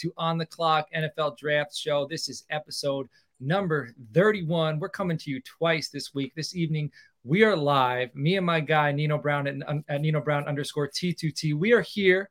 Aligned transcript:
to 0.00 0.12
On 0.16 0.38
the 0.38 0.46
Clock 0.46 0.88
NFL 0.96 1.36
Draft 1.36 1.76
Show. 1.76 2.06
This 2.06 2.30
is 2.30 2.44
episode 2.48 3.06
number 3.38 3.94
31. 4.14 4.78
We're 4.78 4.88
coming 4.88 5.18
to 5.18 5.30
you 5.30 5.42
twice 5.42 5.90
this 5.90 6.14
week. 6.14 6.32
This 6.34 6.56
evening, 6.56 6.90
we 7.22 7.44
are 7.44 7.54
live. 7.54 8.14
Me 8.14 8.36
and 8.36 8.46
my 8.46 8.60
guy, 8.60 8.92
Nino 8.92 9.18
Brown 9.18 9.46
at, 9.46 9.84
at 9.88 10.00
Nino 10.00 10.22
Brown 10.22 10.46
underscore 10.46 10.88
T2T. 10.88 11.54
We 11.54 11.72
are 11.72 11.82
here 11.82 12.30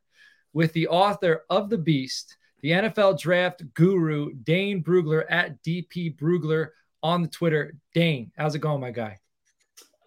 with 0.51 0.73
the 0.73 0.87
author 0.87 1.43
of 1.51 1.69
The 1.69 1.77
Beast, 1.77 2.37
the 2.61 2.71
NFL 2.71 3.19
draft 3.19 3.61
guru, 3.75 4.33
Dane 4.33 4.83
Brugler 4.83 5.25
at 5.29 5.61
DP 5.61 6.17
Brugler 6.17 6.69
on 7.03 7.21
the 7.21 7.27
Twitter. 7.27 7.75
Dane, 7.93 8.31
how's 8.35 8.55
it 8.55 8.59
going, 8.59 8.81
my 8.81 8.91
guy? 8.91 9.19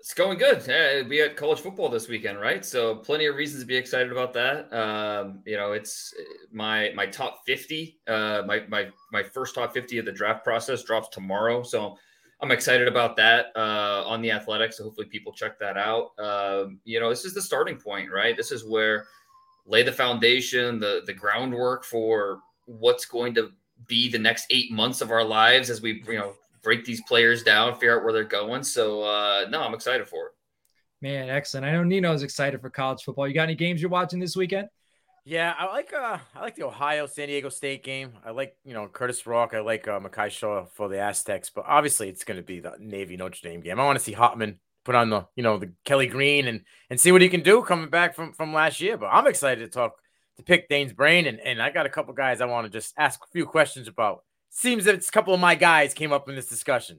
It's 0.02 0.14
going 0.14 0.36
good. 0.36 0.66
Yeah, 0.66 1.06
we 1.06 1.18
had 1.18 1.36
college 1.36 1.60
football 1.60 1.88
this 1.88 2.08
weekend, 2.08 2.40
right? 2.40 2.64
So 2.64 2.96
plenty 2.96 3.26
of 3.26 3.36
reasons 3.36 3.62
to 3.62 3.66
be 3.68 3.76
excited 3.76 4.10
about 4.10 4.32
that. 4.32 4.72
Um, 4.72 5.44
you 5.46 5.56
know, 5.56 5.74
it's 5.74 6.12
my 6.50 6.90
my 6.96 7.06
top 7.06 7.42
fifty. 7.46 8.00
Uh, 8.08 8.42
my 8.44 8.64
my 8.66 8.88
my 9.12 9.22
first 9.22 9.54
top 9.54 9.72
fifty 9.72 9.98
of 9.98 10.04
the 10.04 10.10
draft 10.10 10.42
process 10.42 10.82
drops 10.82 11.06
tomorrow, 11.10 11.62
so 11.62 11.96
I'm 12.40 12.50
excited 12.50 12.88
about 12.88 13.14
that 13.18 13.52
uh, 13.54 14.02
on 14.04 14.22
the 14.22 14.32
Athletics. 14.32 14.78
So 14.78 14.82
hopefully 14.82 15.06
people 15.06 15.32
check 15.32 15.56
that 15.60 15.76
out. 15.76 16.18
Um, 16.18 16.80
you 16.84 16.98
know, 16.98 17.08
this 17.08 17.24
is 17.24 17.32
the 17.32 17.40
starting 17.40 17.76
point, 17.76 18.10
right? 18.10 18.36
This 18.36 18.50
is 18.50 18.64
where 18.64 19.06
lay 19.66 19.84
the 19.84 19.92
foundation, 19.92 20.80
the 20.80 21.02
the 21.06 21.14
groundwork 21.14 21.84
for 21.84 22.40
what's 22.64 23.04
going 23.04 23.34
to 23.34 23.52
be 23.86 24.10
the 24.10 24.18
next 24.18 24.46
eight 24.50 24.72
months 24.72 25.00
of 25.00 25.12
our 25.12 25.22
lives 25.22 25.70
as 25.70 25.80
we 25.80 26.02
you 26.08 26.18
know 26.18 26.34
break 26.62 26.84
these 26.84 27.02
players 27.02 27.42
down, 27.42 27.74
figure 27.74 27.98
out 27.98 28.04
where 28.04 28.12
they're 28.12 28.24
going. 28.24 28.62
So 28.62 29.02
uh, 29.02 29.46
no, 29.50 29.60
I'm 29.62 29.74
excited 29.74 30.08
for 30.08 30.26
it. 30.26 30.32
Man, 31.00 31.28
excellent. 31.28 31.66
I 31.66 31.72
know 31.72 31.82
Nino's 31.82 32.22
excited 32.22 32.60
for 32.60 32.70
college 32.70 33.02
football. 33.02 33.26
You 33.26 33.34
got 33.34 33.44
any 33.44 33.56
games 33.56 33.82
you're 33.82 33.90
watching 33.90 34.20
this 34.20 34.36
weekend? 34.36 34.68
Yeah, 35.24 35.54
I 35.56 35.66
like 35.66 35.92
uh 35.92 36.18
I 36.34 36.40
like 36.40 36.56
the 36.56 36.64
Ohio 36.64 37.06
San 37.06 37.28
Diego 37.28 37.48
State 37.48 37.84
game. 37.84 38.12
I 38.24 38.32
like 38.32 38.56
you 38.64 38.74
know 38.74 38.88
Kurtis 38.88 39.24
Rourke. 39.24 39.54
I 39.54 39.60
like 39.60 39.86
uh, 39.86 40.00
Mekhi 40.00 40.30
Shaw 40.30 40.64
for 40.64 40.88
the 40.88 41.00
Aztecs, 41.00 41.50
but 41.50 41.64
obviously 41.66 42.08
it's 42.08 42.24
going 42.24 42.38
to 42.38 42.42
be 42.42 42.58
the 42.58 42.74
Navy 42.80 43.16
Notre 43.16 43.38
Dame 43.40 43.60
game. 43.60 43.78
I 43.78 43.84
want 43.84 43.98
to 43.98 44.04
see 44.04 44.12
Hartman 44.12 44.58
put 44.84 44.96
on 44.96 45.10
the 45.10 45.26
you 45.36 45.44
know 45.44 45.58
the 45.58 45.72
Kelly 45.84 46.08
Green 46.08 46.48
and 46.48 46.62
and 46.90 47.00
see 47.00 47.12
what 47.12 47.22
he 47.22 47.28
can 47.28 47.42
do 47.42 47.62
coming 47.62 47.88
back 47.88 48.16
from 48.16 48.32
from 48.32 48.52
last 48.52 48.80
year. 48.80 48.96
But 48.96 49.06
I'm 49.06 49.28
excited 49.28 49.60
to 49.60 49.68
talk 49.68 49.94
to 50.38 50.42
pick 50.42 50.68
Dane's 50.68 50.92
brain 50.92 51.26
and 51.26 51.38
and 51.38 51.62
I 51.62 51.70
got 51.70 51.86
a 51.86 51.90
couple 51.90 52.14
guys 52.14 52.40
I 52.40 52.46
want 52.46 52.66
to 52.66 52.70
just 52.70 52.92
ask 52.98 53.20
a 53.22 53.30
few 53.32 53.46
questions 53.46 53.86
about 53.86 54.24
seems 54.52 54.84
that 54.84 54.94
it's 54.94 55.08
a 55.08 55.12
couple 55.12 55.34
of 55.34 55.40
my 55.40 55.54
guys 55.54 55.94
came 55.94 56.12
up 56.12 56.28
in 56.28 56.36
this 56.36 56.48
discussion. 56.48 56.98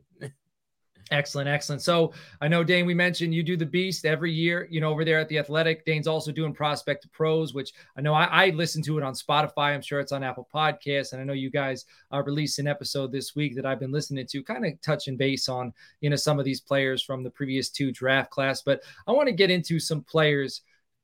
Excellent, 1.12 1.48
excellent. 1.48 1.82
So 1.82 2.14
I 2.42 2.48
know 2.48 2.64
Dane, 2.64 2.86
we 2.86 2.94
mentioned 2.94 3.36
you 3.36 3.44
do 3.44 3.58
the 3.58 3.66
beast 3.66 4.06
every 4.06 4.32
year, 4.32 4.68
you 4.72 4.82
know, 4.82 4.90
over 4.90 5.06
there 5.06 5.20
at 5.20 5.30
the 5.30 5.38
athletic. 5.38 5.86
Dane's 5.86 6.08
also 6.08 6.32
doing 6.32 6.54
prospect 6.54 7.12
pros, 7.12 7.54
which 7.54 7.74
I 7.96 8.02
know 8.02 8.14
I, 8.14 8.24
I 8.24 8.50
listen 8.50 8.82
to 8.84 8.98
it 8.98 9.04
on 9.04 9.14
Spotify. 9.14 9.74
I'm 9.74 9.82
sure 9.82 10.00
it's 10.00 10.14
on 10.14 10.24
Apple 10.24 10.48
Podcasts. 10.52 11.12
And 11.12 11.22
I 11.22 11.26
know 11.26 11.34
you 11.34 11.52
guys 11.52 11.86
uh, 12.12 12.24
released 12.24 12.58
an 12.58 12.68
episode 12.68 13.12
this 13.12 13.36
week 13.36 13.56
that 13.56 13.66
I've 13.66 13.80
been 13.80 13.92
listening 13.92 14.26
to, 14.26 14.44
kind 14.44 14.66
of 14.66 14.80
touching 14.82 15.18
base 15.18 15.50
on, 15.50 15.74
you 16.02 16.10
know, 16.10 16.16
some 16.16 16.40
of 16.40 16.46
these 16.46 16.62
players 16.62 17.04
from 17.04 17.22
the 17.22 17.30
previous 17.30 17.70
two 17.70 17.92
draft 17.92 18.32
class. 18.32 18.62
But 18.62 18.82
I 19.06 19.12
want 19.12 19.28
to 19.28 19.36
get 19.36 19.52
into 19.52 19.80
some 19.80 20.02
players, 20.04 20.62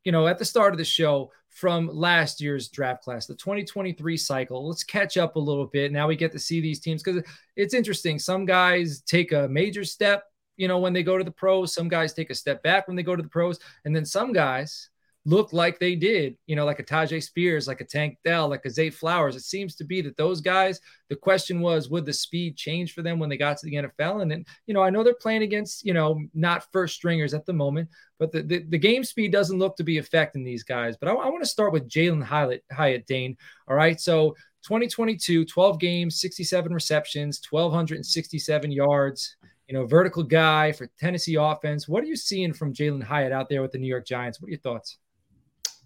you 0.09 0.11
know, 0.11 0.25
at 0.25 0.39
the 0.39 0.45
start 0.45 0.73
of 0.73 0.79
the 0.79 0.83
show 0.83 1.31
from 1.49 1.87
last 1.87 2.41
year's 2.41 2.67
draft 2.69 3.03
class, 3.03 3.27
the 3.27 3.35
2023 3.35 4.17
cycle. 4.17 4.67
Let's 4.67 4.83
catch 4.83 5.17
up 5.17 5.35
a 5.35 5.39
little 5.39 5.67
bit. 5.67 5.91
Now 5.91 6.07
we 6.07 6.15
get 6.15 6.31
to 6.31 6.39
see 6.39 6.59
these 6.59 6.79
teams 6.79 7.03
because 7.03 7.21
it's 7.55 7.75
interesting. 7.75 8.17
Some 8.17 8.43
guys 8.43 9.01
take 9.01 9.33
a 9.33 9.47
major 9.47 9.83
step, 9.83 10.23
you 10.57 10.67
know, 10.67 10.79
when 10.79 10.93
they 10.93 11.03
go 11.03 11.19
to 11.19 11.23
the 11.23 11.29
pros. 11.29 11.75
Some 11.75 11.89
guys 11.89 12.11
take 12.11 12.31
a 12.31 12.33
step 12.33 12.63
back 12.63 12.87
when 12.87 12.97
they 12.97 13.03
go 13.03 13.15
to 13.15 13.21
the 13.21 13.29
pros. 13.29 13.59
And 13.85 13.95
then 13.95 14.03
some 14.03 14.33
guys 14.33 14.89
look 15.25 15.51
like 15.53 15.79
they 15.79 15.95
did, 15.95 16.37
you 16.47 16.55
know, 16.55 16.65
like 16.65 16.79
a 16.79 16.83
Tyjae 16.83 17.21
Spears, 17.21 17.67
like 17.67 17.81
a 17.81 17.85
Tank 17.85 18.17
Dell, 18.23 18.47
like 18.47 18.65
a 18.65 18.69
Zay 18.69 18.89
Flowers. 18.89 19.35
It 19.35 19.43
seems 19.43 19.75
to 19.75 19.83
be 19.83 20.01
that 20.01 20.17
those 20.17 20.41
guys, 20.41 20.79
the 21.09 21.15
question 21.15 21.59
was, 21.59 21.89
would 21.89 22.05
the 22.05 22.13
speed 22.13 22.55
change 22.55 22.93
for 22.93 23.01
them 23.01 23.19
when 23.19 23.29
they 23.29 23.37
got 23.37 23.57
to 23.57 23.65
the 23.65 23.75
NFL? 23.75 24.21
And 24.21 24.31
then, 24.31 24.45
you 24.65 24.73
know, 24.73 24.81
I 24.81 24.89
know 24.89 25.03
they're 25.03 25.13
playing 25.13 25.43
against, 25.43 25.85
you 25.85 25.93
know, 25.93 26.19
not 26.33 26.71
first 26.71 26.95
stringers 26.95 27.33
at 27.33 27.45
the 27.45 27.53
moment, 27.53 27.89
but 28.17 28.31
the, 28.31 28.41
the, 28.41 28.59
the 28.69 28.77
game 28.77 29.03
speed 29.03 29.31
doesn't 29.31 29.59
look 29.59 29.75
to 29.77 29.83
be 29.83 29.97
affecting 29.97 30.43
these 30.43 30.63
guys. 30.63 30.95
But 30.97 31.09
I, 31.09 31.13
I 31.13 31.29
want 31.29 31.43
to 31.43 31.49
start 31.49 31.73
with 31.73 31.89
Jalin 31.89 32.23
Hyatt, 32.23 32.63
Hyatt, 32.71 33.05
Dane. 33.05 33.37
All 33.67 33.75
right. 33.75 33.99
So 33.99 34.35
2022, 34.63 35.45
12 35.45 35.79
games, 35.79 36.21
67 36.21 36.73
receptions, 36.73 37.41
1,267 37.49 38.71
yards 38.71 39.35
you 39.67 39.75
know, 39.75 39.85
vertical 39.85 40.23
guy 40.23 40.71
for 40.71 40.89
Tennessee 40.99 41.35
offense. 41.35 41.87
What 41.87 42.03
are 42.03 42.07
you 42.07 42.15
seeing 42.15 42.53
from 42.53 42.73
Jalin 42.73 43.03
Hyatt 43.03 43.31
out 43.31 43.49
there 43.49 43.61
with 43.61 43.71
the 43.71 43.77
New 43.77 43.87
York 43.87 44.03
Giants? 44.03 44.41
What 44.41 44.47
are 44.47 44.49
your 44.49 44.59
thoughts? 44.59 44.97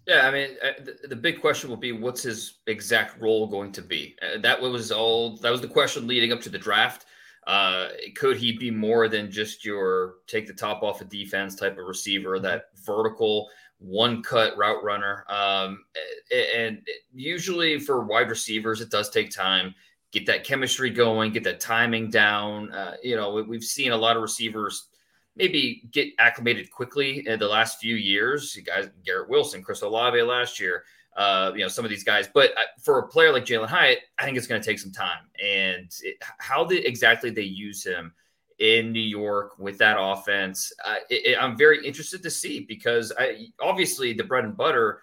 Yeah, 0.06 0.28
I 0.28 0.30
mean, 0.30 0.50
uh, 0.62 0.92
the, 1.08 1.16
big 1.16 1.40
question 1.40 1.70
will 1.70 1.78
be 1.78 1.92
what's 1.92 2.22
his 2.22 2.58
exact 2.66 3.20
role 3.22 3.46
going 3.46 3.72
to 3.72 3.82
be. 3.82 4.16
Uh, 4.20 4.38
that 4.40 4.60
was 4.60 4.92
all. 4.92 5.36
That 5.38 5.50
was 5.50 5.62
the 5.62 5.68
question 5.68 6.06
leading 6.06 6.30
up 6.30 6.42
to 6.42 6.50
the 6.50 6.58
draft. 6.58 7.06
Uh, 7.46 7.88
could 8.14 8.36
he 8.36 8.56
be 8.56 8.70
more 8.70 9.08
than 9.08 9.30
just 9.30 9.64
your 9.64 10.16
take 10.26 10.46
the 10.46 10.52
top 10.52 10.82
off 10.82 11.00
a 11.00 11.04
of 11.04 11.10
defense 11.10 11.54
type 11.54 11.78
of 11.78 11.86
receiver, 11.86 12.38
that 12.38 12.66
vertical 12.84 13.48
one 13.78 14.22
cut 14.22 14.56
route 14.58 14.82
runner? 14.84 15.24
Um, 15.28 15.84
and 16.54 16.86
usually 17.14 17.78
for 17.78 18.04
wide 18.04 18.28
receivers, 18.28 18.82
it 18.82 18.90
does 18.90 19.08
take 19.08 19.30
time. 19.30 19.74
Get 20.12 20.26
that 20.26 20.44
chemistry 20.44 20.90
going, 20.90 21.32
get 21.32 21.44
that 21.44 21.60
timing 21.60 22.10
down. 22.10 22.70
Uh, 22.72 22.96
you 23.02 23.16
know, 23.16 23.42
we've 23.42 23.64
seen 23.64 23.92
a 23.92 23.96
lot 23.96 24.16
of 24.16 24.22
receivers 24.22 24.88
maybe 25.36 25.82
get 25.90 26.08
acclimated 26.18 26.70
quickly 26.70 27.26
in 27.26 27.38
the 27.38 27.48
last 27.48 27.80
few 27.80 27.96
years. 27.96 28.54
You 28.54 28.62
guys, 28.62 28.88
Garrett 29.04 29.28
Wilson, 29.28 29.62
Chris 29.62 29.82
Olave 29.82 30.20
last 30.22 30.60
year, 30.60 30.84
uh, 31.16 31.52
you 31.54 31.60
know, 31.60 31.68
some 31.68 31.84
of 31.84 31.90
these 31.90 32.04
guys. 32.04 32.28
But 32.32 32.50
uh, 32.52 32.62
for 32.80 32.98
a 32.98 33.08
player 33.08 33.32
like 33.32 33.44
Jalin 33.44 33.68
Hyatt, 33.68 34.00
I 34.18 34.24
think 34.24 34.36
it's 34.36 34.46
going 34.46 34.60
to 34.60 34.66
take 34.66 34.78
some 34.78 34.92
time. 34.92 35.28
And 35.42 35.92
it, 36.02 36.16
how 36.38 36.64
the, 36.64 36.78
exactly 36.86 37.30
they 37.30 37.42
use 37.42 37.84
him 37.84 38.12
in 38.58 38.92
New 38.92 39.00
York 39.00 39.58
with 39.58 39.78
that 39.78 39.96
offense, 39.98 40.72
uh, 40.84 40.96
it, 41.10 41.36
I'm 41.40 41.56
very 41.56 41.84
interested 41.84 42.22
to 42.22 42.30
see 42.30 42.60
because 42.60 43.12
I, 43.18 43.48
obviously 43.60 44.12
the 44.12 44.24
bread 44.24 44.44
and 44.44 44.56
butter 44.56 45.02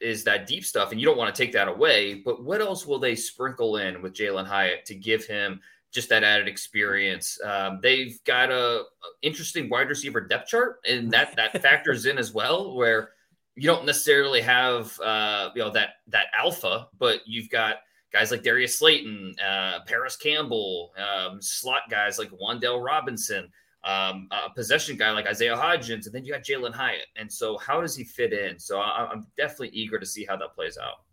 is 0.00 0.22
that 0.24 0.46
deep 0.46 0.64
stuff, 0.64 0.92
and 0.92 1.00
you 1.00 1.06
don't 1.06 1.18
want 1.18 1.34
to 1.34 1.42
take 1.42 1.52
that 1.52 1.66
away. 1.66 2.14
But 2.14 2.44
what 2.44 2.60
else 2.60 2.86
will 2.86 3.00
they 3.00 3.16
sprinkle 3.16 3.78
in 3.78 4.00
with 4.00 4.14
Jalin 4.14 4.46
Hyatt 4.46 4.84
to 4.86 4.94
give 4.94 5.24
him? 5.24 5.60
Just 5.92 6.10
that 6.10 6.22
added 6.22 6.48
experience. 6.48 7.38
Um, 7.42 7.80
they've 7.82 8.18
got 8.24 8.50
a, 8.50 8.80
a, 8.80 8.84
interesting 9.22 9.70
wide 9.70 9.88
receiver 9.88 10.20
depth 10.20 10.48
chart, 10.48 10.80
and 10.88 11.10
that 11.12 11.34
that 11.36 11.62
factors 11.62 12.06
in 12.06 12.18
as 12.18 12.32
well, 12.32 12.74
where 12.74 13.10
you 13.56 13.64
don't 13.64 13.86
necessarily 13.86 14.40
have 14.42 14.98
uh, 15.00 15.50
you 15.54 15.62
know 15.62 15.70
that 15.70 15.90
that 16.08 16.26
alpha, 16.38 16.88
but 16.98 17.20
you've 17.26 17.48
got 17.50 17.76
guys 18.12 18.30
like 18.30 18.42
Darius 18.42 18.78
Slayton, 18.78 19.34
uh, 19.44 19.80
Parris 19.86 20.16
Campbell, 20.16 20.92
um, 20.96 21.40
slot 21.42 21.82
guys 21.90 22.18
like 22.18 22.30
Wan'Dale 22.30 22.82
Robinson, 22.82 23.50
um, 23.84 24.28
a 24.30 24.50
possession 24.54 24.96
guy 24.96 25.10
like 25.12 25.26
Isaiah 25.26 25.56
Hodgins, 25.56 26.06
and 26.06 26.14
then 26.14 26.24
you 26.24 26.32
got 26.32 26.42
Jalin 26.42 26.72
Hyatt. 26.72 27.06
And 27.16 27.32
so, 27.32 27.56
how 27.58 27.80
does 27.80 27.96
he 27.96 28.04
fit 28.04 28.32
in? 28.32 28.58
So, 28.58 28.78
I, 28.78 29.08
I'm 29.10 29.26
definitely 29.36 29.70
eager 29.70 29.98
to 29.98 30.06
see 30.06 30.24
how 30.24 30.36
that 30.36 30.54
plays 30.54 30.78
out. 30.78 31.04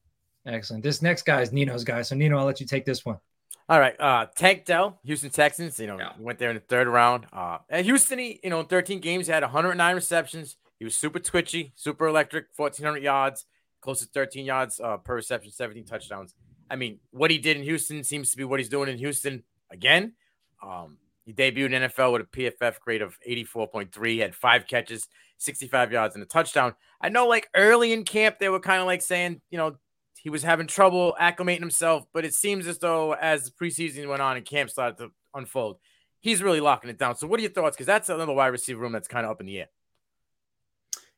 Excellent. 0.45 0.83
This 0.83 1.01
next 1.01 1.23
guy 1.23 1.41
is 1.41 1.51
Nino's 1.51 1.83
guy. 1.83 2.01
So, 2.01 2.15
Nino, 2.15 2.37
I'll 2.37 2.45
let 2.45 2.59
you 2.59 2.67
take 2.67 2.85
this 2.85 3.05
one. 3.05 3.17
All 3.67 3.79
right. 3.79 3.99
Uh, 3.99 4.27
Tank 4.35 4.65
Dell, 4.65 4.99
Houston 5.03 5.31
Texans, 5.31 5.79
you 5.79 5.87
know, 5.87 5.97
yeah. 5.97 6.11
went 6.19 6.37
there 6.37 6.49
in 6.49 6.55
the 6.55 6.61
third 6.61 6.87
round. 6.87 7.25
Uh, 7.33 7.57
at 7.69 7.85
Houston, 7.85 8.19
he, 8.19 8.39
you 8.43 8.51
know, 8.51 8.59
in 8.59 8.67
13 8.67 8.99
games, 8.99 9.25
he 9.25 9.33
had 9.33 9.41
109 9.41 9.95
receptions. 9.95 10.57
He 10.77 10.85
was 10.85 10.95
super 10.95 11.19
twitchy, 11.19 11.73
super 11.75 12.05
electric, 12.07 12.47
1,400 12.55 13.01
yards, 13.01 13.45
close 13.81 14.01
to 14.01 14.05
13 14.05 14.45
yards 14.45 14.79
uh, 14.79 14.97
per 14.97 15.15
reception, 15.15 15.51
17 15.51 15.85
touchdowns. 15.85 16.35
I 16.69 16.75
mean, 16.75 16.99
what 17.11 17.31
he 17.31 17.37
did 17.37 17.57
in 17.57 17.63
Houston 17.63 18.03
seems 18.03 18.31
to 18.31 18.37
be 18.37 18.43
what 18.43 18.59
he's 18.59 18.69
doing 18.69 18.89
in 18.89 18.97
Houston 18.97 19.43
again. 19.71 20.13
Um, 20.63 20.97
he 21.25 21.33
debuted 21.33 21.73
in 21.73 21.89
NFL 21.89 22.13
with 22.13 22.21
a 22.21 22.25
PFF 22.25 22.79
grade 22.81 23.01
of 23.01 23.17
84.3, 23.27 24.07
he 24.07 24.19
had 24.19 24.35
five 24.35 24.67
catches, 24.67 25.07
65 25.37 25.91
yards, 25.91 26.15
and 26.15 26.23
a 26.23 26.27
touchdown. 26.27 26.75
I 27.01 27.09
know, 27.09 27.27
like 27.27 27.49
early 27.55 27.93
in 27.93 28.03
camp, 28.03 28.37
they 28.37 28.49
were 28.49 28.59
kind 28.59 28.79
of 28.79 28.85
like 28.85 29.01
saying, 29.01 29.41
you 29.49 29.57
know, 29.57 29.75
he 30.25 30.31
was 30.31 30.41
having 30.41 30.65
trouble 30.65 31.15
acclimating 31.21 31.59
himself, 31.59 32.03
but 32.11 32.25
it 32.25 32.33
seems 32.33 32.65
as 32.65 32.79
though 32.79 33.13
as 33.13 33.43
the 33.43 33.51
preseason 33.51 34.09
went 34.09 34.23
on 34.23 34.37
and 34.37 34.43
camp 34.43 34.71
started 34.71 34.97
to 34.97 35.11
unfold, 35.35 35.77
he's 36.19 36.41
really 36.41 36.59
locking 36.59 36.89
it 36.89 36.97
down. 36.97 37.15
So, 37.15 37.27
what 37.27 37.39
are 37.39 37.43
your 37.43 37.51
thoughts? 37.51 37.75
Because 37.75 37.85
that's 37.85 38.09
another 38.09 38.33
wide 38.33 38.47
receiver 38.47 38.81
room 38.81 38.91
that's 38.91 39.07
kind 39.07 39.23
of 39.23 39.29
up 39.29 39.39
in 39.39 39.45
the 39.45 39.59
air. 39.59 39.67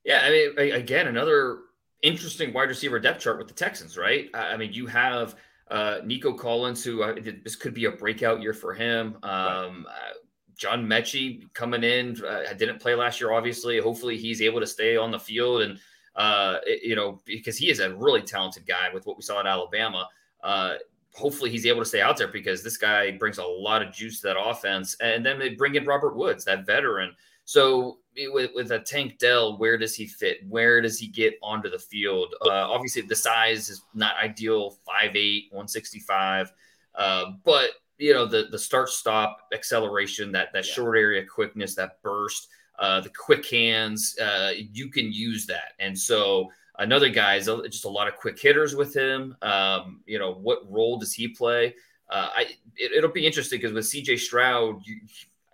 Yeah, 0.03 0.23
I 0.25 0.29
mean, 0.29 0.73
again, 0.73 1.07
another 1.07 1.59
interesting 2.03 2.51
wide 2.51 2.67
receiver 2.67 2.99
depth 2.99 3.21
chart 3.21 3.37
with 3.37 3.47
the 3.47 3.53
Texans, 3.53 3.97
right? 3.97 4.29
I 4.33 4.57
mean, 4.57 4.73
you 4.73 4.87
have 4.87 5.37
uh, 5.71 5.99
Nico 6.03 6.33
Collins, 6.33 6.83
who 6.83 7.01
uh, 7.01 7.15
this 7.45 7.55
could 7.55 7.73
be 7.73 7.85
a 7.85 7.91
breakout 7.91 8.41
year 8.41 8.53
for 8.53 8.73
him. 8.73 9.15
Um, 9.23 9.87
uh, 9.89 10.15
John 10.57 10.85
Metchie 10.85 11.43
coming 11.53 11.85
in, 11.85 12.21
uh, 12.25 12.51
didn't 12.57 12.81
play 12.81 12.93
last 12.93 13.21
year, 13.21 13.31
obviously. 13.31 13.79
Hopefully, 13.79 14.17
he's 14.17 14.41
able 14.41 14.59
to 14.59 14.67
stay 14.67 14.97
on 14.97 15.11
the 15.11 15.19
field 15.19 15.61
and 15.61 15.79
uh, 16.17 16.57
you 16.81 16.95
know, 16.95 17.21
because 17.25 17.57
he 17.57 17.69
is 17.69 17.79
a 17.79 17.93
really 17.95 18.21
talented 18.21 18.65
guy 18.65 18.89
with 18.93 19.05
what 19.05 19.15
we 19.15 19.23
saw 19.23 19.39
in 19.39 19.47
Alabama. 19.47 20.09
Uh, 20.43 20.73
hopefully 21.13 21.49
he's 21.49 21.65
able 21.65 21.79
to 21.79 21.85
stay 21.85 22.01
out 22.01 22.17
there 22.17 22.27
because 22.27 22.63
this 22.63 22.77
guy 22.77 23.11
brings 23.11 23.37
a 23.37 23.43
lot 23.43 23.81
of 23.81 23.93
juice 23.93 24.21
to 24.21 24.27
that 24.27 24.39
offense. 24.39 24.95
And 24.99 25.25
then 25.25 25.39
they 25.39 25.49
bring 25.49 25.75
in 25.75 25.85
Robert 25.85 26.15
Woods, 26.15 26.43
that 26.45 26.65
veteran. 26.65 27.15
So 27.45 27.99
with, 28.15 28.51
with 28.55 28.71
a 28.71 28.79
Tank 28.79 29.19
Dell, 29.19 29.57
where 29.57 29.77
does 29.77 29.95
he 29.95 30.07
fit? 30.07 30.39
Where 30.49 30.81
does 30.81 30.99
he 30.99 31.07
get 31.07 31.35
onto 31.41 31.69
the 31.69 31.79
field? 31.79 32.33
Uh, 32.41 32.49
obviously, 32.49 33.03
the 33.03 33.15
size 33.15 33.69
is 33.69 33.83
not 33.93 34.15
ideal 34.21 34.77
5'8, 34.87 35.51
165. 35.51 36.51
Uh, 36.95 37.25
but, 37.43 37.69
you 37.99 38.13
know, 38.13 38.25
the, 38.25 38.47
the 38.51 38.59
start 38.59 38.89
stop 38.89 39.47
acceleration, 39.53 40.31
that, 40.31 40.51
that 40.53 40.67
yeah. 40.67 40.73
short 40.73 40.97
area 40.97 41.23
quickness, 41.23 41.75
that 41.75 42.01
burst, 42.01 42.49
uh, 42.79 43.01
the 43.01 43.09
quick 43.09 43.49
hands, 43.49 44.17
uh, 44.19 44.51
you 44.55 44.89
can 44.89 45.11
use 45.11 45.45
that. 45.47 45.73
And 45.79 45.97
so, 45.97 46.51
another 46.77 47.09
guy 47.09 47.35
is 47.35 47.45
just 47.45 47.85
a 47.85 47.89
lot 47.89 48.07
of 48.07 48.15
quick 48.15 48.39
hitters 48.39 48.75
with 48.75 48.95
him. 48.95 49.35
Um, 49.41 50.01
you 50.05 50.19
know, 50.19 50.33
what 50.33 50.71
role 50.71 50.97
does 50.97 51.13
he 51.13 51.27
play? 51.27 51.75
Uh, 52.09 52.29
I 52.35 52.47
it, 52.77 53.01
will 53.01 53.11
be 53.11 53.25
interesting 53.25 53.59
because 53.59 53.73
with 53.73 53.85
CJ 53.85 54.19
Stroud, 54.19 54.81
you, 54.85 54.99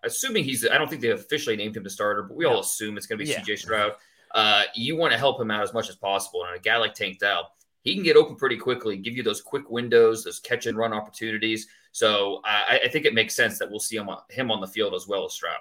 assuming 0.04 0.44
he's 0.44 0.68
I 0.68 0.78
don't 0.78 0.90
think 0.90 1.02
they 1.02 1.10
officially 1.10 1.56
named 1.56 1.76
him 1.78 1.84
the 1.84 1.90
starter, 1.90 2.24
but 2.24 2.38
we 2.38 2.46
all 2.46 2.60
assume 2.60 2.98
it's 2.98 3.08
going 3.08 3.20
to 3.20 3.26
be 3.26 3.32
yeah. 3.32 3.40
CJ 3.40 3.60
Stroud. 3.60 3.94
Uh, 4.34 4.64
you 4.76 4.96
want 4.96 5.12
to 5.14 5.18
help 5.18 5.40
him 5.40 5.52
out 5.52 5.62
as 5.62 5.74
much 5.74 5.90
as 5.90 5.96
possible, 5.96 6.44
and 6.46 6.56
a 6.56 6.60
guy 6.60 6.78
like 6.78 6.94
Tank 6.94 7.20
Dell, 7.20 7.52
he 7.82 7.94
can 7.94 8.04
get 8.04 8.16
open 8.16 8.36
pretty 8.36 8.58
quickly, 8.58 8.98
give 8.98 9.16
you 9.16 9.24
those 9.24 9.42
quick 9.42 9.70
windows, 9.70 10.24
those 10.24 10.40
catch 10.40 10.66
and 10.66 10.78
run 10.78 10.94
opportunities. 10.94 11.68
So 11.92 12.42
I, 12.44 12.82
I 12.86 12.88
think 12.88 13.06
it 13.06 13.14
makes 13.14 13.36
sense 13.36 13.60
that 13.60 13.70
we'll 13.70 13.80
see 13.80 13.98
him, 13.98 14.10
him 14.30 14.50
on 14.50 14.62
the 14.62 14.68
field 14.68 14.96
as 14.96 15.08
well 15.08 15.26
as 15.26 15.34
Stroud. 15.34 15.60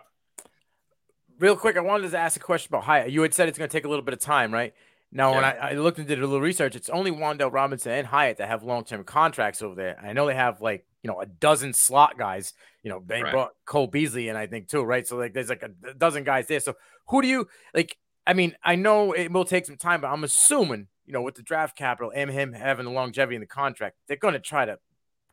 Real 1.39 1.57
quick, 1.57 1.77
I 1.77 1.81
wanted 1.81 2.11
to 2.11 2.19
ask 2.19 2.37
a 2.37 2.41
question 2.41 2.69
about 2.71 2.85
Hyatt. 2.85 3.11
You 3.11 3.23
had 3.23 3.35
said 3.35 3.49
it's 3.49 3.59
going 3.59 3.69
to 3.69 3.73
take 3.73 3.85
a 3.85 3.89
little 3.89 4.05
bit 4.05 4.15
of 4.15 4.21
time, 4.21 4.53
right? 4.53 4.75
Now, 5.15 5.31
yeah. 5.31 5.37
when 5.37 5.45
I, 5.45 5.51
I, 5.51 5.73
looked 5.75 5.99
and 5.99 6.09
did 6.09 6.19
a 6.19 6.23
little 6.23 6.41
research, 6.41 6.75
it's 6.75 6.89
only 6.89 7.11
Wan'Dale 7.11 7.53
Robinson 7.53 7.93
and 7.93 8.07
Hyatt 8.07 8.39
that 8.39 8.49
have 8.49 8.63
long 8.63 8.85
term 8.85 9.05
contracts 9.05 9.61
over 9.61 9.75
there. 9.75 10.01
I 10.03 10.15
know 10.15 10.27
they 10.27 10.35
have 10.35 10.63
like 10.63 10.87
you 11.03 11.09
know 11.09 11.21
a 11.21 11.27
dozen 11.27 11.75
slot 11.75 12.17
guys. 12.17 12.55
You 12.83 12.91
know, 12.91 13.03
they 13.05 13.23
right. 13.23 13.33
brought 13.33 13.51
Cole 13.67 13.87
Beasley 13.87 14.31
and 14.31 14.39
I 14.39 14.47
think 14.47 14.69
too, 14.69 14.83
right? 14.83 15.07
So 15.07 15.17
like, 15.17 15.35
there's 15.35 15.51
like 15.51 15.63
a 15.63 15.95
dozen 15.95 16.25
guys 16.25 16.47
there. 16.47 16.61
So 16.61 16.75
who 17.09 17.21
do 17.21 17.29
you 17.29 17.47
like? 17.75 17.97
I 18.27 18.33
mean, 18.33 18.57
I 18.65 18.77
know 18.77 19.13
it 19.13 19.31
will 19.31 19.45
take 19.45 19.67
some 19.67 19.77
time, 19.77 20.01
but 20.01 20.09
I'm 20.09 20.25
assuming 20.25 20.89
you 21.05 21.13
know 21.13 21.21
with 21.21 21.35
the 21.35 21.43
draft 21.43 21.77
capital 21.77 22.11
and 22.15 22.31
him 22.31 22.55
having 22.55 22.87
the 22.87 22.93
longevity 22.93 23.37
in 23.37 23.41
the 23.41 23.47
contract, 23.47 23.97
they're 24.09 24.17
going 24.17 24.35
to 24.35 24.41
try 24.41 24.65
to 24.65 24.79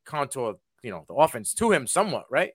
contour 0.04 0.56
you 0.84 0.92
know 0.92 1.06
the 1.08 1.14
offense 1.14 1.54
to 1.54 1.72
him 1.72 1.88
somewhat, 1.88 2.26
right? 2.30 2.52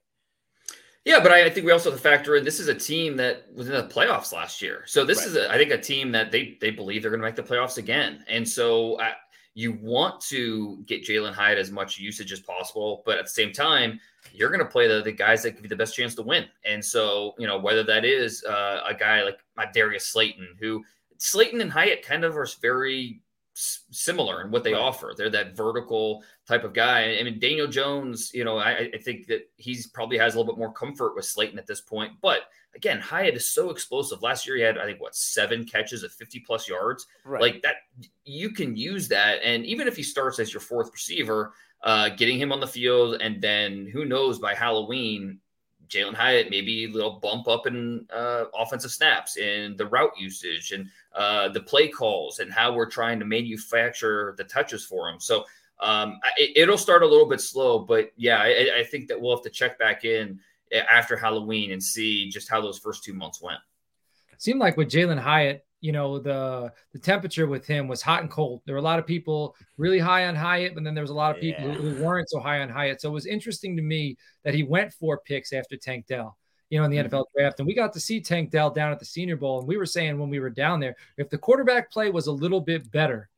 Yeah, 1.05 1.19
but 1.21 1.31
I, 1.31 1.45
I, 1.45 1.49
think 1.51 1.67
we 1.67 1.71
also 1.71 1.91
have 1.91 1.99
to 1.99 2.03
factor 2.03 2.35
in 2.35 2.43
this 2.43 2.59
is 2.59 2.67
a 2.67 2.73
team 2.73 3.15
that 3.17 3.45
was 3.53 3.67
in 3.67 3.73
the 3.73 3.83
playoffs 3.83 4.33
last 4.33 4.59
year. 4.59 4.83
So 4.87 5.05
this 5.05 5.19
right. 5.19 5.27
is, 5.27 5.35
a, 5.35 5.51
I 5.51 5.57
think, 5.57 5.69
a 5.69 5.77
team 5.77 6.11
that 6.13 6.31
they 6.31 6.57
they 6.59 6.71
believe 6.71 7.03
they're 7.03 7.11
going 7.11 7.21
to 7.21 7.27
make 7.27 7.35
the 7.35 7.43
playoffs 7.43 7.77
again. 7.77 8.25
And 8.27 8.47
so 8.47 8.99
I, 8.99 9.13
you 9.53 9.77
want 9.81 10.19
to 10.21 10.83
get 10.87 11.03
Jalin 11.05 11.33
Hyatt 11.33 11.59
as 11.59 11.71
much 11.71 11.99
usage 11.99 12.31
as 12.33 12.39
possible, 12.39 13.03
but 13.05 13.17
at 13.19 13.25
the 13.25 13.29
same 13.29 13.53
time, 13.53 13.99
you're 14.33 14.49
going 14.49 14.59
to 14.59 14.69
play 14.69 14.87
the, 14.87 15.01
the 15.01 15.11
guys 15.11 15.43
that 15.43 15.51
give 15.51 15.63
you 15.63 15.69
the 15.69 15.75
best 15.75 15.95
chance 15.95 16.15
to 16.15 16.23
win. 16.23 16.45
And 16.65 16.83
so, 16.83 17.35
you 17.37 17.47
know, 17.47 17.57
whether 17.57 17.83
that 17.83 18.03
is 18.03 18.43
uh, 18.43 18.81
a 18.85 18.93
guy 18.93 19.23
like 19.23 19.37
my 19.55 19.65
Darius 19.71 20.07
Slayton, 20.07 20.57
who 20.59 20.83
Slayton 21.17 21.61
and 21.61 21.71
Hyatt 21.71 22.03
kind 22.03 22.25
of 22.25 22.35
are 22.35 22.47
very 22.61 23.21
similar 23.55 24.41
in 24.41 24.51
what 24.51 24.63
they 24.63 24.73
right. 24.73 24.81
offer. 24.81 25.13
They're 25.15 25.29
that 25.29 25.55
vertical 25.55 26.23
type 26.47 26.63
of 26.63 26.73
guy. 26.73 27.17
I 27.17 27.23
mean, 27.23 27.39
Daniel 27.39 27.67
Jones, 27.67 28.31
you 28.33 28.43
know, 28.43 28.57
I, 28.57 28.89
I, 28.93 28.97
think 28.97 29.27
that 29.27 29.49
he's 29.55 29.87
probably 29.87 30.17
has 30.17 30.35
a 30.35 30.37
little 30.37 30.53
bit 30.53 30.59
more 30.59 30.73
comfort 30.73 31.15
with 31.15 31.23
Slayton 31.23 31.57
at 31.57 31.65
this 31.65 31.79
point. 31.79 32.11
But 32.21 32.41
again, 32.75 32.99
Hyatt 32.99 33.35
is 33.35 33.51
so 33.51 33.69
explosive. 33.69 34.21
Last 34.21 34.45
year 34.45 34.57
he 34.57 34.61
had, 34.61 34.77
I 34.77 34.85
think, 34.85 34.99
what 34.99 35.15
seven 35.15 35.63
catches 35.63 36.03
of 36.03 36.11
50 36.11 36.41
plus 36.41 36.67
yards. 36.67 37.07
Right. 37.23 37.41
Like 37.41 37.61
that, 37.61 37.75
you 38.25 38.51
can 38.51 38.75
use 38.75 39.07
that. 39.07 39.39
And 39.43 39.65
even 39.65 39.87
if 39.87 39.95
he 39.95 40.03
starts 40.03 40.37
as 40.39 40.53
your 40.53 40.61
fourth 40.61 40.91
receiver, 40.91 41.53
uh, 41.81 42.09
getting 42.09 42.37
him 42.37 42.51
on 42.51 42.59
the 42.59 42.67
field, 42.67 43.21
and 43.21 43.41
then 43.41 43.89
who 43.91 44.05
knows 44.05 44.39
by 44.39 44.53
Halloween, 44.53 45.39
Jalin 45.89 46.13
Hyatt 46.13 46.49
maybe 46.49 46.85
a 46.85 46.89
little 46.89 47.19
bump 47.19 47.47
up 47.47 47.67
in 47.67 48.05
uh, 48.13 48.45
offensive 48.57 48.91
snaps 48.91 49.37
and 49.37 49.77
the 49.77 49.85
route 49.85 50.11
usage 50.17 50.71
and 50.71 50.89
uh, 51.13 51.49
the 51.49 51.61
play 51.61 51.87
calls 51.87 52.39
and 52.39 52.51
how 52.51 52.73
we're 52.73 52.89
trying 52.89 53.19
to 53.19 53.25
manufacture 53.25 54.35
the 54.37 54.43
touches 54.43 54.85
for 54.85 55.09
him. 55.09 55.19
So 55.19 55.45
um, 55.79 56.19
it, 56.37 56.67
will 56.67 56.77
start 56.77 57.03
a 57.03 57.07
little 57.07 57.27
bit 57.27 57.41
slow, 57.41 57.79
but 57.79 58.11
yeah, 58.15 58.37
I, 58.41 58.79
I, 58.79 58.83
think 58.83 59.09
that 59.09 59.19
we'll 59.19 59.35
have 59.35 59.43
to 59.43 59.49
check 59.49 59.77
back 59.77 60.05
in 60.05 60.39
after 60.89 61.17
Halloween 61.17 61.71
and 61.71 61.83
see 61.83 62.29
just 62.29 62.49
how 62.49 62.61
those 62.61 62.79
first 62.79 63.03
two 63.03 63.13
months 63.13 63.41
went. 63.41 63.59
Seemed 64.37 64.59
like 64.59 64.77
with 64.77 64.89
Jalin 64.89 65.19
Hyatt, 65.19 65.64
you 65.85 65.91
know 65.91 66.17
the 66.17 66.73
the 66.93 66.99
temperature 66.99 67.45
with 67.45 67.67
him 67.67 67.87
was 67.87 68.01
hot 68.01 68.21
and 68.21 68.31
cold. 68.31 68.63
There 68.65 68.73
were 68.73 68.79
a 68.79 68.89
lot 68.91 68.97
of 68.97 69.05
people 69.05 69.55
really 69.77 69.99
high 69.99 70.25
on 70.25 70.33
Hyatt, 70.33 70.73
but 70.73 70.83
then 70.83 70.95
there 70.95 71.03
was 71.03 71.11
a 71.11 71.21
lot 71.23 71.35
of 71.35 71.39
people 71.39 71.67
yeah. 71.67 71.75
who, 71.75 72.03
weren't 72.03 72.27
so 72.27 72.39
high 72.39 72.61
on 72.61 72.69
Hyatt. 72.69 73.01
So 73.01 73.09
it 73.09 73.13
was 73.13 73.27
interesting 73.27 73.77
to 73.77 73.83
me 73.83 74.17
that 74.43 74.55
he 74.55 74.63
went 74.63 74.93
four 74.93 75.19
picks 75.19 75.53
after 75.53 75.77
Tank 75.77 76.07
Dell, 76.07 76.37
you 76.71 76.79
know, 76.79 76.85
in 76.85 76.91
the 76.91 76.97
mm-hmm. 76.97 77.15
NFL 77.15 77.25
draft, 77.37 77.59
and 77.59 77.67
we 77.67 77.75
got 77.75 77.93
to 77.93 77.99
see 77.99 78.19
Tank 78.19 78.49
Dell 78.49 78.71
down 78.71 78.91
at 78.91 78.97
the 78.97 79.05
Senior 79.05 79.35
Bowl, 79.35 79.59
and 79.59 79.67
we 79.67 79.77
were 79.77 79.85
saying 79.85 80.17
when 80.17 80.31
we 80.31 80.39
were 80.39 80.49
down 80.49 80.79
there, 80.79 80.95
if 81.17 81.29
the 81.29 81.37
quarterback 81.37 81.91
play 81.91 82.09
was 82.09 82.25
a 82.25 82.31
little 82.31 82.61
bit 82.61 82.89
better, 82.91 83.29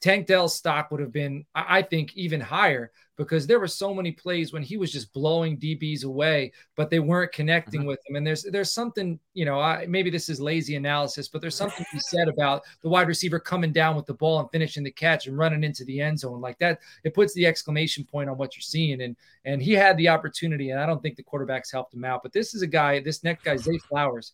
Tank 0.00 0.26
Dell's 0.26 0.56
stock 0.56 0.90
would 0.90 1.00
have 1.00 1.12
been, 1.12 1.44
I 1.54 1.82
think, 1.82 2.16
even 2.16 2.40
higher 2.40 2.90
because 3.16 3.46
there 3.46 3.60
were 3.60 3.68
so 3.68 3.92
many 3.92 4.12
plays 4.12 4.50
when 4.50 4.62
he 4.62 4.78
was 4.78 4.90
just 4.90 5.12
blowing 5.12 5.58
DBs 5.58 6.04
away, 6.04 6.52
but 6.74 6.88
they 6.88 7.00
weren't 7.00 7.32
connecting 7.32 7.80
mm-hmm. 7.80 7.88
with 7.88 8.00
him. 8.08 8.16
And 8.16 8.26
there's 8.26 8.44
there's 8.44 8.72
something, 8.72 9.20
you 9.34 9.44
know, 9.44 9.60
I, 9.60 9.84
maybe 9.86 10.08
this 10.08 10.30
is 10.30 10.40
lazy 10.40 10.76
analysis, 10.76 11.28
but 11.28 11.42
there's 11.42 11.54
something 11.54 11.84
to 11.84 11.96
be 11.96 12.00
said 12.08 12.28
about 12.28 12.62
the 12.80 12.88
wide 12.88 13.08
receiver 13.08 13.38
coming 13.38 13.72
down 13.72 13.94
with 13.94 14.06
the 14.06 14.14
ball 14.14 14.40
and 14.40 14.50
finishing 14.50 14.82
the 14.82 14.90
catch 14.90 15.26
and 15.26 15.36
running 15.36 15.64
into 15.64 15.84
the 15.84 16.00
end 16.00 16.18
zone 16.18 16.40
like 16.40 16.58
that. 16.60 16.80
It 17.04 17.12
puts 17.12 17.34
the 17.34 17.44
exclamation 17.44 18.04
point 18.04 18.30
on 18.30 18.38
what 18.38 18.56
you're 18.56 18.62
seeing. 18.62 19.02
And 19.02 19.14
and 19.44 19.60
he 19.60 19.72
had 19.72 19.98
the 19.98 20.08
opportunity, 20.08 20.70
and 20.70 20.80
I 20.80 20.86
don't 20.86 21.02
think 21.02 21.16
the 21.16 21.22
quarterbacks 21.22 21.70
helped 21.70 21.92
him 21.92 22.06
out. 22.06 22.22
But 22.22 22.32
this 22.32 22.54
is 22.54 22.62
a 22.62 22.66
guy, 22.66 23.00
this 23.00 23.22
next 23.22 23.44
guy, 23.44 23.56
Zay 23.58 23.76
Flowers, 23.76 24.32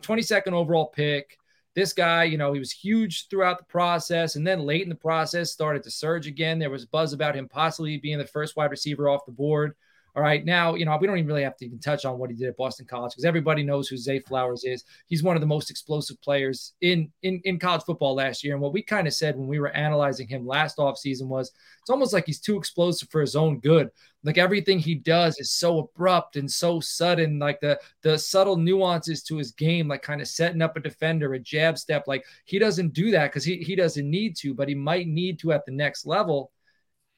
22nd 0.00 0.52
overall 0.52 0.86
pick 0.86 1.36
this 1.80 1.92
guy, 1.94 2.24
you 2.24 2.36
know, 2.36 2.52
he 2.52 2.58
was 2.58 2.70
huge 2.70 3.28
throughout 3.28 3.56
the 3.56 3.64
process. 3.64 4.36
And 4.36 4.46
then 4.46 4.60
late 4.60 4.82
in 4.82 4.90
the 4.90 4.94
process, 4.94 5.50
started 5.50 5.82
to 5.84 5.90
surge 5.90 6.26
again. 6.26 6.58
There 6.58 6.68
was 6.68 6.84
buzz 6.84 7.14
about 7.14 7.34
him 7.34 7.48
possibly 7.48 7.96
being 7.96 8.18
the 8.18 8.26
first 8.26 8.54
wide 8.54 8.70
receiver 8.70 9.08
off 9.08 9.24
the 9.24 9.32
board. 9.32 9.74
All 10.16 10.22
right. 10.22 10.44
Now, 10.44 10.74
you 10.74 10.84
know, 10.84 10.96
we 11.00 11.06
don't 11.06 11.18
even 11.18 11.28
really 11.28 11.44
have 11.44 11.56
to 11.58 11.64
even 11.64 11.78
touch 11.78 12.04
on 12.04 12.18
what 12.18 12.30
he 12.30 12.36
did 12.36 12.48
at 12.48 12.56
Boston 12.56 12.86
College 12.86 13.12
because 13.12 13.24
everybody 13.24 13.62
knows 13.62 13.88
who 13.88 13.96
Zay 13.96 14.18
Flowers 14.18 14.64
is. 14.64 14.84
He's 15.06 15.22
one 15.22 15.36
of 15.36 15.40
the 15.40 15.46
most 15.46 15.70
explosive 15.70 16.20
players 16.20 16.72
in, 16.80 17.10
in, 17.22 17.40
in 17.44 17.58
college 17.58 17.82
football 17.82 18.14
last 18.14 18.42
year. 18.42 18.54
And 18.54 18.62
what 18.62 18.72
we 18.72 18.82
kind 18.82 19.06
of 19.06 19.14
said 19.14 19.36
when 19.36 19.46
we 19.46 19.60
were 19.60 19.70
analyzing 19.70 20.26
him 20.26 20.46
last 20.46 20.78
offseason 20.78 21.26
was 21.26 21.52
it's 21.80 21.90
almost 21.90 22.12
like 22.12 22.26
he's 22.26 22.40
too 22.40 22.56
explosive 22.56 23.08
for 23.10 23.20
his 23.20 23.36
own 23.36 23.60
good. 23.60 23.90
Like 24.24 24.36
everything 24.36 24.78
he 24.78 24.96
does 24.96 25.38
is 25.38 25.52
so 25.52 25.78
abrupt 25.78 26.36
and 26.36 26.50
so 26.50 26.80
sudden, 26.80 27.38
like 27.38 27.60
the 27.60 27.80
the 28.02 28.18
subtle 28.18 28.56
nuances 28.56 29.22
to 29.24 29.36
his 29.36 29.52
game, 29.52 29.88
like 29.88 30.02
kind 30.02 30.20
of 30.20 30.28
setting 30.28 30.60
up 30.60 30.76
a 30.76 30.80
defender, 30.80 31.32
a 31.32 31.38
jab 31.38 31.78
step. 31.78 32.04
Like 32.06 32.24
he 32.44 32.58
doesn't 32.58 32.92
do 32.92 33.12
that 33.12 33.28
because 33.28 33.44
he, 33.44 33.56
he 33.58 33.74
doesn't 33.76 34.10
need 34.10 34.36
to, 34.38 34.52
but 34.52 34.68
he 34.68 34.74
might 34.74 35.06
need 35.06 35.38
to 35.38 35.52
at 35.52 35.64
the 35.64 35.72
next 35.72 36.04
level 36.04 36.50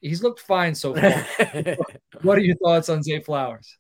he's 0.03 0.23
looked 0.23 0.41
fine 0.41 0.75
so 0.75 0.95
far. 0.95 1.27
what 2.23 2.39
are 2.39 2.43
your 2.43 2.57
thoughts 2.57 2.89
on 2.89 3.03
Zay 3.03 3.21
Flowers? 3.21 3.79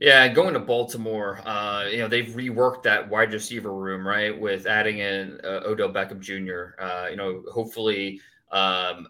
Yeah, 0.00 0.26
going 0.28 0.54
to 0.54 0.60
Baltimore, 0.60 1.40
uh, 1.46 1.86
you 1.90 1.98
know 1.98 2.08
they've 2.08 2.26
reworked 2.26 2.82
that 2.82 3.08
wide 3.08 3.32
receiver 3.32 3.72
room, 3.72 4.06
right, 4.06 4.38
with 4.38 4.66
adding 4.66 4.98
in 4.98 5.40
uh, 5.44 5.60
Odell 5.64 5.92
Beckham 5.92 6.20
Jr. 6.20 6.80
Uh, 6.82 7.08
you 7.10 7.16
know, 7.16 7.42
hopefully, 7.50 8.20
um, 8.50 9.06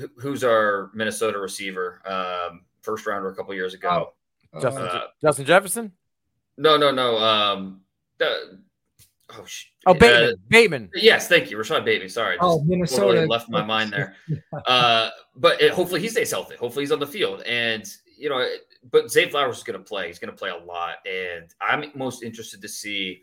uh, 0.00 0.06
who's 0.18 0.44
our 0.44 0.90
Minnesota 0.92 1.38
receiver, 1.38 2.02
um, 2.04 2.62
first 2.82 3.06
rounder 3.06 3.30
a 3.30 3.34
couple 3.34 3.54
years 3.54 3.74
ago, 3.74 4.12
oh. 4.52 4.60
Justin, 4.60 4.82
uh, 4.82 5.00
Justin 5.22 5.44
Jefferson. 5.46 5.92
No, 6.58 6.76
no, 6.76 6.90
no. 6.90 7.18
Um, 7.18 7.80
the, 8.18 8.60
Oh, 9.30 9.44
sh- 9.44 9.66
oh 9.86 9.94
Bateman. 9.94 10.30
Uh, 10.30 10.36
Bateman. 10.48 10.90
Yes, 10.94 11.28
thank 11.28 11.50
you, 11.50 11.58
Rashod 11.58 11.84
Bateman. 11.84 12.08
Sorry, 12.08 12.36
oh, 12.40 12.62
Minnesota 12.62 13.02
totally 13.02 13.26
left 13.26 13.48
my 13.48 13.62
mind 13.64 13.92
there. 13.92 14.14
uh, 14.66 15.10
but 15.34 15.60
it, 15.60 15.72
hopefully 15.72 16.00
he 16.00 16.08
stays 16.08 16.30
healthy. 16.30 16.56
Hopefully 16.56 16.84
he's 16.84 16.92
on 16.92 17.00
the 17.00 17.06
field, 17.06 17.42
and 17.42 17.84
you 18.16 18.28
know, 18.28 18.46
but 18.90 19.10
Zay 19.10 19.28
Flowers 19.28 19.58
is 19.58 19.62
going 19.64 19.78
to 19.78 19.84
play. 19.84 20.06
He's 20.06 20.18
going 20.18 20.30
to 20.30 20.36
play 20.36 20.50
a 20.50 20.64
lot, 20.64 20.96
and 21.06 21.52
I'm 21.60 21.90
most 21.94 22.22
interested 22.22 22.62
to 22.62 22.68
see. 22.68 23.20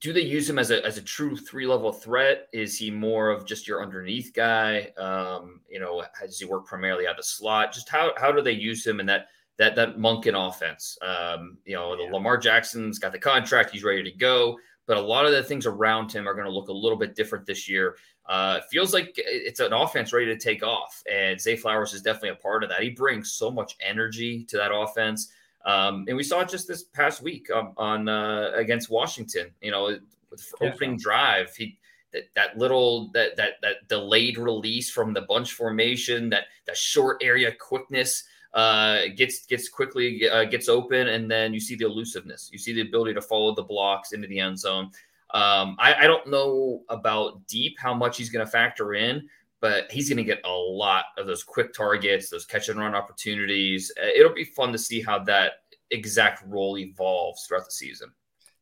Do 0.00 0.12
they 0.12 0.20
use 0.20 0.50
him 0.50 0.58
as 0.58 0.70
a 0.70 0.84
as 0.84 0.98
a 0.98 1.02
true 1.02 1.36
three 1.36 1.66
level 1.66 1.92
threat? 1.92 2.48
Is 2.52 2.76
he 2.76 2.90
more 2.90 3.30
of 3.30 3.46
just 3.46 3.68
your 3.68 3.82
underneath 3.82 4.32
guy? 4.34 4.92
Um, 4.98 5.60
you 5.68 5.78
know, 5.78 6.04
does 6.20 6.40
he 6.40 6.44
work 6.44 6.66
primarily 6.66 7.06
out 7.06 7.16
the 7.16 7.22
slot? 7.22 7.72
Just 7.72 7.88
how 7.88 8.12
how 8.16 8.32
do 8.32 8.42
they 8.42 8.52
use 8.52 8.84
him 8.84 8.98
in 8.98 9.06
that 9.06 9.28
that 9.58 9.76
that 9.76 9.96
Monken 9.96 10.34
offense? 10.48 10.98
Um, 11.00 11.58
you 11.64 11.76
know, 11.76 11.94
yeah. 11.94 12.08
the 12.08 12.12
Lamar 12.12 12.36
Jackson's 12.36 12.98
got 12.98 13.12
the 13.12 13.18
contract; 13.18 13.70
he's 13.70 13.84
ready 13.84 14.02
to 14.02 14.10
go 14.10 14.58
but 14.86 14.96
a 14.96 15.00
lot 15.00 15.26
of 15.26 15.32
the 15.32 15.42
things 15.42 15.66
around 15.66 16.12
him 16.12 16.28
are 16.28 16.34
going 16.34 16.46
to 16.46 16.52
look 16.52 16.68
a 16.68 16.72
little 16.72 16.98
bit 16.98 17.14
different 17.14 17.46
this 17.46 17.68
year. 17.68 17.96
Uh, 18.26 18.60
feels 18.70 18.94
like 18.94 19.12
it's 19.16 19.60
an 19.60 19.72
offense 19.72 20.12
ready 20.12 20.26
to 20.26 20.38
take 20.38 20.62
off, 20.62 21.02
and 21.10 21.40
Zay 21.40 21.56
Flowers 21.56 21.92
is 21.92 22.02
definitely 22.02 22.30
a 22.30 22.36
part 22.36 22.62
of 22.62 22.70
that. 22.70 22.82
He 22.82 22.90
brings 22.90 23.32
so 23.32 23.50
much 23.50 23.76
energy 23.80 24.44
to 24.44 24.56
that 24.56 24.74
offense, 24.74 25.30
um, 25.66 26.04
and 26.08 26.16
we 26.16 26.22
saw 26.22 26.40
it 26.40 26.48
just 26.48 26.66
this 26.66 26.84
past 26.84 27.22
week 27.22 27.50
um, 27.50 27.72
on 27.76 28.08
uh, 28.08 28.52
against 28.54 28.90
Washington. 28.90 29.50
You 29.60 29.72
know, 29.72 29.98
with 30.30 30.54
opening 30.60 30.96
drive, 30.96 31.54
he 31.54 31.78
that, 32.14 32.24
that 32.34 32.56
little 32.56 33.10
that 33.12 33.36
that 33.36 33.54
that 33.60 33.88
delayed 33.88 34.38
release 34.38 34.90
from 34.90 35.12
the 35.12 35.22
bunch 35.22 35.52
formation, 35.52 36.30
that 36.30 36.44
that 36.66 36.76
short 36.76 37.22
area 37.22 37.52
quickness 37.52 38.24
uh, 38.54 39.08
gets 39.16 39.44
gets 39.46 39.68
quickly 39.68 40.28
uh, 40.28 40.44
gets 40.44 40.68
open, 40.68 41.08
and 41.08 41.30
then 41.30 41.52
you 41.52 41.60
see 41.60 41.74
the 41.74 41.86
elusiveness. 41.86 42.48
You 42.52 42.58
see 42.58 42.72
the 42.72 42.82
ability 42.82 43.14
to 43.14 43.20
follow 43.20 43.54
the 43.54 43.62
blocks 43.62 44.12
into 44.12 44.28
the 44.28 44.38
end 44.38 44.58
zone. 44.58 44.90
Um, 45.30 45.76
I, 45.80 45.94
I 45.94 46.06
don't 46.06 46.28
know 46.28 46.84
about 46.88 47.46
deep 47.48 47.76
how 47.78 47.92
much 47.92 48.16
he's 48.16 48.30
going 48.30 48.46
to 48.46 48.50
factor 48.50 48.94
in, 48.94 49.28
but 49.60 49.90
he's 49.90 50.08
going 50.08 50.18
to 50.18 50.24
get 50.24 50.40
a 50.44 50.50
lot 50.50 51.06
of 51.18 51.26
those 51.26 51.42
quick 51.42 51.72
targets, 51.72 52.30
those 52.30 52.46
catch 52.46 52.68
and 52.68 52.78
run 52.78 52.94
opportunities. 52.94 53.90
Uh, 54.00 54.06
it'll 54.14 54.32
be 54.32 54.44
fun 54.44 54.70
to 54.70 54.78
see 54.78 55.02
how 55.02 55.18
that 55.24 55.64
exact 55.90 56.44
role 56.46 56.78
evolves 56.78 57.46
throughout 57.46 57.64
the 57.64 57.72
season. 57.72 58.12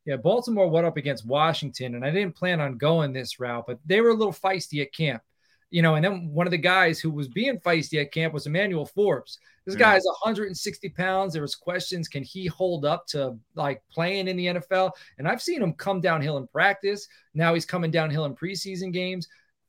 Yeah, 0.06 0.16
Baltimore 0.16 0.68
went 0.68 0.86
up 0.86 0.96
against 0.96 1.26
Washington, 1.26 1.94
and 1.94 2.04
I 2.04 2.10
didn't 2.10 2.34
plan 2.34 2.60
on 2.60 2.78
going 2.78 3.12
this 3.12 3.38
route, 3.38 3.64
but 3.66 3.78
they 3.84 4.00
were 4.00 4.10
a 4.10 4.14
little 4.14 4.32
feisty 4.32 4.80
at 4.82 4.94
camp. 4.94 5.22
You 5.72 5.82
know, 5.82 5.96
and 5.96 6.04
then 6.04 6.28
one 6.32 6.46
of 6.46 6.50
the 6.50 6.58
guys 6.58 7.00
who 7.00 7.10
was 7.10 7.28
being 7.28 7.58
feisty 7.58 8.00
at 8.00 8.12
camp 8.12 8.32
was 8.32 8.46
Emmanuel 8.46 8.86
Forbes. 8.86 9.38
This 9.64 9.74
mm. 9.74 9.80
guy 9.80 9.96
is 9.96 10.04
160 10.04 10.88
pounds. 10.90 11.32
There 11.32 11.42
was 11.42 11.54
questions, 11.54 12.08
can 12.08 12.22
he 12.22 12.46
hold 12.46 12.84
up 12.84 13.06
to 13.08 13.36
like 13.54 13.82
playing 13.90 14.28
in 14.28 14.36
the 14.36 14.46
NFL? 14.46 14.92
And 15.18 15.26
I've 15.26 15.42
seen 15.42 15.62
him 15.62 15.72
come 15.72 16.00
downhill 16.00 16.36
in 16.36 16.46
practice. 16.46 17.08
Now 17.34 17.54
he's 17.54 17.64
coming 17.64 17.90
downhill 17.90 18.26
in 18.26 18.34
preseason 18.34 18.92
games 18.92 19.26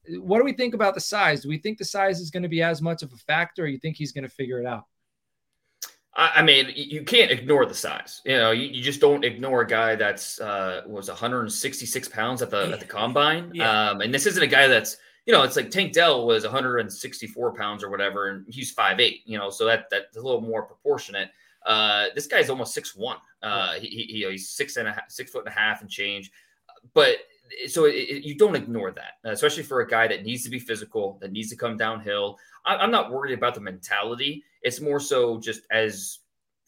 what 0.09 0.39
do 0.39 0.43
we 0.43 0.53
think 0.53 0.73
about 0.73 0.95
the 0.95 1.01
size? 1.01 1.41
Do 1.41 1.49
we 1.49 1.57
think 1.57 1.77
the 1.77 1.85
size 1.85 2.19
is 2.19 2.29
going 2.29 2.43
to 2.43 2.49
be 2.49 2.61
as 2.61 2.81
much 2.81 3.03
of 3.03 3.13
a 3.13 3.17
factor, 3.17 3.63
or 3.63 3.67
you 3.67 3.79
think 3.79 3.95
he's 3.95 4.11
going 4.11 4.23
to 4.23 4.29
figure 4.29 4.59
it 4.59 4.65
out? 4.65 4.85
I 6.15 6.43
mean, 6.43 6.71
you 6.75 7.03
can't 7.03 7.31
ignore 7.31 7.65
the 7.65 7.73
size. 7.73 8.21
You 8.23 8.37
know, 8.37 8.51
you, 8.51 8.67
you 8.67 8.83
just 8.83 9.01
don't 9.01 9.25
ignore 9.25 9.61
a 9.61 9.67
guy 9.67 9.95
that's 9.95 10.39
uh, 10.39 10.83
was 10.85 11.07
166 11.07 12.07
pounds 12.09 12.43
at 12.43 12.51
the 12.51 12.71
at 12.71 12.79
the 12.79 12.85
combine. 12.99 13.49
Yeah. 13.51 13.89
Um, 13.89 14.01
and 14.01 14.13
this 14.13 14.27
isn't 14.27 14.43
a 14.43 14.47
guy 14.47 14.67
that's 14.67 14.97
you 15.25 15.33
know, 15.33 15.43
it's 15.43 15.55
like 15.55 15.71
Tank 15.71 15.93
Dell 15.93 16.25
was 16.25 16.43
164 16.43 17.53
pounds 17.53 17.83
or 17.83 17.89
whatever, 17.89 18.27
and 18.27 18.45
he's 18.47 18.73
5'8, 18.75 19.21
you 19.25 19.37
know, 19.37 19.49
so 19.49 19.65
that 19.65 19.85
that's 19.89 20.17
a 20.17 20.21
little 20.21 20.41
more 20.41 20.63
proportionate. 20.63 21.29
Uh, 21.65 22.07
this 22.13 22.27
guy's 22.27 22.49
almost 22.49 22.73
six 22.73 22.95
one. 22.95 23.17
Uh, 23.41 23.73
he, 23.73 23.87
he, 23.87 24.27
he's 24.29 24.49
six 24.49 24.77
and 24.77 24.87
a 24.87 24.91
half, 24.91 25.09
six 25.09 25.31
foot 25.31 25.45
and 25.45 25.55
a 25.55 25.57
half 25.57 25.81
and 25.81 25.89
change. 25.89 26.31
But 26.93 27.17
so 27.67 27.85
it, 27.85 27.91
it, 27.91 28.23
you 28.23 28.35
don't 28.35 28.55
ignore 28.55 28.91
that, 28.91 29.13
especially 29.23 29.63
for 29.63 29.81
a 29.81 29.87
guy 29.87 30.07
that 30.07 30.23
needs 30.23 30.43
to 30.43 30.49
be 30.49 30.59
physical, 30.59 31.17
that 31.21 31.31
needs 31.31 31.49
to 31.49 31.55
come 31.55 31.77
downhill. 31.77 32.37
I, 32.65 32.75
I'm 32.75 32.91
not 32.91 33.11
worried 33.11 33.37
about 33.37 33.55
the 33.55 33.61
mentality. 33.61 34.43
It's 34.61 34.81
more 34.81 34.99
so 34.99 35.39
just 35.39 35.61
as 35.71 36.19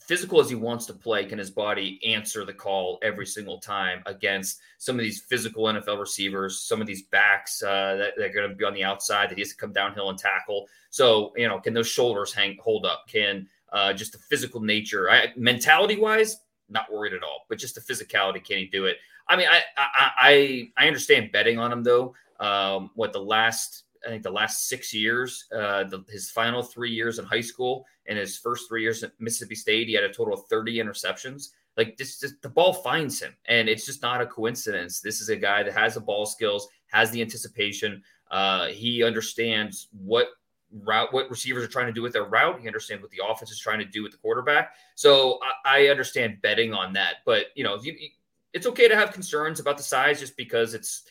physical 0.08 0.40
as 0.40 0.50
he 0.50 0.56
wants 0.56 0.86
to 0.86 0.94
play, 0.94 1.26
can 1.26 1.40
his 1.40 1.50
body 1.50 2.00
answer 2.06 2.46
the 2.46 2.54
call 2.54 3.00
every 3.02 3.26
single 3.26 3.60
time 3.60 4.04
against 4.06 4.60
some 4.78 4.96
of 4.98 5.02
these 5.02 5.22
physical 5.22 5.64
NFL 5.64 6.00
receivers, 6.00 6.60
some 6.60 6.80
of 6.80 6.88
these 6.88 7.04
backs 7.04 7.64
uh, 7.64 7.96
that, 7.96 8.14
that, 8.18 8.26
are 8.26 8.34
going 8.34 8.50
to 8.50 8.56
be 8.56 8.64
on 8.64 8.74
the 8.74 8.84
outside 8.84 9.30
that 9.30 9.36
he 9.36 9.42
has 9.42 9.50
to 9.50 9.58
come 9.58 9.74
downhill 9.74 10.10
and 10.10 10.20
tackle. 10.20 10.68
So, 10.92 11.34
you 11.36 11.48
know, 11.48 11.60
can 11.60 11.74
those 11.74 11.88
shoulders 11.88 12.32
hang 12.34 12.58
hold 12.62 12.86
up? 12.86 13.06
Can 13.08 13.48
uh, 13.74 13.94
just 13.94 14.12
the 14.12 14.20
physical 14.20 14.62
nature, 14.62 15.10
I, 15.10 15.34
mentality 15.36 15.98
wise, 15.98 16.38
not 16.70 16.92
worried 16.92 17.14
at 17.14 17.24
all, 17.24 17.46
but 17.50 17.58
just 17.58 17.76
the 17.76 17.82
physicality, 17.82 18.44
can 18.44 18.58
he 18.58 18.66
do 18.66 18.86
it? 18.86 18.98
I 19.28 19.36
mean, 19.36 19.48
I 19.50 19.62
I 19.78 20.12
I, 20.18 20.72
I 20.78 20.88
understand 20.88 21.32
betting 21.32 21.58
on 21.58 21.72
him 21.72 21.84
though. 21.84 22.14
Um, 22.40 22.92
what 22.96 23.12
the 23.14 23.22
last 23.22 23.85
I 24.06 24.10
think 24.10 24.24
the 24.24 24.32
last 24.32 24.68
six 24.68 24.94
years, 24.94 25.46
uh, 25.56 25.86
the, 25.86 26.04
his 26.10 26.30
final 26.30 26.62
three 26.62 26.92
years 26.92 27.20
in 27.20 27.26
high 27.26 27.42
school 27.42 27.86
and 28.08 28.18
his 28.18 28.38
first 28.38 28.68
three 28.68 28.82
years 28.82 29.04
at 29.04 29.12
Mississippi 29.20 29.56
State, 29.56 29.88
he 29.88 29.94
had 29.94 30.04
a 30.04 30.14
total 30.14 30.34
of 30.34 30.46
30 30.48 30.78
interceptions. 30.78 31.50
Like 31.78 31.98
this, 31.98 32.20
just, 32.20 32.42
the 32.42 32.50
ball 32.50 32.74
finds 32.74 33.22
him, 33.22 33.36
and 33.46 33.68
it's 33.68 33.86
just 33.86 34.02
not 34.02 34.22
a 34.22 34.26
coincidence. 34.26 35.02
This 35.02 35.20
is 35.20 35.30
a 35.30 35.36
guy 35.36 35.64
that 35.64 35.74
has 35.74 35.96
the 35.96 36.00
ball 36.00 36.26
skills, 36.26 36.68
has 36.88 37.12
the 37.12 37.22
anticipation. 37.22 38.02
Uh, 38.32 38.68
he 38.68 39.04
understands 39.04 39.90
what 39.92 40.30
route, 40.72 41.14
what 41.14 41.30
receivers 41.30 41.64
are 41.64 41.68
trying 41.68 41.88
to 41.88 41.94
do 41.94 42.02
with 42.02 42.14
their 42.14 42.26
route. 42.26 42.60
He 42.62 42.68
understands 42.68 43.02
what 43.02 43.12
the 43.12 43.22
offense 43.26 43.52
is 43.52 43.60
trying 43.60 43.80
to 43.80 43.86
do 43.86 44.04
with 44.04 44.12
the 44.12 44.18
quarterback. 44.18 44.74
So 44.96 45.40
I, 45.66 45.84
I 45.84 45.88
understand 45.88 46.42
betting 46.42 46.74
on 46.74 46.94
that. 46.94 47.16
But 47.26 47.48
you 47.56 47.64
know, 47.64 47.82
you, 47.82 47.96
it's 48.54 48.68
okay 48.68 48.88
to 48.88 48.96
have 48.96 49.12
concerns 49.12 49.60
about 49.60 49.78
the 49.78 49.84
size 49.84 50.20
just 50.20 50.38
because 50.38 50.74
it's 50.74 51.04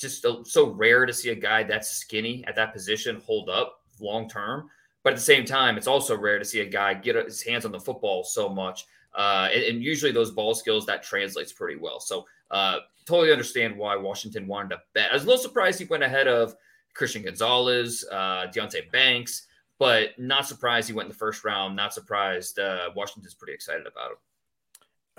just 0.00 0.24
so 0.44 0.70
rare 0.70 1.06
to 1.06 1.12
see 1.12 1.30
a 1.30 1.34
guy 1.34 1.62
that's 1.62 1.90
skinny 1.90 2.44
at 2.46 2.56
that 2.56 2.72
position 2.72 3.20
hold 3.24 3.48
up 3.48 3.82
long 4.00 4.28
term. 4.28 4.68
But 5.02 5.14
at 5.14 5.16
the 5.16 5.22
same 5.22 5.44
time, 5.44 5.76
it's 5.76 5.86
also 5.86 6.16
rare 6.16 6.38
to 6.38 6.44
see 6.44 6.60
a 6.60 6.66
guy 6.66 6.94
get 6.94 7.16
his 7.16 7.42
hands 7.42 7.64
on 7.64 7.72
the 7.72 7.80
football 7.80 8.24
so 8.24 8.48
much. 8.48 8.86
Uh, 9.14 9.48
and, 9.52 9.62
and, 9.64 9.82
usually 9.82 10.12
those 10.12 10.30
ball 10.30 10.54
skills 10.54 10.86
that 10.86 11.02
translates 11.02 11.52
pretty 11.52 11.76
well. 11.76 11.98
So 11.98 12.26
uh, 12.52 12.78
totally 13.06 13.32
understand 13.32 13.76
why 13.76 13.96
Washington 13.96 14.46
wanted 14.46 14.68
to 14.70 14.82
bet. 14.94 15.10
I 15.10 15.14
was 15.14 15.24
a 15.24 15.26
little 15.26 15.42
surprised 15.42 15.80
he 15.80 15.84
went 15.86 16.04
ahead 16.04 16.28
of 16.28 16.54
Christian 16.94 17.22
Gonzalez, 17.22 18.04
uh, 18.12 18.46
Deonte 18.54 18.88
Banks, 18.92 19.48
but 19.80 20.16
not 20.16 20.46
surprised 20.46 20.88
he 20.88 20.94
went 20.94 21.06
in 21.06 21.10
the 21.10 21.18
first 21.18 21.44
round. 21.44 21.74
Not 21.74 21.92
surprised. 21.92 22.60
Uh, 22.60 22.90
Washington's 22.94 23.34
pretty 23.34 23.52
excited 23.52 23.86
about 23.86 24.12
him. 24.12 24.16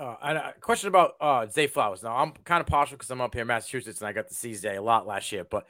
Uh, 0.02 0.16
and 0.20 0.38
a 0.38 0.54
question 0.60 0.88
about 0.88 1.14
uh, 1.20 1.46
Zay 1.46 1.68
Flowers. 1.68 2.02
Now, 2.02 2.16
I'm 2.16 2.32
kind 2.44 2.60
of 2.60 2.66
partial 2.66 2.96
because 2.96 3.08
I'm 3.12 3.20
up 3.20 3.34
here 3.34 3.42
in 3.42 3.46
Massachusetts 3.46 4.00
and 4.00 4.08
I 4.08 4.12
got 4.12 4.26
to 4.26 4.34
see 4.34 4.52
Zay 4.52 4.74
a 4.74 4.82
lot 4.82 5.06
last 5.06 5.30
year, 5.30 5.44
but 5.48 5.64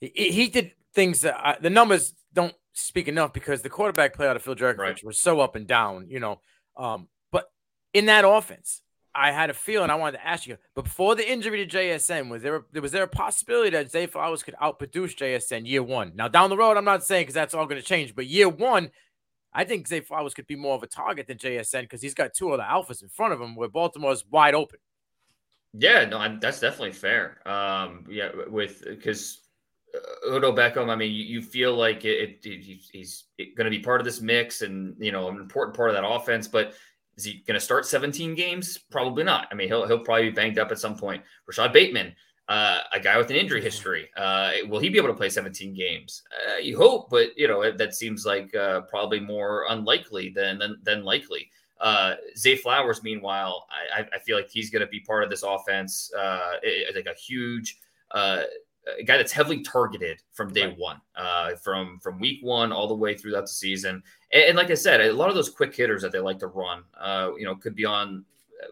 he, 0.00 0.30
he 0.30 0.46
did 0.46 0.70
things 0.94 1.22
that 1.22 1.34
I, 1.36 1.56
the 1.60 1.68
numbers 1.68 2.14
don't 2.32 2.54
speak 2.72 3.08
enough 3.08 3.32
because 3.32 3.62
the 3.62 3.68
quarterback 3.68 4.14
play 4.14 4.28
out 4.28 4.36
of 4.36 4.42
Phil 4.42 4.54
Jurkovec 4.54 4.78
right. 4.78 5.04
was 5.04 5.18
so 5.18 5.40
up 5.40 5.56
and 5.56 5.66
down, 5.66 6.06
you 6.08 6.20
know. 6.20 6.40
Um, 6.76 7.08
but 7.32 7.50
in 7.92 8.06
that 8.06 8.24
offense, 8.24 8.80
I 9.12 9.32
had 9.32 9.50
a 9.50 9.54
feeling 9.54 9.90
I 9.90 9.96
wanted 9.96 10.18
to 10.18 10.26
ask 10.26 10.46
you, 10.46 10.56
but 10.76 10.84
before 10.84 11.16
the 11.16 11.28
injury 11.28 11.66
to 11.66 11.76
JSN, 11.76 12.30
was 12.30 12.42
there 12.42 12.64
a, 12.72 12.80
was 12.80 12.92
there 12.92 13.02
a 13.02 13.08
possibility 13.08 13.70
that 13.70 13.90
Zay 13.90 14.06
Flowers 14.06 14.44
could 14.44 14.54
outproduce 14.62 15.16
JSN 15.16 15.66
year 15.66 15.82
one? 15.82 16.12
Now 16.14 16.28
down 16.28 16.50
the 16.50 16.56
road, 16.56 16.76
I'm 16.76 16.84
not 16.84 17.02
saying 17.02 17.22
because 17.22 17.34
that's 17.34 17.54
all 17.54 17.66
going 17.66 17.80
to 17.80 17.86
change, 17.86 18.14
but 18.14 18.26
year 18.26 18.48
one, 18.48 18.92
I 19.52 19.64
think 19.64 19.88
Zay 19.88 20.00
Flowers 20.00 20.34
could 20.34 20.46
be 20.46 20.56
more 20.56 20.74
of 20.74 20.82
a 20.82 20.86
target 20.86 21.26
than 21.26 21.38
JSN 21.38 21.82
because 21.82 22.02
he's 22.02 22.14
got 22.14 22.34
two 22.34 22.52
other 22.52 22.62
alphas 22.62 23.02
in 23.02 23.08
front 23.08 23.32
of 23.32 23.40
him 23.40 23.54
where 23.54 23.68
Baltimore's 23.68 24.24
wide 24.30 24.54
open. 24.54 24.78
Yeah, 25.74 26.04
no, 26.04 26.38
that's 26.40 26.60
definitely 26.60 26.92
fair. 26.92 27.46
Um, 27.48 28.04
yeah, 28.08 28.30
with 28.48 28.84
because 28.86 29.42
uh, 29.94 30.34
Odell 30.34 30.54
Beckham, 30.54 30.88
I 30.88 30.96
mean, 30.96 31.12
you, 31.12 31.24
you 31.24 31.42
feel 31.42 31.74
like 31.74 32.04
it, 32.04 32.40
it, 32.44 32.78
he's 32.92 33.24
going 33.38 33.64
to 33.64 33.70
be 33.70 33.80
part 33.80 34.00
of 34.00 34.04
this 34.04 34.20
mix 34.20 34.62
and 34.62 34.94
you 34.98 35.12
know 35.12 35.28
an 35.28 35.36
important 35.36 35.76
part 35.76 35.90
of 35.90 35.96
that 35.96 36.06
offense, 36.06 36.48
but 36.48 36.74
is 37.16 37.24
he 37.24 37.42
going 37.46 37.58
to 37.58 37.64
start 37.64 37.84
17 37.84 38.34
games? 38.34 38.78
Probably 38.90 39.24
not. 39.24 39.48
I 39.50 39.54
mean, 39.54 39.68
he'll 39.68 39.86
he'll 39.86 39.98
probably 39.98 40.30
be 40.30 40.30
banged 40.30 40.58
up 40.58 40.70
at 40.70 40.78
some 40.78 40.96
point. 40.96 41.22
Rashod 41.46 41.72
Bateman, 41.72 42.14
uh, 42.48 42.80
a 42.92 43.00
guy 43.00 43.16
with 43.18 43.30
an 43.30 43.36
injury 43.36 43.60
history. 43.60 44.08
Uh, 44.16 44.52
will 44.68 44.78
he 44.78 44.88
be 44.88 44.98
able 44.98 45.08
to 45.08 45.14
play 45.14 45.28
17 45.28 45.74
games? 45.74 46.22
Uh, 46.48 46.56
you 46.56 46.76
hope, 46.76 47.10
but 47.10 47.36
you 47.36 47.46
know 47.48 47.70
that 47.70 47.94
seems 47.94 48.24
like 48.24 48.54
uh, 48.54 48.82
probably 48.82 49.20
more 49.20 49.66
unlikely 49.70 50.30
than 50.30 50.58
than, 50.58 50.78
than 50.82 51.04
likely. 51.04 51.50
Uh, 51.80 52.14
Zay 52.36 52.56
Flowers, 52.56 53.04
meanwhile, 53.04 53.66
I, 53.94 54.04
I 54.12 54.18
feel 54.18 54.36
like 54.36 54.50
he's 54.50 54.68
going 54.68 54.80
to 54.80 54.88
be 54.88 54.98
part 54.98 55.22
of 55.22 55.30
this 55.30 55.44
offense. 55.44 56.10
Uh, 56.18 56.54
like 56.94 57.06
a 57.06 57.14
huge 57.14 57.78
a 58.98 59.02
guy 59.02 59.16
that's 59.16 59.32
heavily 59.32 59.62
targeted 59.62 60.22
from 60.32 60.52
day 60.52 60.66
right. 60.66 60.78
one, 60.78 61.00
uh, 61.16 61.54
from 61.56 61.98
from 62.00 62.18
week 62.18 62.40
one 62.42 62.72
all 62.72 62.88
the 62.88 62.94
way 62.94 63.14
throughout 63.14 63.42
the 63.42 63.48
season. 63.48 64.02
And, 64.32 64.44
and, 64.44 64.56
like 64.56 64.70
I 64.70 64.74
said, 64.74 65.00
a 65.00 65.12
lot 65.12 65.28
of 65.28 65.34
those 65.34 65.50
quick 65.50 65.74
hitters 65.74 66.02
that 66.02 66.12
they 66.12 66.18
like 66.18 66.38
to 66.40 66.46
run, 66.46 66.82
uh, 66.98 67.30
you 67.36 67.44
know, 67.44 67.56
could 67.56 67.74
be 67.74 67.84
on 67.84 68.24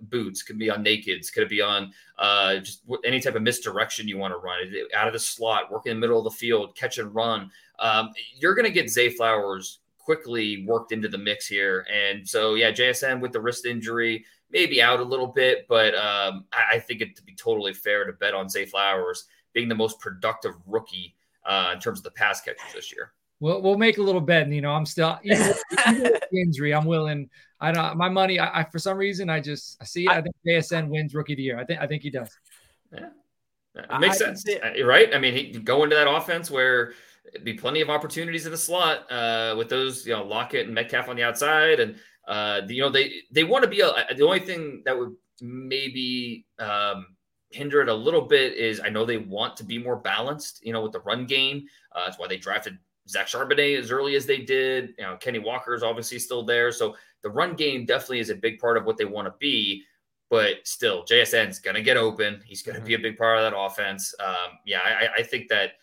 boots, 0.02 0.42
could 0.42 0.58
be 0.58 0.70
on 0.70 0.84
nakeds, 0.84 1.32
could 1.32 1.44
it 1.44 1.48
be 1.48 1.60
on 1.60 1.92
uh, 2.18 2.56
just 2.56 2.82
any 3.04 3.20
type 3.20 3.34
of 3.34 3.42
misdirection 3.42 4.08
you 4.08 4.18
want 4.18 4.32
to 4.32 4.38
run 4.38 4.58
out 4.94 5.06
of 5.06 5.12
the 5.12 5.18
slot, 5.18 5.70
work 5.70 5.86
in 5.86 5.96
the 5.96 6.00
middle 6.00 6.18
of 6.18 6.24
the 6.24 6.30
field, 6.30 6.74
catch 6.76 6.98
and 6.98 7.14
run. 7.14 7.50
Um, 7.78 8.10
you're 8.34 8.54
going 8.54 8.66
to 8.66 8.72
get 8.72 8.90
Zay 8.90 9.10
Flowers 9.10 9.80
quickly 9.98 10.64
worked 10.66 10.92
into 10.92 11.08
the 11.08 11.18
mix 11.18 11.46
here. 11.46 11.84
And 11.92 12.26
so, 12.26 12.54
yeah, 12.54 12.70
JSN 12.70 13.20
with 13.20 13.32
the 13.32 13.40
wrist 13.40 13.66
injury, 13.66 14.24
maybe 14.50 14.80
out 14.80 15.00
a 15.00 15.04
little 15.04 15.26
bit, 15.26 15.66
but 15.68 15.94
um, 15.94 16.44
I, 16.52 16.76
I, 16.76 16.78
think 16.78 17.00
it 17.00 17.16
to 17.16 17.22
be 17.24 17.34
totally 17.34 17.74
fair 17.74 18.04
to 18.04 18.12
bet 18.12 18.32
on 18.32 18.48
Zay 18.48 18.66
Flowers 18.66 19.24
being 19.52 19.68
the 19.68 19.74
most 19.74 19.98
productive 19.98 20.52
rookie 20.64 21.16
uh, 21.44 21.72
in 21.74 21.80
terms 21.80 21.98
of 21.98 22.04
the 22.04 22.12
pass 22.12 22.40
catchers 22.40 22.72
this 22.72 22.92
year. 22.92 23.12
We'll, 23.38 23.60
we'll 23.60 23.78
make 23.78 23.98
a 23.98 24.02
little 24.02 24.20
bet. 24.20 24.48
You 24.48 24.60
know, 24.60 24.72
I'm 24.72 24.86
still 24.86 25.18
even, 25.24 25.54
even 25.88 26.18
injury. 26.32 26.74
I'm 26.74 26.86
willing. 26.86 27.28
I 27.60 27.72
don't. 27.72 27.96
My 27.96 28.08
money. 28.08 28.38
I, 28.38 28.60
I, 28.60 28.64
for 28.64 28.78
some 28.78 28.96
reason 28.96 29.30
I 29.30 29.40
just 29.40 29.76
I 29.80 29.84
see. 29.84 30.08
I, 30.08 30.18
I 30.18 30.22
think 30.22 30.34
JSN 30.46 30.88
wins 30.88 31.14
rookie 31.14 31.34
of 31.34 31.36
the 31.38 31.42
year. 31.42 31.58
I 31.58 31.64
think 31.64 31.80
I 31.80 31.86
think 31.86 32.02
he 32.02 32.10
does. 32.10 32.30
Yeah, 32.92 33.08
it 33.76 34.00
makes 34.00 34.20
I, 34.20 34.34
sense, 34.34 34.44
right? 34.84 35.14
I 35.14 35.18
mean, 35.18 35.34
he 35.34 35.52
go 35.52 35.84
into 35.84 35.96
that 35.96 36.08
offense 36.08 36.50
where 36.50 36.92
be 37.42 37.54
plenty 37.54 37.80
of 37.80 37.90
opportunities 37.90 38.46
in 38.46 38.52
the 38.52 38.58
slot 38.58 39.10
uh, 39.10 39.54
with 39.56 39.68
those, 39.68 40.06
you 40.06 40.12
know, 40.12 40.24
Lockett 40.24 40.66
and 40.66 40.74
Metcalf 40.74 41.08
on 41.08 41.16
the 41.16 41.22
outside, 41.22 41.80
and 41.80 41.96
uh, 42.26 42.62
you 42.68 42.82
know 42.82 42.90
they 42.90 43.14
they 43.30 43.44
want 43.44 43.64
to 43.64 43.70
be 43.70 43.80
a, 43.80 43.92
the 44.16 44.24
only 44.24 44.40
thing 44.40 44.82
that 44.84 44.98
would 44.98 45.14
maybe 45.40 46.46
um, 46.58 47.06
hinder 47.50 47.82
it 47.82 47.88
a 47.88 47.94
little 47.94 48.22
bit 48.22 48.54
is 48.54 48.80
I 48.80 48.88
know 48.88 49.04
they 49.04 49.18
want 49.18 49.56
to 49.58 49.64
be 49.64 49.78
more 49.78 49.96
balanced, 49.96 50.64
you 50.64 50.72
know, 50.72 50.82
with 50.82 50.92
the 50.92 51.00
run 51.00 51.26
game. 51.26 51.66
Uh, 51.92 52.04
that's 52.06 52.18
why 52.18 52.28
they 52.28 52.36
drafted 52.36 52.78
Zach 53.08 53.26
Charbonnet 53.26 53.78
as 53.78 53.90
early 53.90 54.14
as 54.16 54.26
they 54.26 54.38
did. 54.38 54.94
You 54.98 55.04
know, 55.04 55.16
Kenny 55.16 55.38
Walker 55.38 55.74
is 55.74 55.82
obviously 55.82 56.18
still 56.18 56.44
there. 56.44 56.72
So 56.72 56.96
the 57.22 57.30
run 57.30 57.54
game 57.54 57.84
definitely 57.84 58.20
is 58.20 58.30
a 58.30 58.34
big 58.34 58.58
part 58.58 58.76
of 58.76 58.84
what 58.84 58.96
they 58.96 59.04
want 59.04 59.26
to 59.26 59.34
be. 59.38 59.82
But 60.28 60.66
still, 60.66 61.04
JSN's 61.04 61.60
going 61.60 61.76
to 61.76 61.82
get 61.82 61.96
open. 61.96 62.42
He's 62.44 62.62
going 62.62 62.76
to 62.76 62.84
be 62.84 62.94
a 62.94 62.98
big 62.98 63.16
part 63.16 63.38
of 63.38 63.44
that 63.44 63.56
offense. 63.56 64.12
Um, 64.18 64.58
yeah, 64.64 64.80
I, 64.80 65.20
I, 65.20 65.22
think 65.22 65.48
that 65.50 65.74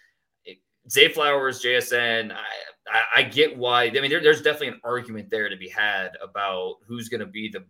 Zay 0.89 1.07
Flowers, 1.07 1.61
JSN, 1.61 2.33
I, 2.33 2.43
I, 2.91 3.03
I 3.21 3.23
get 3.23 3.57
why. 3.57 3.85
I 3.85 3.91
mean, 3.91 4.09
there, 4.09 4.21
there's 4.21 4.41
definitely 4.41 4.69
an 4.69 4.81
argument 4.83 5.29
there 5.29 5.47
to 5.47 5.55
be 5.55 5.69
had 5.69 6.09
about 6.21 6.75
who's 6.85 7.07
going 7.07 7.21
to 7.21 7.25
be 7.25 7.47
the 7.47 7.63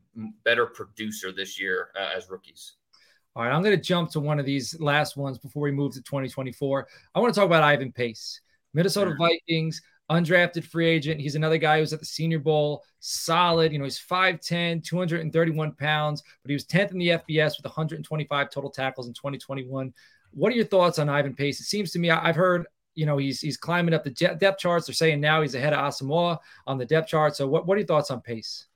better 0.44 0.66
producer 0.66 1.32
this 1.32 1.60
year 1.60 1.90
uh, 1.96 2.10
as 2.16 2.30
rookies. 2.30 2.74
All 3.36 3.44
right, 3.44 3.52
I'm 3.52 3.64
going 3.64 3.76
to 3.76 3.82
jump 3.82 4.12
to 4.12 4.20
one 4.20 4.40
of 4.40 4.46
these 4.46 4.80
last 4.80 5.18
ones 5.18 5.40
before 5.40 5.64
we 5.64 5.72
move 5.72 5.94
to 5.94 6.02
2024. 6.02 6.88
I 7.16 7.20
want 7.20 7.34
to 7.34 7.40
talk 7.40 7.48
about 7.48 7.64
Ivan 7.64 7.92
Pace, 7.92 8.42
Minnesota. 8.74 9.16
Vikings, 9.18 9.82
undrafted 10.10 10.64
free 10.64 10.88
agent. 10.88 11.20
He's 11.20 11.36
another 11.36 11.58
guy 11.58 11.80
who's 11.80 11.94
at 11.94 12.00
the 12.00 12.06
Senior 12.06 12.40
Bowl, 12.40 12.84
solid. 13.00 13.72
You 13.72 13.80
know, 13.80 13.86
he's 13.86 14.00
5'10, 14.00 14.84
231 14.84 15.74
pounds, 15.74 16.24
but 16.42 16.50
he 16.50 16.54
was 16.54 16.66
10th 16.66 16.92
in 16.92 16.98
the 16.98 17.10
FBS 17.10 17.58
with 17.58 17.66
125 17.66 18.50
total 18.50 18.70
tackles 18.70 19.08
in 19.08 19.14
2021. 19.14 19.94
What 20.32 20.52
are 20.52 20.56
your 20.56 20.66
thoughts 20.66 21.00
on 21.00 21.10
Ivan 21.10 21.36
Pace? 21.36 21.60
It 21.60 21.66
seems 21.66 21.92
to 21.92 22.00
me 22.00 22.10
I've 22.10 22.36
heard 22.36 22.66
you 22.96 23.06
know 23.06 23.18
he's 23.18 23.42
he's 23.42 23.58
climbing 23.58 23.94
up 23.94 24.04
the 24.04 24.10
depth 24.12 24.60
charts. 24.60 24.88
They're 24.88 24.94
saying 24.94 25.20
now 25.20 25.42
he's 25.42 25.56
ahead 25.56 25.74
of 25.74 25.80
Asamoah 25.80 26.38
on 26.68 26.78
the 26.78 26.86
depth 26.86 27.10
chart. 27.10 27.36
So 27.36 27.48
what 27.48 27.66
what 27.66 27.76
are 27.76 27.80
your 27.80 27.88
thoughts 27.88 28.12
on 28.12 28.22
Pace? 28.22 28.68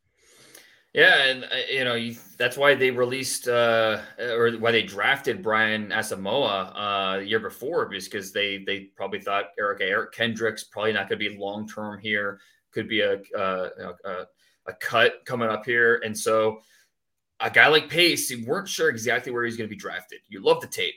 Yeah, 0.97 1.25
and 1.25 1.43
uh, 1.43 1.47
you 1.71 1.83
know 1.83 1.93
you, 1.93 2.15
that's 2.39 2.57
why 2.57 2.73
they 2.73 2.89
released 2.89 3.47
uh, 3.47 4.01
or 4.19 4.53
why 4.53 4.71
they 4.71 4.81
drafted 4.81 5.43
Brian 5.43 5.89
Asamoah 5.89 6.71
uh, 6.75 7.17
the 7.19 7.27
year 7.27 7.39
before, 7.39 7.85
because 7.85 8.33
they 8.33 8.63
they 8.65 8.89
probably 8.95 9.21
thought 9.21 9.51
Eric 9.59 9.81
Eric 9.81 10.11
Kendricks 10.11 10.63
probably 10.63 10.93
not 10.93 11.07
going 11.07 11.19
to 11.19 11.29
be 11.29 11.37
long 11.37 11.67
term 11.67 11.99
here, 11.99 12.39
could 12.71 12.89
be 12.89 13.01
a, 13.01 13.21
uh, 13.37 13.69
a 14.05 14.25
a 14.65 14.73
cut 14.79 15.23
coming 15.23 15.49
up 15.49 15.63
here, 15.67 16.01
and 16.03 16.17
so 16.17 16.61
a 17.41 17.51
guy 17.51 17.67
like 17.67 17.89
Pace, 17.89 18.31
you 18.31 18.43
weren't 18.47 18.67
sure 18.67 18.89
exactly 18.89 19.31
where 19.31 19.45
he's 19.45 19.55
going 19.55 19.69
to 19.69 19.75
be 19.75 19.79
drafted. 19.79 20.21
You 20.29 20.41
love 20.41 20.61
the 20.61 20.67
tape. 20.67 20.95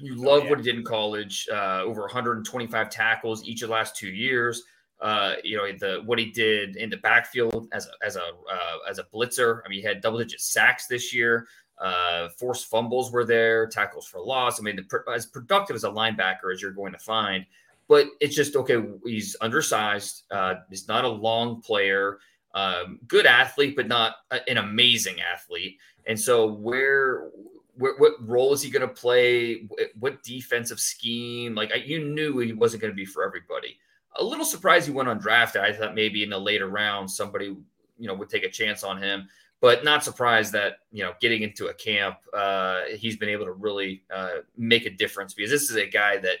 You 0.00 0.14
love 0.14 0.42
oh, 0.42 0.44
yeah. 0.44 0.50
what 0.50 0.58
he 0.60 0.64
did 0.64 0.76
in 0.76 0.84
college, 0.84 1.48
uh, 1.52 1.82
over 1.82 2.02
125 2.02 2.88
tackles 2.88 3.42
each 3.42 3.62
of 3.62 3.68
the 3.68 3.74
last 3.74 3.96
two 3.96 4.10
years. 4.10 4.62
Uh, 5.00 5.34
you 5.44 5.56
know 5.56 5.70
the 5.78 6.02
what 6.04 6.18
he 6.18 6.26
did 6.26 6.76
in 6.76 6.90
the 6.90 6.96
backfield 6.96 7.68
as 7.72 7.86
a 7.86 8.04
as 8.04 8.16
a 8.16 8.22
uh, 8.22 8.78
as 8.88 8.98
a 8.98 9.04
blitzer. 9.04 9.60
I 9.64 9.68
mean, 9.68 9.80
he 9.80 9.86
had 9.86 10.00
double 10.00 10.18
digit 10.18 10.40
sacks 10.40 10.86
this 10.86 11.14
year. 11.14 11.46
Uh, 11.78 12.28
forced 12.30 12.66
fumbles 12.66 13.12
were 13.12 13.24
there, 13.24 13.68
tackles 13.68 14.06
for 14.06 14.20
loss. 14.20 14.58
I 14.58 14.64
mean, 14.64 14.76
the, 14.76 15.12
as 15.12 15.26
productive 15.26 15.76
as 15.76 15.84
a 15.84 15.88
linebacker 15.88 16.52
as 16.52 16.60
you're 16.60 16.72
going 16.72 16.92
to 16.92 16.98
find, 16.98 17.46
but 17.86 18.06
it's 18.20 18.34
just 18.34 18.56
okay. 18.56 18.82
He's 19.04 19.36
undersized. 19.40 20.24
Uh, 20.32 20.56
he's 20.68 20.88
not 20.88 21.04
a 21.04 21.08
long 21.08 21.62
player. 21.62 22.18
Um, 22.54 22.98
good 23.06 23.26
athlete, 23.26 23.76
but 23.76 23.86
not 23.86 24.16
an 24.48 24.56
amazing 24.56 25.18
athlete. 25.20 25.78
And 26.06 26.18
so 26.18 26.50
where 26.50 27.28
what, 27.76 28.00
what 28.00 28.14
role 28.26 28.52
is 28.52 28.62
he 28.62 28.70
going 28.70 28.86
to 28.86 28.92
play? 28.92 29.68
What 29.98 30.22
defensive 30.24 30.80
scheme? 30.80 31.54
Like 31.54 31.70
you 31.86 32.04
knew 32.04 32.38
he 32.38 32.52
wasn't 32.52 32.82
going 32.82 32.92
to 32.92 32.96
be 32.96 33.04
for 33.04 33.24
everybody. 33.24 33.78
A 34.16 34.24
little 34.24 34.44
surprised 34.44 34.86
he 34.86 34.92
went 34.92 35.08
undrafted. 35.08 35.60
I 35.60 35.72
thought 35.72 35.94
maybe 35.94 36.22
in 36.22 36.30
the 36.30 36.38
later 36.38 36.68
round 36.68 37.10
somebody 37.10 37.56
you 37.98 38.06
know 38.06 38.14
would 38.14 38.28
take 38.28 38.44
a 38.44 38.50
chance 38.50 38.82
on 38.82 39.00
him, 39.00 39.28
but 39.60 39.84
not 39.84 40.04
surprised 40.04 40.52
that 40.52 40.78
you 40.92 41.02
know 41.02 41.12
getting 41.20 41.42
into 41.42 41.66
a 41.66 41.74
camp 41.74 42.16
uh, 42.34 42.82
he's 42.96 43.16
been 43.16 43.28
able 43.28 43.44
to 43.44 43.52
really 43.52 44.02
uh, 44.14 44.38
make 44.56 44.86
a 44.86 44.90
difference 44.90 45.34
because 45.34 45.50
this 45.50 45.70
is 45.70 45.76
a 45.76 45.86
guy 45.86 46.16
that 46.18 46.38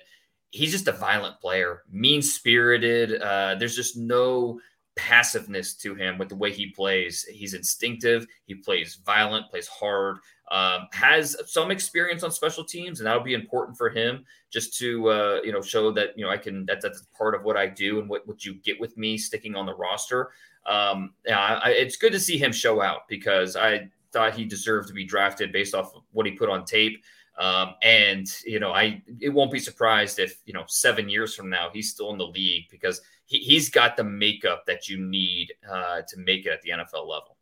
he's 0.50 0.72
just 0.72 0.88
a 0.88 0.92
violent 0.92 1.40
player, 1.40 1.82
mean 1.90 2.22
spirited. 2.22 3.20
Uh, 3.20 3.54
there's 3.58 3.76
just 3.76 3.96
no 3.96 4.60
passiveness 4.98 5.74
to 5.74 5.94
him 5.94 6.18
with 6.18 6.28
the 6.28 6.34
way 6.34 6.52
he 6.52 6.66
plays. 6.66 7.24
He's 7.24 7.54
instinctive. 7.54 8.26
He 8.44 8.56
plays 8.56 8.98
violent, 9.06 9.48
plays 9.48 9.68
hard, 9.68 10.18
um, 10.50 10.88
has 10.92 11.36
some 11.46 11.70
experience 11.70 12.24
on 12.24 12.32
special 12.32 12.64
teams, 12.64 13.00
and 13.00 13.06
that'll 13.06 13.22
be 13.22 13.34
important 13.34 13.78
for 13.78 13.88
him 13.88 14.24
just 14.50 14.76
to 14.78 15.08
uh, 15.08 15.40
you 15.44 15.52
know 15.52 15.62
show 15.62 15.92
that 15.92 16.18
you 16.18 16.24
know 16.24 16.30
I 16.30 16.36
can 16.36 16.66
that, 16.66 16.80
that's 16.82 17.06
part 17.16 17.34
of 17.34 17.44
what 17.44 17.56
I 17.56 17.66
do 17.66 18.00
and 18.00 18.08
what 18.08 18.26
what 18.26 18.44
you 18.44 18.54
get 18.54 18.78
with 18.80 18.96
me 18.98 19.16
sticking 19.16 19.54
on 19.54 19.64
the 19.64 19.74
roster. 19.74 20.30
Um, 20.66 21.14
yeah, 21.24 21.60
I, 21.62 21.70
it's 21.70 21.96
good 21.96 22.12
to 22.12 22.20
see 22.20 22.36
him 22.36 22.52
show 22.52 22.82
out 22.82 23.08
because 23.08 23.56
I 23.56 23.88
thought 24.12 24.34
he 24.34 24.44
deserved 24.44 24.88
to 24.88 24.94
be 24.94 25.04
drafted 25.04 25.52
based 25.52 25.74
off 25.74 25.94
of 25.94 26.02
what 26.12 26.26
he 26.26 26.32
put 26.32 26.50
on 26.50 26.64
tape. 26.64 27.02
Um, 27.38 27.74
and 27.82 28.26
you 28.44 28.58
know, 28.58 28.72
I 28.72 29.02
it 29.20 29.28
won't 29.28 29.52
be 29.52 29.60
surprised 29.60 30.18
if 30.18 30.40
you 30.44 30.52
know 30.52 30.64
seven 30.66 31.08
years 31.08 31.34
from 31.34 31.48
now 31.48 31.70
he's 31.72 31.90
still 31.90 32.10
in 32.10 32.18
the 32.18 32.26
league 32.26 32.64
because 32.70 33.00
he, 33.26 33.38
he's 33.38 33.70
got 33.70 33.96
the 33.96 34.04
makeup 34.04 34.64
that 34.66 34.88
you 34.88 34.98
need 34.98 35.52
uh, 35.70 36.02
to 36.08 36.16
make 36.18 36.46
it 36.46 36.50
at 36.50 36.62
the 36.62 36.70
NFL 36.70 37.06
level. 37.06 37.36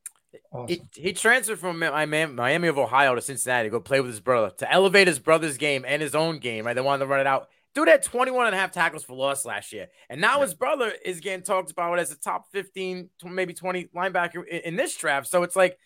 Awesome. 0.53 0.69
He, 0.69 0.83
he 0.95 1.13
transferred 1.15 1.59
from 1.59 1.79
Miami 1.79 2.69
of 2.69 2.79
Ohio 2.79 3.15
to 3.15 3.23
Cincinnati 3.23 3.69
to 3.69 3.71
go 3.71 3.81
play 3.81 4.01
with 4.01 4.11
his 4.11 4.21
brother 4.21 4.55
to 4.59 4.71
elevate 4.71 5.07
his 5.07 5.19
brother's 5.19 5.57
game 5.57 5.85
and 5.87 6.03
his 6.03 6.15
own 6.15 6.41
game. 6.41 6.67
Right, 6.67 6.75
they 6.75 6.83
wanted 6.83 7.05
to 7.05 7.07
run 7.07 7.21
it 7.21 7.27
out. 7.27 7.49
Dude 7.75 7.89
had 7.89 8.03
21 8.03 8.47
and 8.47 8.55
a 8.55 8.59
half 8.59 8.73
tackles 8.73 9.05
for 9.05 9.15
loss 9.15 9.45
last 9.45 9.73
year. 9.73 9.89
And 10.09 10.21
now 10.21 10.41
his 10.41 10.55
brother 10.55 10.93
is 11.05 11.21
getting 11.21 11.45
talked 11.45 11.71
about 11.71 11.99
as 11.99 12.11
a 12.11 12.19
top 12.19 12.51
15, 12.53 13.11
maybe 13.25 13.53
20 13.53 13.89
linebacker 13.95 14.47
in, 14.47 14.61
in 14.61 14.77
this 14.77 14.97
draft. 14.97 15.29
So 15.29 15.43
it's 15.43 15.57
like 15.57 15.79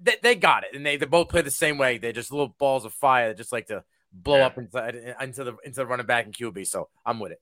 they, 0.00 0.16
they 0.22 0.34
got 0.34 0.64
it. 0.64 0.74
And 0.74 0.84
they, 0.84 0.96
they 0.96 1.06
both 1.06 1.28
play 1.28 1.42
the 1.42 1.50
same 1.50 1.78
way. 1.78 1.98
They're 1.98 2.12
just 2.12 2.32
little 2.32 2.54
balls 2.58 2.84
of 2.84 2.92
fire 2.92 3.28
that 3.28 3.36
just 3.36 3.52
like 3.52 3.66
to 3.68 3.84
blow 4.12 4.38
yeah. 4.38 4.46
up 4.46 4.58
inside 4.58 5.14
into 5.20 5.44
the 5.44 5.56
into 5.64 5.76
the 5.76 5.86
running 5.86 6.06
back 6.06 6.26
and 6.26 6.34
QB. 6.34 6.66
So 6.66 6.88
I'm 7.04 7.18
with 7.18 7.32
it. 7.32 7.40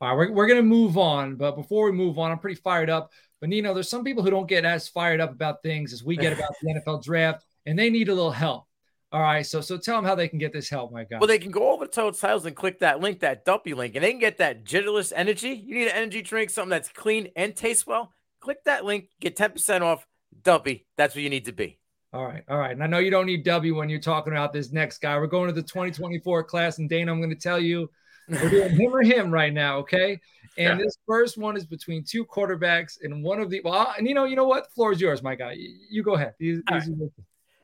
All 0.00 0.08
right, 0.08 0.16
we're, 0.16 0.32
we're 0.32 0.46
going 0.46 0.58
to 0.58 0.62
move 0.62 0.98
on. 0.98 1.36
But 1.36 1.56
before 1.56 1.86
we 1.86 1.92
move 1.92 2.18
on, 2.18 2.30
I'm 2.30 2.38
pretty 2.38 2.60
fired 2.60 2.90
up. 2.90 3.10
But 3.40 3.48
Nino, 3.48 3.74
there's 3.74 3.88
some 3.88 4.04
people 4.04 4.22
who 4.22 4.30
don't 4.30 4.48
get 4.48 4.64
as 4.64 4.88
fired 4.88 5.20
up 5.20 5.30
about 5.30 5.62
things 5.62 5.92
as 5.92 6.02
we 6.02 6.16
get 6.16 6.32
about 6.32 6.50
the 6.60 6.74
NFL 6.86 7.04
draft, 7.04 7.44
and 7.66 7.78
they 7.78 7.90
need 7.90 8.08
a 8.08 8.14
little 8.14 8.30
help. 8.30 8.66
All 9.12 9.20
right, 9.20 9.46
so 9.46 9.60
so 9.60 9.78
tell 9.78 9.94
them 9.94 10.04
how 10.04 10.16
they 10.16 10.26
can 10.26 10.40
get 10.40 10.52
this 10.52 10.68
help, 10.68 10.92
my 10.92 11.04
guy. 11.04 11.18
Well, 11.18 11.28
they 11.28 11.38
can 11.38 11.52
go 11.52 11.70
over 11.72 11.86
to 11.86 11.90
Toad 11.90 12.18
Titles 12.18 12.46
and 12.46 12.56
click 12.56 12.80
that 12.80 12.98
link, 12.98 13.20
that 13.20 13.44
Dumpy 13.44 13.72
link, 13.72 13.94
and 13.94 14.02
they 14.02 14.10
can 14.10 14.18
get 14.18 14.38
that 14.38 14.64
jitterless 14.64 15.12
energy. 15.14 15.50
You 15.50 15.76
need 15.76 15.86
an 15.86 15.94
energy 15.94 16.20
drink, 16.20 16.50
something 16.50 16.70
that's 16.70 16.88
clean 16.88 17.28
and 17.36 17.54
tastes 17.54 17.86
well. 17.86 18.12
Click 18.40 18.64
that 18.64 18.84
link, 18.84 19.10
get 19.20 19.36
10% 19.36 19.82
off. 19.82 20.04
Dumpy, 20.42 20.86
that's 20.96 21.14
where 21.14 21.22
you 21.22 21.30
need 21.30 21.46
to 21.46 21.52
be. 21.52 21.78
All 22.12 22.24
right, 22.24 22.44
all 22.48 22.58
right. 22.58 22.70
And 22.70 22.82
I 22.82 22.86
know 22.86 22.98
you 22.98 23.10
don't 23.10 23.26
need 23.26 23.44
W 23.44 23.74
when 23.76 23.88
you're 23.88 24.00
talking 24.00 24.32
about 24.32 24.52
this 24.52 24.70
next 24.70 24.98
guy. 24.98 25.16
We're 25.18 25.26
going 25.26 25.48
to 25.48 25.52
the 25.52 25.62
2024 25.62 26.44
class, 26.44 26.78
and 26.78 26.88
Dana, 26.88 27.10
I'm 27.10 27.18
going 27.18 27.30
to 27.30 27.36
tell 27.36 27.58
you 27.58 27.90
we're 28.28 28.48
doing 28.48 28.70
him 28.76 28.94
or 28.94 29.02
him 29.02 29.30
right 29.32 29.52
now, 29.52 29.78
okay? 29.78 30.20
And 30.56 30.78
yeah. 30.78 30.84
this 30.84 30.96
first 31.06 31.36
one 31.36 31.56
is 31.56 31.66
between 31.66 32.04
two 32.04 32.24
quarterbacks, 32.24 32.98
and 33.02 33.24
one 33.24 33.40
of 33.40 33.50
the 33.50 33.60
well, 33.64 33.92
and 33.98 34.06
you 34.06 34.14
know, 34.14 34.24
you 34.24 34.36
know 34.36 34.46
what? 34.46 34.64
The 34.64 34.70
floor 34.70 34.92
is 34.92 35.00
yours, 35.00 35.22
my 35.22 35.34
guy. 35.34 35.52
You, 35.52 35.76
you 35.90 36.02
go 36.02 36.14
ahead. 36.14 36.34
These, 36.38 36.62
these 36.70 36.88
right. 36.88 37.10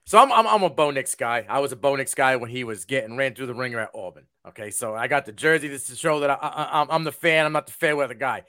So 0.04 0.18
I'm, 0.18 0.32
I'm 0.32 0.46
I'm 0.48 0.64
a 0.64 0.70
Bo 0.70 0.90
Nix 0.90 1.14
guy. 1.14 1.46
I 1.48 1.60
was 1.60 1.70
a 1.70 1.76
Bo 1.76 1.94
Nix 1.94 2.14
guy 2.16 2.34
when 2.34 2.50
he 2.50 2.64
was 2.64 2.84
getting 2.84 3.16
ran 3.16 3.34
through 3.36 3.46
the 3.46 3.54
ringer 3.54 3.78
at 3.78 3.90
Auburn. 3.94 4.26
Okay, 4.48 4.72
so 4.72 4.96
I 4.96 5.06
got 5.06 5.24
the 5.24 5.32
jersey 5.32 5.68
just 5.68 5.86
to 5.86 5.94
show 5.94 6.18
that 6.20 6.30
I, 6.30 6.34
I, 6.34 6.86
I'm 6.90 7.04
the 7.04 7.12
fan. 7.12 7.46
I'm 7.46 7.52
not 7.52 7.66
the 7.66 7.72
fair 7.72 7.94
weather 7.94 8.14
guy, 8.14 8.42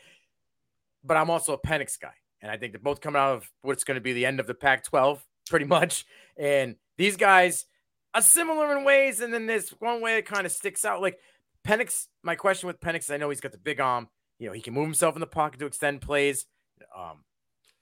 but 1.04 1.18
I'm 1.18 1.30
also 1.30 1.54
a 1.54 1.60
Penix 1.60 2.00
guy, 2.00 2.14
and 2.42 2.52
I 2.52 2.58
think 2.58 2.74
they're 2.74 2.80
both 2.80 3.02
coming 3.02 3.22
out 3.22 3.36
of 3.36 3.52
what's 3.62 3.84
going 3.84 3.96
to 3.96 4.02
be 4.02 4.14
the 4.14 4.26
end 4.26 4.40
of 4.40 4.48
the 4.48 4.54
Pac-12, 4.54 5.20
pretty 5.50 5.66
much. 5.66 6.06
And 6.38 6.76
these 6.98 7.18
guys 7.18 7.66
are 8.14 8.22
similar 8.22 8.76
in 8.78 8.84
ways, 8.84 9.20
and 9.22 9.34
then 9.34 9.46
there's 9.46 9.70
one 9.80 10.02
way 10.02 10.16
that 10.16 10.26
kind 10.26 10.46
of 10.46 10.52
sticks 10.52 10.86
out. 10.86 11.02
Like 11.02 11.20
Penix, 11.66 12.08
my 12.24 12.36
question 12.36 12.68
with 12.68 12.80
Penix, 12.80 13.12
I 13.12 13.18
know 13.18 13.30
he's 13.30 13.42
got 13.42 13.52
the 13.52 13.58
big 13.58 13.80
arm. 13.80 14.10
You 14.40 14.48
know, 14.48 14.54
he 14.54 14.62
can 14.62 14.74
move 14.74 14.86
himself 14.86 15.16
in 15.16 15.20
the 15.20 15.28
pocket 15.28 15.60
to 15.60 15.66
extend 15.68 16.02
plays. 16.02 16.46
Um, 16.98 17.24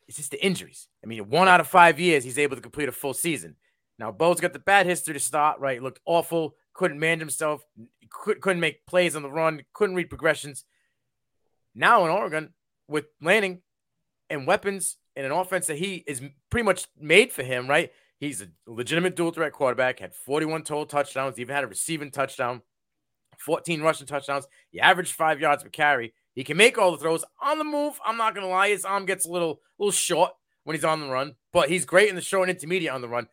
it's 0.07 0.17
just 0.17 0.31
the 0.31 0.43
injuries. 0.43 0.87
I 1.03 1.07
mean, 1.07 1.29
one 1.29 1.47
out 1.47 1.61
of 1.61 1.67
five 1.67 1.99
years, 1.99 2.23
he's 2.23 2.39
able 2.39 2.55
to 2.55 2.61
complete 2.61 2.89
a 2.89 2.91
full 2.91 3.13
season. 3.13 3.55
Now, 3.97 4.11
Bo's 4.11 4.39
got 4.39 4.53
the 4.53 4.59
bad 4.59 4.85
history 4.85 5.13
to 5.13 5.19
start, 5.19 5.59
right? 5.59 5.81
Looked 5.81 6.01
awful, 6.05 6.55
couldn't 6.73 6.99
man 6.99 7.19
himself, 7.19 7.63
could, 8.09 8.41
couldn't 8.41 8.59
make 8.59 8.85
plays 8.85 9.15
on 9.15 9.21
the 9.21 9.29
run, 9.29 9.61
couldn't 9.73 9.95
read 9.95 10.09
progressions. 10.09 10.65
Now 11.75 12.05
in 12.05 12.11
Oregon, 12.11 12.53
with 12.87 13.05
Lanning 13.21 13.61
and 14.29 14.47
weapons 14.47 14.97
and 15.15 15.25
an 15.25 15.31
offense 15.31 15.67
that 15.67 15.77
he 15.77 16.03
is 16.07 16.21
pretty 16.49 16.65
much 16.65 16.87
made 16.99 17.31
for 17.31 17.43
him, 17.43 17.67
right? 17.67 17.91
He's 18.19 18.41
a 18.41 18.47
legitimate 18.67 19.15
dual 19.15 19.31
threat 19.31 19.53
quarterback, 19.53 19.99
had 19.99 20.13
41 20.13 20.63
total 20.63 20.85
touchdowns, 20.85 21.39
even 21.39 21.55
had 21.55 21.63
a 21.63 21.67
receiving 21.67 22.11
touchdown. 22.11 22.61
14 23.39 23.81
rushing 23.81 24.07
touchdowns. 24.07 24.45
He 24.69 24.79
averaged 24.79 25.13
five 25.13 25.39
yards 25.39 25.63
per 25.63 25.69
carry. 25.69 26.13
He 26.35 26.43
can 26.43 26.57
make 26.57 26.77
all 26.77 26.91
the 26.91 26.97
throws 26.97 27.23
on 27.41 27.57
the 27.57 27.63
move. 27.63 27.99
I'm 28.05 28.17
not 28.17 28.35
gonna 28.35 28.47
lie, 28.49 28.69
his 28.69 28.85
arm 28.85 29.05
gets 29.05 29.25
a 29.25 29.31
little, 29.31 29.61
little 29.77 29.91
short 29.91 30.31
when 30.63 30.75
he's 30.75 30.85
on 30.85 30.99
the 30.99 31.09
run, 31.09 31.35
but 31.51 31.69
he's 31.69 31.85
great 31.85 32.09
in 32.09 32.15
the 32.15 32.21
short 32.21 32.49
and 32.49 32.57
intermediate 32.57 32.93
on 32.93 33.01
the 33.01 33.07
run. 33.07 33.27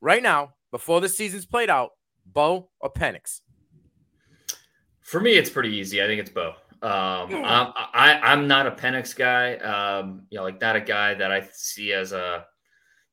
Right 0.00 0.22
now, 0.22 0.54
before 0.70 1.00
the 1.00 1.08
season's 1.08 1.46
played 1.46 1.70
out, 1.70 1.90
Bo 2.24 2.70
or 2.80 2.92
Penix? 2.92 3.40
For 5.00 5.20
me, 5.20 5.32
it's 5.32 5.50
pretty 5.50 5.70
easy. 5.70 6.02
I 6.02 6.06
think 6.06 6.20
it's 6.20 6.30
Bo. 6.30 6.54
Um, 6.82 7.44
I'm, 7.44 7.72
I, 7.76 8.20
I'm 8.22 8.46
not 8.46 8.66
a 8.66 8.70
Penix 8.70 9.16
guy. 9.16 9.56
Um, 9.56 10.22
you 10.30 10.38
know, 10.38 10.44
like 10.44 10.60
not 10.60 10.76
a 10.76 10.80
guy 10.80 11.14
that 11.14 11.32
I 11.32 11.48
see 11.52 11.92
as 11.92 12.12
a 12.12 12.46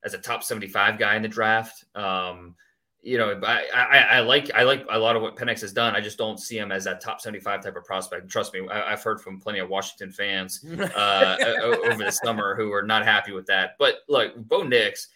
as 0.03 0.13
a 0.13 0.19
top 0.19 0.43
75 0.43 0.99
guy 0.99 1.15
in 1.15 1.23
the 1.23 1.27
draft. 1.27 1.83
Um, 1.95 2.55
you 3.01 3.19
know, 3.19 3.39
I, 3.43 3.65
I, 3.73 3.97
I, 3.97 4.19
like 4.21 4.51
I 4.55 4.63
like 4.63 4.85
a 4.89 4.97
lot 4.97 5.15
of 5.15 5.21
what 5.21 5.35
Penix 5.35 5.61
has 5.61 5.71
done. 5.71 5.95
I 5.95 6.01
just 6.01 6.17
don't 6.17 6.39
see 6.39 6.57
him 6.57 6.71
as 6.71 6.85
that 6.85 7.01
top 7.01 7.21
75 7.21 7.61
type 7.63 7.75
of 7.75 7.85
prospect. 7.85 8.29
Trust 8.29 8.53
me, 8.53 8.67
I, 8.69 8.89
have 8.89 9.03
heard 9.03 9.21
from 9.21 9.39
plenty 9.39 9.59
of 9.59 9.69
Washington 9.69 10.11
fans 10.11 10.65
uh, 10.95 11.37
over 11.63 12.03
the 12.03 12.11
summer 12.11 12.55
who 12.55 12.71
are 12.73 12.81
not 12.81 13.05
happy 13.05 13.31
with 13.31 13.45
that. 13.45 13.75
But 13.77 13.97
look, 14.09 14.35
Bo 14.35 14.63
Nix, 14.63 15.09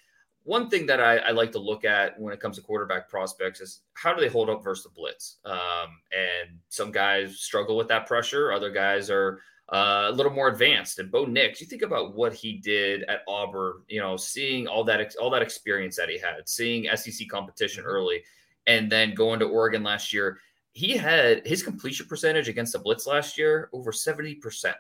one 0.50 0.68
thing 0.68 0.88
that 0.88 1.00
I, 1.00 1.18
I, 1.18 1.30
like 1.30 1.52
to 1.52 1.60
look 1.60 1.86
at 1.86 2.20
when 2.20 2.34
it 2.34 2.40
comes 2.40 2.56
to 2.56 2.64
quarterback 2.64 3.08
prospects 3.08 3.62
is 3.62 3.82
how 3.94 4.16
do 4.16 4.20
they 4.20 4.28
hold 4.28 4.50
up 4.50 4.64
versus 4.64 4.84
the 4.84 4.90
blitz? 4.90 5.38
Um, 5.46 6.00
and 6.12 6.58
some 6.70 6.92
guys 6.92 7.38
struggle 7.40 7.78
with 7.78 7.88
that 7.90 8.08
pressure. 8.08 8.52
Other 8.52 8.72
guys 8.72 9.12
are 9.12 9.42
uh, 9.72 10.08
a 10.08 10.12
little 10.12 10.32
more 10.32 10.48
advanced. 10.48 10.98
And 10.98 11.12
Bo 11.12 11.26
Nix, 11.26 11.62
you 11.62 11.68
think 11.68 11.84
about 11.84 12.16
what 12.16 12.34
he 12.34 12.54
did 12.58 13.04
at 13.04 13.22
Auburn. 13.28 13.84
You 13.88 14.02
know, 14.02 14.18
seeing 14.18 14.66
all 14.66 14.84
that 14.86 15.16
all 15.22 15.30
that 15.30 15.44
experience 15.44 15.96
that 15.98 16.10
he 16.10 16.18
had, 16.18 16.50
seeing 16.50 16.90
SEC 16.96 17.28
competition 17.30 17.84
early, 17.84 18.24
and 18.66 18.92
then 18.92 19.14
going 19.14 19.40
to 19.42 19.46
Oregon 19.46 19.84
last 19.84 20.12
year. 20.12 20.40
He 20.72 20.98
had 20.98 21.46
his 21.46 21.62
completion 21.62 22.08
percentage 22.08 22.50
against 22.50 22.74
the 22.74 22.80
blitz 22.80 23.06
last 23.06 23.38
year 23.38 23.70
over 23.72 23.92
seventy 23.92 24.34
percent 24.34 24.78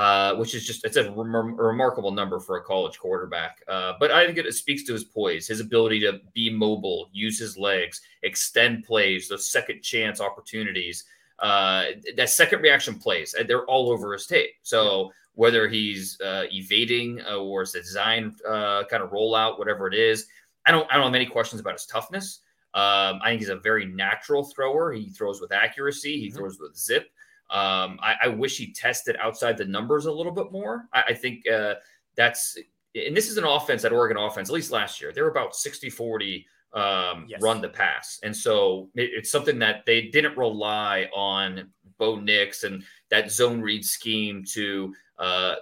uh, 0.00 0.34
which 0.36 0.54
is 0.54 0.66
just 0.66 0.82
it's 0.86 0.96
a, 0.96 1.10
rem- 1.10 1.58
a, 1.58 1.62
remarkable 1.62 2.10
number 2.10 2.40
for 2.40 2.56
a 2.56 2.62
college 2.62 2.98
quarterback. 2.98 3.62
Uh, 3.68 3.92
but 4.00 4.10
I 4.10 4.24
think 4.24 4.38
it, 4.38 4.50
speaks 4.54 4.82
to 4.84 4.94
his 4.94 5.04
poise, 5.04 5.46
his 5.46 5.60
ability 5.60 6.00
to 6.00 6.20
be 6.32 6.48
mobile, 6.48 7.10
use 7.12 7.38
his 7.38 7.58
legs, 7.58 8.00
extend 8.22 8.84
plays, 8.84 9.28
those 9.28 9.50
second 9.50 9.82
chance 9.82 10.18
opportunities. 10.18 11.04
Uh, 11.38 11.84
that 12.16 12.30
second 12.30 12.62
reaction 12.62 12.98
plays, 12.98 13.34
they're 13.46 13.66
all 13.66 13.90
over 13.90 14.14
his 14.14 14.26
tape. 14.26 14.48
So 14.62 15.12
whether 15.34 15.68
he's 15.68 16.18
uh, 16.22 16.44
evading 16.50 17.20
uh, 17.28 17.36
or 17.36 17.60
it's 17.60 17.74
a 17.74 17.82
design 17.82 18.34
uh, 18.48 18.84
kind 18.84 19.02
of 19.02 19.10
rollout, 19.10 19.58
whatever 19.58 19.86
it 19.86 19.92
is, 19.92 20.28
I 20.64 20.70
don't 20.70 20.90
I 20.90 20.96
don't 20.96 21.04
have 21.04 21.14
any 21.14 21.26
questions 21.26 21.60
about 21.60 21.74
his 21.74 21.84
toughness. 21.84 22.40
Um, 22.72 23.20
I 23.22 23.28
think 23.28 23.40
he's 23.40 23.50
a 23.50 23.56
very 23.56 23.84
natural 23.84 24.44
thrower. 24.44 24.92
He 24.92 25.10
throws 25.10 25.42
with 25.42 25.52
accuracy. 25.52 26.18
He 26.18 26.28
mm-hmm. 26.28 26.38
throws 26.38 26.58
with 26.58 26.74
zip. 26.74 27.10
Um, 27.50 27.98
I, 28.00 28.14
I, 28.24 28.28
wish 28.28 28.56
he 28.56 28.72
tested 28.72 29.16
outside 29.20 29.58
the 29.58 29.64
numbers 29.64 30.06
a 30.06 30.12
little 30.12 30.30
bit 30.30 30.52
more. 30.52 30.86
I, 30.92 31.02
I 31.08 31.14
think 31.14 31.48
uh, 31.48 31.74
that's, 32.14 32.56
and 32.94 33.16
this 33.16 33.28
is 33.28 33.38
an 33.38 33.44
offense 33.44 33.82
that 33.82 33.92
Oregon 33.92 34.16
offense, 34.16 34.48
at 34.48 34.54
least 34.54 34.70
last 34.70 35.00
year, 35.00 35.12
they 35.12 35.20
were 35.20 35.30
about 35.30 35.56
60 35.56 35.90
40 35.90 36.46
um, 36.72 37.26
yes. 37.28 37.42
run 37.42 37.60
the 37.60 37.68
pass. 37.68 38.20
And 38.22 38.36
so 38.36 38.88
it, 38.94 39.10
it's 39.12 39.32
something 39.32 39.58
that 39.58 39.84
they 39.84 40.02
didn't 40.02 40.38
rely 40.38 41.08
on 41.12 41.70
Bo 41.98 42.20
Nix 42.20 42.62
and 42.62 42.84
that 43.10 43.32
zone 43.32 43.60
read 43.60 43.84
scheme 43.84 44.44
to 44.52 44.94
uh, 45.18 45.56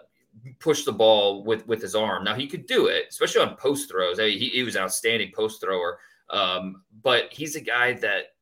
push 0.58 0.84
the 0.84 0.92
ball 0.92 1.42
with, 1.44 1.66
with 1.66 1.80
his 1.80 1.94
arm. 1.94 2.24
Now 2.24 2.34
he 2.34 2.46
could 2.46 2.66
do 2.66 2.86
it, 2.86 3.06
especially 3.08 3.40
on 3.40 3.56
post 3.56 3.90
throws. 3.90 4.20
I 4.20 4.24
mean, 4.24 4.38
he, 4.38 4.48
he 4.48 4.62
was 4.62 4.76
an 4.76 4.82
outstanding 4.82 5.32
post 5.34 5.62
thrower. 5.62 5.98
Um, 6.30 6.82
but 7.02 7.32
he's 7.32 7.56
a 7.56 7.60
guy 7.60 7.94
that 7.94 8.34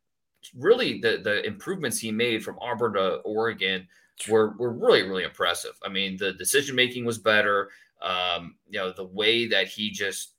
really 0.54 1.00
the 1.00 1.20
the 1.22 1.44
improvements 1.46 1.98
he 1.98 2.12
made 2.12 2.44
from 2.44 2.58
Auburn 2.60 2.94
to 2.94 3.16
Oregon 3.24 3.86
were 4.28 4.54
were 4.58 4.72
really 4.72 5.02
really 5.02 5.24
impressive. 5.24 5.72
I 5.84 5.88
mean, 5.88 6.16
the 6.16 6.32
decision 6.32 6.76
making 6.76 7.04
was 7.04 7.18
better. 7.18 7.70
Um, 8.02 8.56
you 8.68 8.78
know, 8.78 8.92
the 8.92 9.06
way 9.06 9.46
that 9.48 9.68
he 9.68 9.90
just 9.90 10.34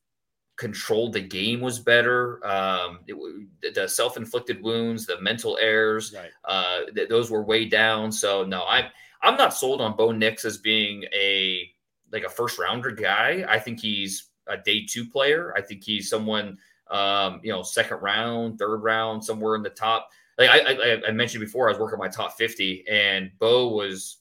controlled 0.57 1.13
the 1.13 1.21
game 1.21 1.61
was 1.61 1.79
better. 1.79 2.45
Um, 2.45 2.99
it, 3.07 3.75
the 3.75 3.87
self 3.87 4.17
inflicted 4.17 4.61
wounds, 4.61 5.05
the 5.05 5.21
mental 5.21 5.57
errors, 5.61 6.13
right. 6.15 6.31
uh, 6.45 6.91
th- 6.93 7.09
those 7.09 7.31
were 7.31 7.43
way 7.43 7.65
down. 7.65 8.11
So 8.11 8.43
no, 8.43 8.63
I'm 8.67 8.85
I'm 9.21 9.37
not 9.37 9.53
sold 9.53 9.81
on 9.81 9.95
Bo 9.95 10.11
Nix 10.11 10.45
as 10.45 10.57
being 10.57 11.03
a 11.13 11.69
like 12.11 12.23
a 12.23 12.29
first 12.29 12.59
rounder 12.59 12.91
guy. 12.91 13.45
I 13.47 13.59
think 13.59 13.79
he's 13.79 14.29
a 14.47 14.57
day 14.57 14.85
two 14.85 15.07
player. 15.09 15.53
I 15.55 15.61
think 15.61 15.83
he's 15.83 16.09
someone 16.09 16.57
um, 16.91 17.39
you 17.43 17.51
know, 17.51 17.63
second 17.63 17.97
round, 17.97 18.59
third 18.59 18.77
round, 18.77 19.23
somewhere 19.23 19.55
in 19.55 19.63
the 19.63 19.69
top. 19.69 20.09
Like 20.37 20.49
I, 20.49 20.73
I, 20.73 21.07
I 21.07 21.11
mentioned 21.11 21.43
before, 21.43 21.67
I 21.67 21.71
was 21.71 21.79
working 21.79 21.97
my 21.99 22.07
top 22.07 22.37
50, 22.37 22.85
and 22.87 23.31
Bo 23.39 23.69
was 23.69 24.17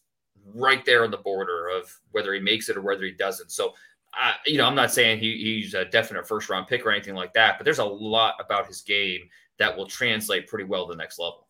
right 0.54 0.84
there 0.84 1.04
on 1.04 1.10
the 1.10 1.18
border 1.18 1.68
of 1.68 1.92
whether 2.12 2.32
he 2.32 2.40
makes 2.40 2.68
it 2.68 2.76
or 2.76 2.82
whether 2.82 3.04
he 3.04 3.12
doesn't. 3.12 3.50
So, 3.50 3.74
I, 4.14 4.34
you 4.46 4.56
know, 4.56 4.64
I'm 4.64 4.74
not 4.74 4.92
saying 4.92 5.18
he, 5.18 5.36
he's 5.36 5.74
a 5.74 5.84
definite 5.84 6.26
first 6.26 6.48
round 6.48 6.68
pick 6.68 6.86
or 6.86 6.90
anything 6.90 7.14
like 7.14 7.34
that, 7.34 7.58
but 7.58 7.64
there's 7.64 7.78
a 7.78 7.84
lot 7.84 8.34
about 8.40 8.66
his 8.66 8.80
game 8.80 9.28
that 9.58 9.76
will 9.76 9.86
translate 9.86 10.46
pretty 10.46 10.64
well 10.64 10.86
to 10.86 10.92
the 10.92 10.96
next 10.96 11.18
level. 11.18 11.46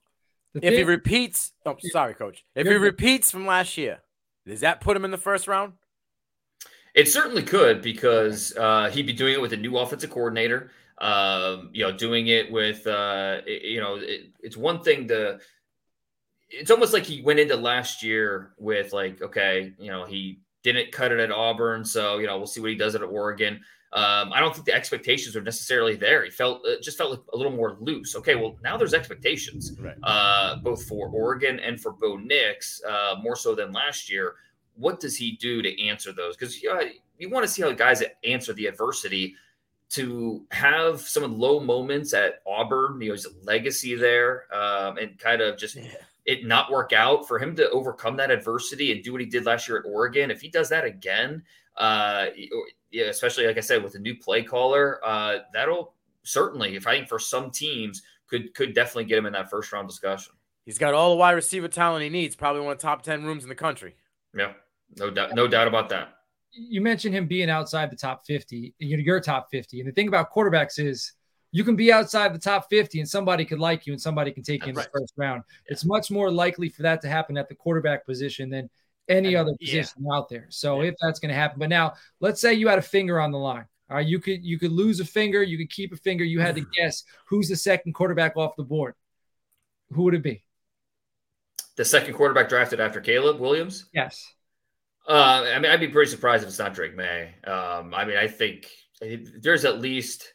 if 0.54 0.74
he 0.74 0.84
repeats, 0.84 1.52
oh, 1.64 1.76
sorry, 1.80 2.14
coach. 2.14 2.44
If 2.54 2.66
he 2.66 2.74
repeats 2.74 3.30
from 3.30 3.46
last 3.46 3.76
year, 3.76 4.00
does 4.46 4.60
that 4.60 4.80
put 4.80 4.96
him 4.96 5.04
in 5.04 5.10
the 5.10 5.18
first 5.18 5.46
round? 5.48 5.74
It 6.94 7.08
certainly 7.08 7.42
could 7.42 7.82
because 7.82 8.56
uh, 8.56 8.88
he'd 8.90 9.06
be 9.06 9.12
doing 9.12 9.34
it 9.34 9.40
with 9.40 9.52
a 9.52 9.56
new 9.56 9.76
offensive 9.76 10.10
coordinator 10.10 10.70
um, 10.98 11.70
you 11.72 11.84
know, 11.84 11.92
doing 11.92 12.28
it 12.28 12.50
with, 12.50 12.86
uh, 12.86 13.40
you 13.46 13.80
know, 13.80 13.96
it, 13.96 14.32
it's 14.42 14.56
one 14.56 14.82
thing 14.82 15.08
to, 15.08 15.38
it's 16.48 16.70
almost 16.70 16.92
like 16.92 17.04
he 17.04 17.22
went 17.22 17.38
into 17.38 17.56
last 17.56 18.02
year 18.02 18.54
with 18.58 18.92
like, 18.92 19.20
okay, 19.20 19.72
you 19.78 19.90
know, 19.90 20.04
he 20.04 20.40
didn't 20.62 20.92
cut 20.92 21.12
it 21.12 21.20
at 21.20 21.30
Auburn. 21.30 21.84
So, 21.84 22.18
you 22.18 22.26
know, 22.26 22.38
we'll 22.38 22.46
see 22.46 22.60
what 22.60 22.70
he 22.70 22.76
does 22.76 22.94
at 22.94 23.02
Oregon. 23.02 23.60
Um, 23.92 24.32
I 24.32 24.40
don't 24.40 24.52
think 24.52 24.66
the 24.66 24.74
expectations 24.74 25.34
were 25.34 25.42
necessarily 25.42 25.94
there. 25.94 26.24
He 26.24 26.30
felt 26.30 26.66
it 26.66 26.82
just 26.82 26.98
felt 26.98 27.24
a 27.32 27.36
little 27.36 27.52
more 27.52 27.76
loose. 27.80 28.16
Okay, 28.16 28.34
well 28.34 28.56
now 28.62 28.76
there's 28.76 28.94
expectations, 28.94 29.72
right. 29.80 29.94
uh, 30.02 30.56
both 30.56 30.84
for 30.86 31.08
Oregon 31.08 31.60
and 31.60 31.80
for 31.80 31.92
Bo 31.92 32.16
Nix, 32.16 32.82
uh, 32.84 33.14
more 33.22 33.36
so 33.36 33.54
than 33.54 33.72
last 33.72 34.10
year. 34.10 34.34
What 34.74 35.00
does 35.00 35.16
he 35.16 35.36
do 35.36 35.62
to 35.62 35.86
answer 35.86 36.12
those? 36.12 36.36
Because 36.36 36.62
you, 36.62 36.74
know, 36.74 36.82
you 37.16 37.30
want 37.30 37.46
to 37.46 37.50
see 37.50 37.62
how 37.62 37.70
guys 37.72 38.02
answer 38.24 38.52
the 38.52 38.66
adversity 38.66 39.34
to 39.96 40.44
have 40.50 41.00
some 41.00 41.22
of 41.22 41.30
the 41.30 41.36
low 41.36 41.58
moments 41.58 42.12
at 42.12 42.42
Auburn, 42.46 43.00
you 43.00 43.08
know, 43.08 43.14
his 43.14 43.26
legacy 43.42 43.94
there, 43.94 44.44
um, 44.54 44.98
and 44.98 45.18
kind 45.18 45.40
of 45.40 45.56
just 45.56 45.76
yeah. 45.76 45.88
it 46.26 46.46
not 46.46 46.70
work 46.70 46.92
out 46.92 47.26
for 47.26 47.38
him 47.38 47.56
to 47.56 47.70
overcome 47.70 48.16
that 48.18 48.30
adversity 48.30 48.92
and 48.92 49.02
do 49.02 49.12
what 49.12 49.22
he 49.22 49.26
did 49.26 49.46
last 49.46 49.66
year 49.66 49.78
at 49.78 49.86
Oregon. 49.86 50.30
If 50.30 50.42
he 50.42 50.48
does 50.48 50.68
that 50.68 50.84
again, 50.84 51.42
uh, 51.78 52.26
yeah, 52.90 53.06
especially 53.06 53.46
like 53.46 53.56
I 53.56 53.60
said 53.60 53.82
with 53.82 53.94
a 53.94 53.98
new 53.98 54.14
play 54.14 54.42
caller, 54.42 55.00
uh, 55.02 55.38
that'll 55.54 55.94
certainly, 56.24 56.76
if 56.76 56.86
I 56.86 56.96
think 56.96 57.08
for 57.08 57.18
some 57.18 57.50
teams, 57.50 58.02
could 58.26 58.52
could 58.54 58.74
definitely 58.74 59.04
get 59.04 59.16
him 59.16 59.24
in 59.24 59.32
that 59.32 59.48
first 59.48 59.72
round 59.72 59.88
discussion. 59.88 60.34
He's 60.66 60.78
got 60.78 60.92
all 60.92 61.10
the 61.10 61.16
wide 61.16 61.32
receiver 61.32 61.68
talent 61.68 62.02
he 62.02 62.10
needs. 62.10 62.36
Probably 62.36 62.60
one 62.60 62.72
of 62.72 62.78
the 62.78 62.82
top 62.82 63.02
ten 63.02 63.24
rooms 63.24 63.44
in 63.44 63.48
the 63.48 63.54
country. 63.54 63.96
Yeah, 64.36 64.52
no 64.98 65.10
doubt, 65.10 65.34
no 65.34 65.48
doubt 65.48 65.68
about 65.68 65.88
that 65.88 66.15
you 66.56 66.80
mentioned 66.80 67.14
him 67.14 67.26
being 67.26 67.50
outside 67.50 67.90
the 67.90 67.96
top 67.96 68.26
50, 68.26 68.74
you 68.78 68.96
know, 68.96 69.02
your 69.02 69.20
top 69.20 69.48
50. 69.50 69.80
And 69.80 69.88
the 69.88 69.92
thing 69.92 70.08
about 70.08 70.32
quarterbacks 70.32 70.78
is 70.78 71.12
you 71.52 71.64
can 71.64 71.76
be 71.76 71.92
outside 71.92 72.34
the 72.34 72.38
top 72.38 72.68
50 72.68 73.00
and 73.00 73.08
somebody 73.08 73.44
could 73.44 73.58
like 73.58 73.86
you 73.86 73.92
and 73.92 74.00
somebody 74.00 74.32
can 74.32 74.42
take 74.42 74.64
you 74.64 74.70
in 74.70 74.76
right. 74.76 74.88
the 74.92 74.98
first 74.98 75.12
round. 75.16 75.42
Yeah. 75.48 75.72
It's 75.72 75.84
much 75.84 76.10
more 76.10 76.30
likely 76.30 76.68
for 76.68 76.82
that 76.82 77.02
to 77.02 77.08
happen 77.08 77.36
at 77.36 77.48
the 77.48 77.54
quarterback 77.54 78.04
position 78.04 78.50
than 78.50 78.70
any 79.08 79.28
and, 79.28 79.36
other 79.36 79.56
position 79.60 80.04
yeah. 80.04 80.16
out 80.16 80.28
there. 80.28 80.46
So 80.48 80.82
yeah. 80.82 80.88
if 80.88 80.94
that's 81.00 81.18
going 81.18 81.30
to 81.30 81.34
happen, 81.34 81.58
but 81.58 81.68
now 81.68 81.94
let's 82.20 82.40
say 82.40 82.54
you 82.54 82.68
had 82.68 82.78
a 82.78 82.82
finger 82.82 83.20
on 83.20 83.30
the 83.30 83.38
line. 83.38 83.66
All 83.88 83.96
right, 83.96 84.06
you 84.06 84.18
could 84.18 84.44
you 84.44 84.58
could 84.58 84.72
lose 84.72 84.98
a 84.98 85.04
finger, 85.04 85.44
you 85.44 85.56
could 85.56 85.70
keep 85.70 85.92
a 85.92 85.96
finger. 85.96 86.24
You 86.24 86.40
had 86.40 86.56
to 86.56 86.66
guess 86.76 87.04
who's 87.26 87.48
the 87.48 87.54
second 87.54 87.92
quarterback 87.92 88.36
off 88.36 88.56
the 88.56 88.64
board. 88.64 88.94
Who 89.92 90.02
would 90.02 90.14
it 90.14 90.24
be? 90.24 90.42
The 91.76 91.84
second 91.84 92.14
quarterback 92.14 92.48
drafted 92.48 92.80
after 92.80 93.00
Caleb 93.00 93.38
Williams? 93.38 93.88
Yes. 93.92 94.32
Uh, 95.08 95.44
I 95.54 95.58
mean, 95.58 95.70
I'd 95.70 95.80
be 95.80 95.88
pretty 95.88 96.10
surprised 96.10 96.42
if 96.42 96.48
it's 96.48 96.58
not 96.58 96.74
Drake 96.74 96.96
Maye. 96.96 97.34
Um, 97.44 97.94
I 97.94 98.04
mean, 98.04 98.16
I 98.16 98.26
think 98.26 98.68
there's 99.40 99.64
at 99.64 99.80
least, 99.80 100.32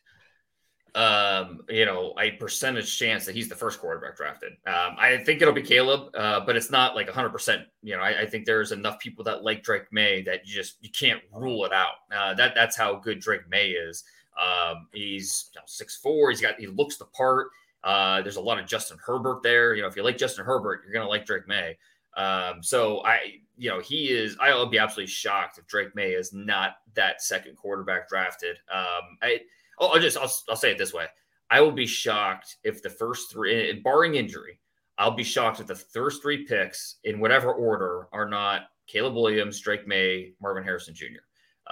um, 0.96 1.62
you 1.68 1.86
know, 1.86 2.14
a 2.20 2.32
percentage 2.32 2.98
chance 2.98 3.26
that 3.26 3.36
he's 3.36 3.50
the 3.50 3.56
first 3.56 3.80
quarterback 3.80 4.16
drafted. 4.16 4.54
Um, 4.66 4.96
I 4.98 5.18
think 5.26 5.42
it'll 5.42 5.54
be 5.54 5.62
Caleb, 5.62 6.16
uh, 6.16 6.42
but 6.46 6.56
it's 6.56 6.72
not 6.72 6.96
like 6.96 7.10
100%. 7.10 7.66
You 7.82 7.98
know, 7.98 8.02
I, 8.02 8.22
I, 8.22 8.26
think 8.26 8.46
there's 8.46 8.72
enough 8.72 9.00
people 9.00 9.26
that 9.26 9.44
like 9.44 9.64
Drake 9.64 9.92
Maye 9.92 10.22
that 10.24 10.48
you 10.48 10.54
just 10.54 10.78
you 10.82 10.90
can't 10.90 11.22
rule 11.34 11.66
it 11.66 11.74
out. 11.74 11.96
Uh, 12.14 12.34
that 12.36 12.56
that's 12.56 12.78
how 12.78 12.96
good 12.96 13.20
Drake 13.20 13.50
Maye 13.50 13.72
is. 13.72 14.04
Um, 14.42 14.88
he's 14.94 15.50
you 15.54 15.60
know, 15.60 15.66
six 15.66 15.98
four. 15.98 16.30
He's 16.30 16.42
got 16.42 16.60
he 16.60 16.68
looks 16.68 16.98
the 16.98 17.06
part. 17.06 17.48
Uh, 17.84 18.22
there's 18.22 18.38
a 18.38 18.42
lot 18.42 18.60
of 18.60 18.68
Justin 18.68 18.98
Herbert 19.06 19.44
there. 19.44 19.76
You 19.76 19.82
know, 19.82 19.88
if 19.88 19.96
you 19.96 20.04
like 20.04 20.18
Justin 20.18 20.46
Herbert, 20.46 20.82
you're 20.84 20.94
gonna 20.94 21.10
like 21.10 21.26
Drake 21.26 21.48
Maye. 21.48 21.78
Um, 22.16 22.62
so 22.62 23.04
I, 23.06 23.41
you 23.62 23.70
know, 23.70 23.80
he 23.80 24.06
is. 24.06 24.36
I'll 24.42 24.66
be 24.66 24.80
absolutely 24.80 25.12
shocked 25.12 25.60
if 25.60 25.68
Drake 25.68 25.96
Maye 25.96 26.14
is 26.14 26.34
not 26.34 26.78
that 26.96 27.22
second 27.22 27.56
quarterback 27.56 28.10
drafted. 28.10 28.58
Um, 28.74 29.20
I, 29.22 29.42
I'll, 29.80 30.00
just, 30.00 30.18
I'll, 30.18 30.32
I'll 30.50 30.56
say 30.56 30.72
it 30.72 30.80
this 30.80 30.96
way: 30.96 31.06
I 31.52 31.62
will 31.62 31.72
be 31.72 31.86
shocked 31.86 32.58
if 32.64 32.82
the 32.82 32.90
first 32.90 33.32
three, 33.32 33.80
barring 33.84 34.16
injury, 34.16 34.60
I'll 34.98 35.12
be 35.12 35.24
shocked 35.24 35.60
if 35.60 35.68
the 35.68 35.76
first 35.76 36.24
three 36.24 36.44
picks 36.44 36.96
in 37.04 37.20
whatever 37.20 37.54
order 37.54 38.08
are 38.12 38.28
not 38.28 38.64
Caleb 38.88 39.14
Williams, 39.14 39.60
Drake 39.60 39.88
Maye, 39.88 40.34
Marvin 40.42 40.64
Harrison 40.64 40.96
Jr. 40.96 41.22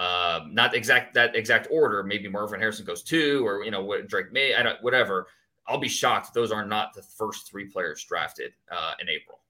Um, 0.00 0.54
not 0.54 0.76
exact 0.76 1.12
that 1.14 1.34
exact 1.34 1.66
order. 1.72 2.04
Maybe 2.04 2.28
Marvin 2.28 2.60
Harrison 2.60 2.86
goes 2.86 3.02
two, 3.02 3.44
or 3.44 3.64
you 3.64 3.72
know 3.72 4.00
Drake 4.02 4.30
Maye, 4.30 4.54
I 4.54 4.62
don't, 4.62 4.80
whatever. 4.80 5.26
I'll 5.66 5.78
be 5.78 5.88
shocked 5.88 6.28
if 6.28 6.34
those 6.34 6.52
are 6.52 6.64
not 6.64 6.94
the 6.94 7.02
first 7.02 7.50
three 7.50 7.64
players 7.64 8.04
drafted 8.04 8.52
uh, 8.70 8.92
in 9.00 9.08
April. 9.08 9.40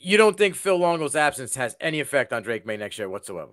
You 0.00 0.16
don't 0.16 0.38
think 0.38 0.54
Phil 0.54 0.76
Longo's 0.76 1.16
absence 1.16 1.54
has 1.56 1.76
any 1.80 2.00
effect 2.00 2.32
on 2.32 2.42
Drake 2.42 2.64
Maye 2.64 2.76
next 2.76 2.98
year 2.98 3.08
whatsoever? 3.08 3.52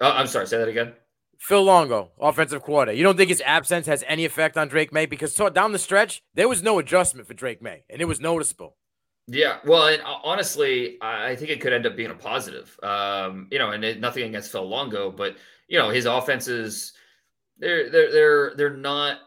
Uh, 0.00 0.12
I'm 0.14 0.26
sorry, 0.26 0.46
say 0.46 0.58
that 0.58 0.68
again. 0.68 0.92
Phil 1.38 1.62
Longo, 1.62 2.12
offensive 2.20 2.62
coordinator. 2.62 2.96
You 2.96 3.04
don't 3.04 3.16
think 3.16 3.28
his 3.28 3.42
absence 3.44 3.86
has 3.86 4.04
any 4.06 4.24
effect 4.24 4.56
on 4.56 4.68
Drake 4.68 4.92
Maye? 4.92 5.06
Because 5.06 5.34
so, 5.34 5.48
down 5.48 5.72
the 5.72 5.78
stretch, 5.78 6.22
there 6.34 6.48
was 6.48 6.62
no 6.62 6.78
adjustment 6.78 7.26
for 7.26 7.34
Drake 7.34 7.60
Maye, 7.60 7.84
and 7.90 8.00
it 8.00 8.06
was 8.06 8.20
noticeable. 8.20 8.76
Yeah, 9.26 9.58
well, 9.64 9.88
and 9.88 10.00
uh, 10.02 10.18
honestly, 10.22 10.98
I 11.02 11.34
think 11.34 11.50
it 11.50 11.60
could 11.60 11.72
end 11.72 11.84
up 11.84 11.96
being 11.96 12.10
a 12.10 12.14
positive. 12.14 12.78
Um, 12.82 13.48
you 13.50 13.58
know, 13.58 13.72
and 13.72 13.84
it, 13.84 14.00
nothing 14.00 14.24
against 14.24 14.52
Phil 14.52 14.66
Longo, 14.66 15.10
but 15.10 15.36
you 15.68 15.78
know, 15.78 15.90
his 15.90 16.06
offenses 16.06 16.92
they're 17.58 17.90
they're 17.90 18.12
they're 18.12 18.54
they're 18.56 18.76
not 18.76 19.18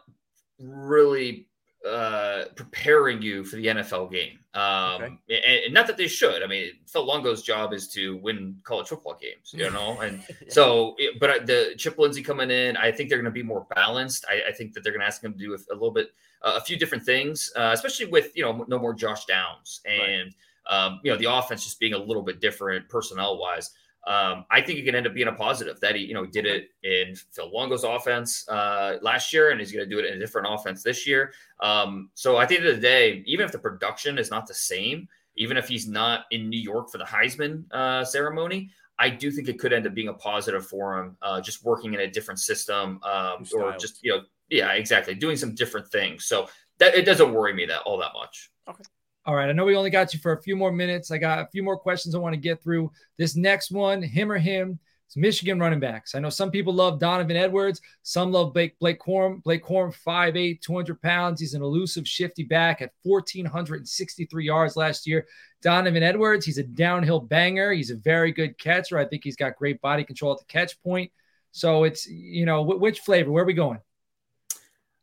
really 0.58 1.48
uh, 1.86 2.44
preparing 2.56 3.22
you 3.22 3.42
for 3.42 3.56
the 3.56 3.66
NFL 3.66 4.10
game. 4.10 4.38
Um, 4.52 5.02
okay. 5.02 5.16
and, 5.28 5.64
and, 5.64 5.74
not 5.74 5.86
that 5.86 5.96
they 5.96 6.08
should. 6.08 6.42
I 6.42 6.46
mean, 6.46 6.72
Phil 6.86 7.04
Longo's 7.04 7.42
job 7.42 7.72
is 7.72 7.88
to 7.88 8.18
win 8.18 8.56
college 8.64 8.88
football 8.88 9.16
games, 9.20 9.52
you 9.52 9.70
know. 9.70 9.98
And 10.00 10.22
so, 10.48 10.96
but 11.18 11.46
the 11.46 11.74
Chip 11.78 11.98
Lindsey 11.98 12.22
coming 12.22 12.50
in, 12.50 12.76
I 12.76 12.92
think 12.92 13.08
they're 13.08 13.18
going 13.18 13.24
to 13.24 13.30
be 13.30 13.42
more 13.42 13.66
balanced. 13.74 14.24
I, 14.28 14.50
I, 14.50 14.52
think 14.52 14.74
that 14.74 14.82
they're 14.82 14.92
going 14.92 15.00
to 15.00 15.06
ask 15.06 15.22
him 15.22 15.32
to 15.32 15.38
do 15.38 15.54
a, 15.54 15.72
a 15.72 15.74
little 15.74 15.92
bit, 15.92 16.10
uh, 16.42 16.54
a 16.56 16.60
few 16.60 16.76
different 16.76 17.04
things, 17.04 17.52
uh, 17.56 17.70
especially 17.72 18.06
with 18.06 18.36
you 18.36 18.42
know 18.42 18.64
no 18.68 18.78
more 18.78 18.92
Josh 18.92 19.24
Downs 19.24 19.80
and 19.86 20.34
right. 20.68 20.84
um, 20.84 21.00
you 21.02 21.10
know 21.10 21.16
the 21.16 21.32
offense 21.32 21.64
just 21.64 21.80
being 21.80 21.94
a 21.94 21.98
little 21.98 22.22
bit 22.22 22.40
different 22.40 22.88
personnel 22.88 23.38
wise 23.38 23.70
um, 24.06 24.46
I 24.50 24.62
think 24.62 24.78
it 24.78 24.84
can 24.84 24.94
end 24.94 25.06
up 25.06 25.14
being 25.14 25.28
a 25.28 25.32
positive 25.32 25.78
that 25.80 25.94
he, 25.94 26.04
you 26.04 26.14
know, 26.14 26.24
did 26.24 26.46
it 26.46 26.70
in 26.82 27.14
Phil 27.14 27.50
Longo's 27.52 27.84
offense 27.84 28.48
uh, 28.48 28.96
last 29.02 29.32
year, 29.32 29.50
and 29.50 29.60
he's 29.60 29.72
going 29.72 29.84
to 29.84 29.90
do 29.90 29.98
it 29.98 30.06
in 30.06 30.14
a 30.14 30.18
different 30.18 30.48
offense 30.50 30.82
this 30.82 31.06
year. 31.06 31.32
Um, 31.60 32.10
so 32.14 32.40
at 32.40 32.48
the 32.48 32.56
end 32.56 32.66
of 32.66 32.76
the 32.76 32.80
day, 32.80 33.22
even 33.26 33.44
if 33.44 33.52
the 33.52 33.58
production 33.58 34.18
is 34.18 34.30
not 34.30 34.46
the 34.46 34.54
same, 34.54 35.06
even 35.36 35.56
if 35.56 35.68
he's 35.68 35.86
not 35.86 36.24
in 36.30 36.48
New 36.48 36.60
York 36.60 36.90
for 36.90 36.98
the 36.98 37.04
Heisman 37.04 37.70
uh, 37.72 38.04
ceremony, 38.04 38.70
I 38.98 39.10
do 39.10 39.30
think 39.30 39.48
it 39.48 39.58
could 39.58 39.72
end 39.72 39.86
up 39.86 39.94
being 39.94 40.08
a 40.08 40.14
positive 40.14 40.66
for 40.66 40.98
him, 40.98 41.16
uh, 41.22 41.40
just 41.40 41.64
working 41.64 41.94
in 41.94 42.00
a 42.00 42.10
different 42.10 42.40
system, 42.40 43.00
um, 43.02 43.46
or 43.54 43.76
just 43.76 44.02
you 44.02 44.12
know, 44.12 44.22
yeah, 44.48 44.72
exactly, 44.72 45.14
doing 45.14 45.36
some 45.36 45.54
different 45.54 45.88
things. 45.88 46.24
So 46.24 46.48
that 46.78 46.94
it 46.94 47.04
doesn't 47.04 47.32
worry 47.32 47.54
me 47.54 47.66
that 47.66 47.82
all 47.82 47.98
that 47.98 48.12
much. 48.14 48.50
Okay. 48.68 48.82
All 49.26 49.34
right. 49.34 49.48
I 49.48 49.52
know 49.52 49.66
we 49.66 49.76
only 49.76 49.90
got 49.90 50.14
you 50.14 50.20
for 50.20 50.32
a 50.32 50.42
few 50.42 50.56
more 50.56 50.72
minutes. 50.72 51.10
I 51.10 51.18
got 51.18 51.40
a 51.40 51.48
few 51.52 51.62
more 51.62 51.78
questions 51.78 52.14
I 52.14 52.18
want 52.18 52.34
to 52.34 52.40
get 52.40 52.62
through. 52.62 52.90
This 53.18 53.36
next 53.36 53.70
one, 53.70 54.02
him 54.02 54.32
or 54.32 54.38
him, 54.38 54.78
it's 55.10 55.16
Michigan 55.16 55.58
running 55.58 55.80
backs. 55.80 56.14
I 56.14 56.20
know 56.20 56.30
some 56.30 56.52
people 56.52 56.72
love 56.72 57.00
Donovan 57.00 57.36
Edwards. 57.36 57.80
Some 58.02 58.30
love 58.30 58.54
Blake, 58.54 58.78
Blake 58.78 59.00
Corum. 59.00 59.42
Blake 59.42 59.64
Corum, 59.64 59.92
5'8, 60.06 60.60
200 60.60 61.02
pounds. 61.02 61.40
He's 61.40 61.54
an 61.54 61.62
elusive, 61.62 62.06
shifty 62.06 62.44
back 62.44 62.80
at 62.80 62.92
1,463 63.02 64.44
yards 64.44 64.76
last 64.76 65.08
year. 65.08 65.26
Donovan 65.62 66.04
Edwards, 66.04 66.46
he's 66.46 66.58
a 66.58 66.62
downhill 66.62 67.18
banger. 67.18 67.72
He's 67.72 67.90
a 67.90 67.96
very 67.96 68.30
good 68.30 68.56
catcher. 68.56 68.98
I 68.98 69.04
think 69.04 69.24
he's 69.24 69.34
got 69.34 69.56
great 69.56 69.80
body 69.80 70.04
control 70.04 70.32
at 70.32 70.38
the 70.38 70.44
catch 70.44 70.80
point. 70.80 71.10
So 71.50 71.82
it's, 71.82 72.08
you 72.08 72.46
know, 72.46 72.62
which 72.62 73.00
flavor? 73.00 73.32
Where 73.32 73.42
are 73.42 73.46
we 73.46 73.52
going? 73.52 73.80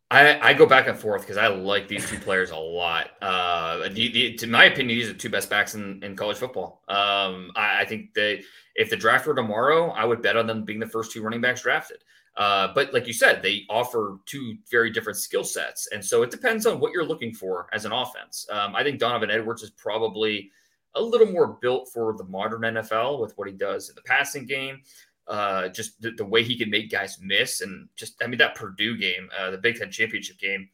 I, 0.10 0.39
I 0.50 0.54
go 0.54 0.65
back 0.65 0.88
and 0.88 0.98
forth 0.98 1.22
because 1.22 1.36
I 1.36 1.48
like 1.48 1.89
these 1.89 2.10
two 2.10 2.17
players 2.17 2.52
a 2.52 2.58
lot. 2.58 3.10
Uh, 3.22 3.89
to 3.89 4.48
my 4.48 4.65
opinion, 4.65 4.98
these 5.00 5.10
are 5.10 5.13
two 5.13 5.30
best 5.30 5.50
backs 5.50 5.76
in, 5.76 6.02
in 6.02 6.15
college 6.15 6.38
football. 6.38 6.82
Um, 6.88 7.52
I, 7.58 7.82
I, 7.82 7.86
think 7.86 8.13
that 8.13 8.41
if 8.76 8.89
the 8.89 8.96
draft 8.96 9.28
were 9.28 9.36
tomorrow, 9.36 9.89
I 9.89 10.06
would 10.06 10.22
bet 10.22 10.38
on 10.38 10.48
them 10.48 10.63
being 10.63 10.80
the 10.80 10.88
first 10.88 11.12
two 11.12 11.22
running 11.22 11.41
backs 11.41 11.63
drafted. 11.63 12.04
Uh, 12.38 12.70
but 12.74 12.93
like 12.93 13.06
you 13.06 13.13
said, 13.13 13.41
they 13.41 13.63
offer 13.70 14.20
two 14.26 14.56
very 14.72 14.91
different 14.91 15.17
skill 15.17 15.43
sets, 15.43 15.89
and 15.91 16.06
so 16.06 16.22
it 16.22 16.30
depends 16.30 16.67
on 16.67 16.80
what 16.80 16.93
you're 16.93 17.04
looking 17.04 17.34
for 17.34 17.67
as 17.74 17.84
an 17.84 17.91
offense. 17.91 18.48
Um, 18.52 18.76
I 18.76 18.84
think 18.84 19.00
Donovan 19.00 19.32
Edwards 19.32 19.63
is 19.63 19.72
probably 19.72 20.52
a 20.93 21.02
little 21.02 21.28
more 21.28 21.58
built 21.62 21.89
for 21.91 22.13
the 22.13 22.24
modern 22.26 22.62
NFL 22.62 23.20
with 23.20 23.36
what 23.38 23.48
he 23.48 23.54
does 23.54 23.89
in 23.89 23.96
the 23.96 24.04
passing 24.04 24.46
game 24.46 24.82
uh, 25.27 25.67
just 25.69 26.01
the, 26.01 26.11
the, 26.11 26.25
way 26.25 26.43
he 26.43 26.57
can 26.57 26.69
make 26.69 26.89
guys 26.89 27.19
miss, 27.21 27.61
and 27.61 27.89
just 27.95 28.21
I 28.23 28.27
mean 28.27 28.37
that 28.37 28.55
Purdue 28.55 28.97
game, 28.97 29.29
uh, 29.37 29.51
the 29.51 29.57
Big 29.57 29.75
Ten 29.77 29.91
championship 29.91 30.39
game, 30.39 30.69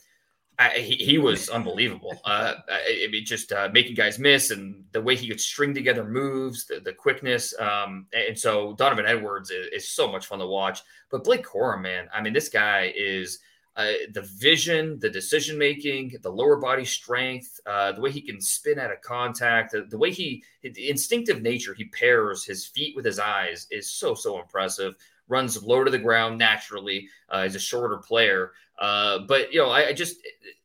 I, 0.60 0.70
he, 0.80 0.96
he, 0.96 1.18
was 1.18 1.50
unbelievable. 1.50 2.22
Uh, 2.24 2.54
I, 2.70 3.06
I 3.06 3.12
mean, 3.12 3.26
just 3.26 3.52
uh, 3.52 3.70
making 3.74 3.96
guys 3.96 4.20
miss, 4.20 4.52
and 4.52 4.84
the 4.92 5.02
way 5.02 5.16
he 5.16 5.28
could 5.28 5.42
string 5.42 5.74
together 5.74 6.06
moves, 6.06 6.66
the, 6.66 6.80
the 6.80 6.94
quickness, 6.94 7.54
um, 7.60 8.06
and 8.14 8.38
so 8.38 8.74
Donovan 8.74 9.08
Edwards 9.08 9.50
is, 9.50 9.68
is, 9.74 9.90
so 9.90 10.12
much 10.12 10.28
fun 10.28 10.40
to 10.40 10.48
watch. 10.48 10.82
But 11.10 11.24
Blake 11.24 11.46
Corum, 11.46 11.82
man, 11.82 12.08
I 12.14 12.22
mean, 12.22 12.34
this 12.34 12.50
guy 12.50 12.94
is 12.96 13.40
uh, 13.76 13.92
the 14.14 14.22
vision, 14.22 15.00
the 15.00 15.10
decision 15.10 15.58
making, 15.58 16.16
the 16.22 16.30
lower 16.30 16.58
body 16.58 16.86
strength, 16.86 17.60
uh, 17.66 17.92
the 17.92 18.02
way 18.02 18.12
he 18.12 18.22
can 18.22 18.40
spin 18.40 18.80
out 18.80 18.92
of 18.92 19.02
contact, 19.02 19.72
the, 19.72 19.86
the 19.90 19.98
way 19.98 20.12
he, 20.12 20.44
the 20.62 20.90
instinctive 20.90 21.42
nature 21.42 21.74
he 21.74 21.86
pairs 21.86 22.46
his 22.46 22.66
feet 22.66 22.96
with 22.96 23.06
his 23.06 23.20
eyes 23.20 23.68
is 23.72 23.90
so, 23.90 24.14
so 24.14 24.40
impressive. 24.40 24.96
Runs 25.28 25.64
low 25.64 25.84
to 25.84 25.90
the 25.90 25.98
ground 25.98 26.38
naturally. 26.38 27.08
Uh, 27.30 27.44
he's 27.44 27.56
a 27.56 27.60
shorter 27.60 27.98
player. 27.98 28.52
Uh, 28.78 29.20
but, 29.20 29.54
you 29.54 29.60
know, 29.60 29.70
I, 29.70 29.88
I 29.88 29.94
just, 29.94 30.18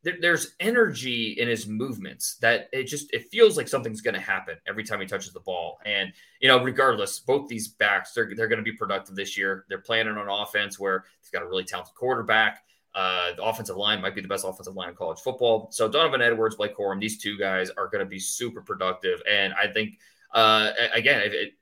there, 0.02 0.16
there's 0.20 0.54
energy 0.60 1.36
in 1.38 1.46
his 1.46 1.66
movements 1.66 2.36
that 2.40 2.68
it 2.72 2.84
just, 2.84 3.12
it 3.14 3.30
feels 3.30 3.56
like 3.56 3.68
something's 3.68 4.00
going 4.00 4.14
to 4.14 4.20
happen 4.20 4.56
every 4.66 4.82
time 4.82 5.00
he 5.00 5.06
touches 5.06 5.32
the 5.32 5.40
ball. 5.40 5.78
And, 5.86 6.12
you 6.40 6.48
know, 6.48 6.62
regardless, 6.62 7.20
both 7.20 7.48
these 7.48 7.68
backs, 7.68 8.12
they're, 8.12 8.32
they're 8.34 8.48
going 8.48 8.58
to 8.58 8.70
be 8.70 8.76
productive 8.76 9.14
this 9.14 9.38
year. 9.38 9.64
They're 9.68 9.78
planning 9.78 10.16
on 10.16 10.28
offense 10.28 10.78
where 10.78 11.04
he's 11.20 11.30
got 11.30 11.42
a 11.42 11.46
really 11.46 11.64
talented 11.64 11.94
quarterback. 11.94 12.64
Uh, 12.94 13.32
the 13.36 13.42
offensive 13.42 13.76
line 13.76 14.00
might 14.00 14.14
be 14.14 14.20
the 14.20 14.28
best 14.28 14.44
offensive 14.44 14.74
line 14.74 14.88
in 14.88 14.94
college 14.94 15.20
football. 15.20 15.68
So 15.70 15.88
Donovan 15.88 16.22
Edwards, 16.22 16.56
Blake 16.56 16.76
Corum, 16.76 17.00
these 17.00 17.18
two 17.18 17.38
guys 17.38 17.70
are 17.70 17.86
going 17.88 18.04
to 18.04 18.08
be 18.08 18.18
super 18.18 18.60
productive. 18.60 19.22
And 19.30 19.52
I 19.54 19.68
think, 19.68 19.98
uh, 20.34 20.72
again, 20.94 21.20
it, 21.20 21.34
it, 21.34 21.52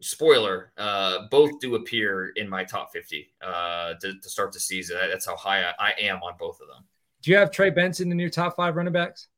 spoiler, 0.00 0.72
uh, 0.76 1.28
both 1.30 1.60
do 1.60 1.74
appear 1.74 2.32
in 2.36 2.48
my 2.48 2.64
top 2.64 2.92
50 2.92 3.32
uh, 3.42 3.94
to, 4.00 4.18
to, 4.20 4.28
start 4.28 4.52
the 4.52 4.60
season. 4.60 4.96
That's 5.08 5.26
how 5.26 5.36
high 5.36 5.64
I, 5.64 5.72
I, 5.78 5.92
am 6.00 6.22
on 6.22 6.34
both 6.38 6.60
of 6.60 6.68
them. 6.68 6.84
Do 7.22 7.30
you 7.30 7.36
have 7.36 7.50
Trey 7.50 7.70
Benson 7.70 8.10
in 8.12 8.18
your 8.18 8.30
top 8.30 8.56
five 8.56 8.76
running 8.76 8.92
backs? 8.92 9.28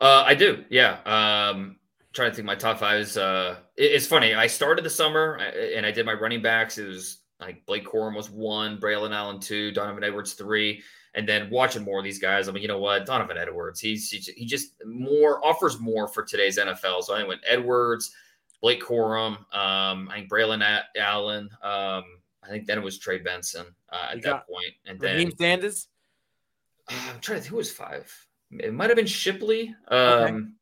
Uh, 0.00 0.24
I 0.26 0.34
do. 0.34 0.64
Yeah. 0.70 0.98
Um, 1.04 1.76
trying 2.12 2.30
to 2.30 2.36
think 2.36 2.46
my 2.46 2.54
top 2.54 2.78
five 2.78 3.00
is 3.00 3.16
uh, 3.16 3.56
it, 3.76 3.84
it's 3.84 4.06
funny. 4.06 4.34
I 4.34 4.46
started 4.46 4.84
the 4.84 4.90
summer 4.90 5.34
and 5.34 5.86
I 5.86 5.90
did 5.90 6.06
my 6.06 6.14
running 6.14 6.42
backs. 6.42 6.78
It 6.78 6.86
was 6.86 7.18
like 7.40 7.64
Blake 7.66 7.86
Corum 7.86 8.16
was 8.16 8.30
one, 8.30 8.78
Braylon 8.78 9.14
Allen 9.14 9.40
two, 9.40 9.70
Donovan 9.72 10.04
Edwards 10.04 10.32
three, 10.32 10.82
and 11.14 11.28
then 11.28 11.50
watching 11.50 11.82
more 11.82 11.98
of 11.98 12.04
these 12.04 12.18
guys. 12.18 12.48
I 12.48 12.52
mean, 12.52 12.62
you 12.62 12.68
know 12.68 12.78
what, 12.78 13.06
Donovan 13.06 13.36
Edwards, 13.36 13.80
he's 13.80 14.10
he 14.10 14.46
just 14.46 14.74
more 14.84 15.44
offers 15.44 15.78
more 15.78 16.08
for 16.08 16.22
today's 16.22 16.58
NFL. 16.58 17.02
So 17.02 17.14
I 17.14 17.24
went 17.24 17.40
Edwards, 17.46 18.12
Blake 18.60 18.82
Corum, 18.82 19.38
um, 19.54 20.08
I 20.10 20.16
think 20.16 20.30
Braylon 20.30 20.82
Allen, 20.96 21.50
um, 21.62 22.04
I 22.42 22.48
think 22.48 22.66
then 22.66 22.78
it 22.78 22.84
was 22.84 22.98
Trey 22.98 23.18
Benson 23.18 23.66
uh, 23.90 24.08
at 24.12 24.22
that 24.22 24.46
point, 24.46 24.72
and 24.86 24.98
then 24.98 25.16
Raheem 25.16 25.32
Sanders. 25.38 25.88
Uh, 26.88 26.94
I'm 27.14 27.20
trying 27.20 27.38
to 27.38 27.42
think 27.42 27.50
who 27.50 27.56
was 27.56 27.72
five. 27.72 28.12
It 28.52 28.72
might 28.72 28.90
have 28.90 28.96
been 28.96 29.06
Shipley. 29.06 29.74
Um, 29.88 30.54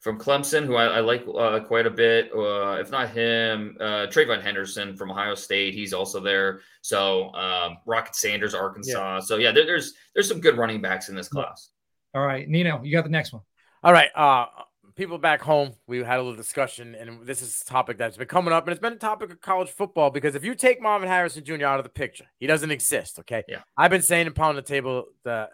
from 0.00 0.18
Clemson, 0.18 0.64
who 0.64 0.76
I, 0.76 0.86
I 0.86 1.00
like 1.00 1.24
uh, 1.26 1.60
quite 1.60 1.86
a 1.86 1.90
bit. 1.90 2.30
Uh, 2.34 2.78
if 2.80 2.90
not 2.90 3.10
him, 3.10 3.76
uh, 3.80 4.06
TreVeyon 4.06 4.42
Henderson 4.42 4.96
from 4.96 5.10
Ohio 5.10 5.34
State, 5.34 5.74
he's 5.74 5.92
also 5.92 6.20
there. 6.20 6.60
So 6.82 7.32
um, 7.34 7.78
Rocket 7.86 8.14
Sanders, 8.14 8.54
Arkansas. 8.54 9.14
Yeah. 9.14 9.20
So 9.20 9.36
yeah, 9.36 9.52
there, 9.52 9.66
there's 9.66 9.94
there's 10.14 10.28
some 10.28 10.40
good 10.40 10.56
running 10.56 10.80
backs 10.80 11.08
in 11.08 11.16
this 11.16 11.28
class. 11.28 11.70
All 12.14 12.24
right, 12.24 12.48
Nino, 12.48 12.82
you 12.82 12.92
got 12.92 13.04
the 13.04 13.10
next 13.10 13.32
one. 13.32 13.42
All 13.82 13.92
right, 13.92 14.08
uh, 14.14 14.46
people 14.94 15.18
back 15.18 15.40
home, 15.40 15.72
we 15.86 15.98
had 15.98 16.18
a 16.18 16.22
little 16.22 16.36
discussion, 16.36 16.94
and 16.94 17.24
this 17.26 17.42
is 17.42 17.62
a 17.62 17.64
topic 17.64 17.98
that's 17.98 18.16
been 18.16 18.26
coming 18.26 18.52
up, 18.52 18.66
and 18.66 18.72
it's 18.72 18.80
been 18.80 18.94
a 18.94 18.96
topic 18.96 19.30
of 19.30 19.40
college 19.40 19.68
football 19.68 20.10
because 20.10 20.34
if 20.34 20.44
you 20.44 20.54
take 20.54 20.80
Marvin 20.80 21.08
Harrison 21.08 21.44
Jr. 21.44 21.64
out 21.64 21.78
of 21.78 21.84
the 21.84 21.90
picture, 21.90 22.24
he 22.38 22.46
doesn't 22.46 22.70
exist. 22.70 23.18
Okay, 23.18 23.44
yeah, 23.48 23.60
I've 23.76 23.90
been 23.90 24.02
saying 24.02 24.26
and 24.26 24.34
pounding 24.34 24.62
the 24.62 24.68
table 24.68 25.06
the 25.24 25.48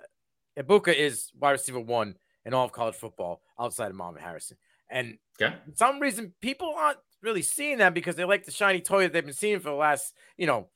Egbuka 0.59 0.94
is 0.94 1.33
wide 1.38 1.52
receiver 1.52 1.80
one 1.80 2.14
in 2.44 2.54
all 2.54 2.64
of 2.64 2.72
college 2.72 2.94
football 2.94 3.42
outside 3.59 3.90
of 3.90 3.96
Marvin 3.96 4.22
Harrison. 4.22 4.57
And 4.90 5.18
okay. 5.40 5.54
for 5.64 5.76
some 5.76 6.00
reason, 6.00 6.35
people 6.40 6.74
aren't 6.76 6.98
really 7.22 7.42
seeing 7.42 7.78
that 7.78 7.94
because 7.94 8.16
they 8.16 8.24
like 8.24 8.44
the 8.44 8.50
shiny 8.50 8.80
toy 8.80 9.04
that 9.04 9.12
they've 9.12 9.24
been 9.24 9.35
seeing 9.35 9.59
for 9.59 9.70
the 9.70 9.76
last, 9.76 10.14
you 10.37 10.46
know, 10.46 10.68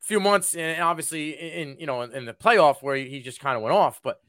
few 0.00 0.20
months, 0.20 0.54
and 0.54 0.80
obviously 0.80 1.30
in 1.30 1.76
you 1.78 1.86
know 1.86 2.02
in 2.02 2.24
the 2.24 2.32
playoff 2.32 2.82
where 2.82 2.96
he 2.96 3.20
just 3.20 3.40
kind 3.40 3.56
of 3.56 3.62
went 3.62 3.74
off. 3.74 4.00
But 4.02 4.20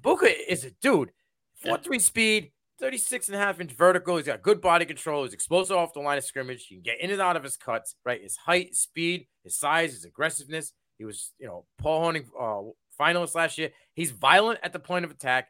Buka 0.00 0.32
is 0.48 0.64
a 0.64 0.70
dude, 0.70 1.10
four 1.54 1.76
yeah. 1.76 1.82
three 1.82 1.98
speed, 1.98 2.52
36 2.78 3.28
and 3.28 3.36
a 3.36 3.38
half 3.38 3.60
inch 3.60 3.72
vertical. 3.72 4.16
He's 4.16 4.26
got 4.26 4.42
good 4.42 4.60
body 4.60 4.84
control. 4.84 5.24
He's 5.24 5.34
explosive 5.34 5.76
off 5.76 5.94
the 5.94 6.00
line 6.00 6.18
of 6.18 6.24
scrimmage. 6.24 6.66
You 6.70 6.76
can 6.76 6.82
get 6.82 7.00
in 7.00 7.10
and 7.10 7.20
out 7.20 7.36
of 7.36 7.42
his 7.42 7.56
cuts, 7.56 7.96
right? 8.04 8.22
His 8.22 8.36
height, 8.36 8.68
his 8.68 8.80
speed, 8.80 9.26
his 9.42 9.56
size, 9.56 9.92
his 9.92 10.04
aggressiveness. 10.04 10.72
He 10.98 11.04
was, 11.04 11.32
you 11.38 11.46
know, 11.46 11.66
Paul 11.78 12.12
Hornung 12.12 12.26
uh, 12.38 12.70
finalist 13.00 13.34
last 13.34 13.58
year. 13.58 13.70
He's 13.94 14.10
violent 14.10 14.60
at 14.62 14.72
the 14.72 14.78
point 14.78 15.04
of 15.04 15.10
attack 15.10 15.48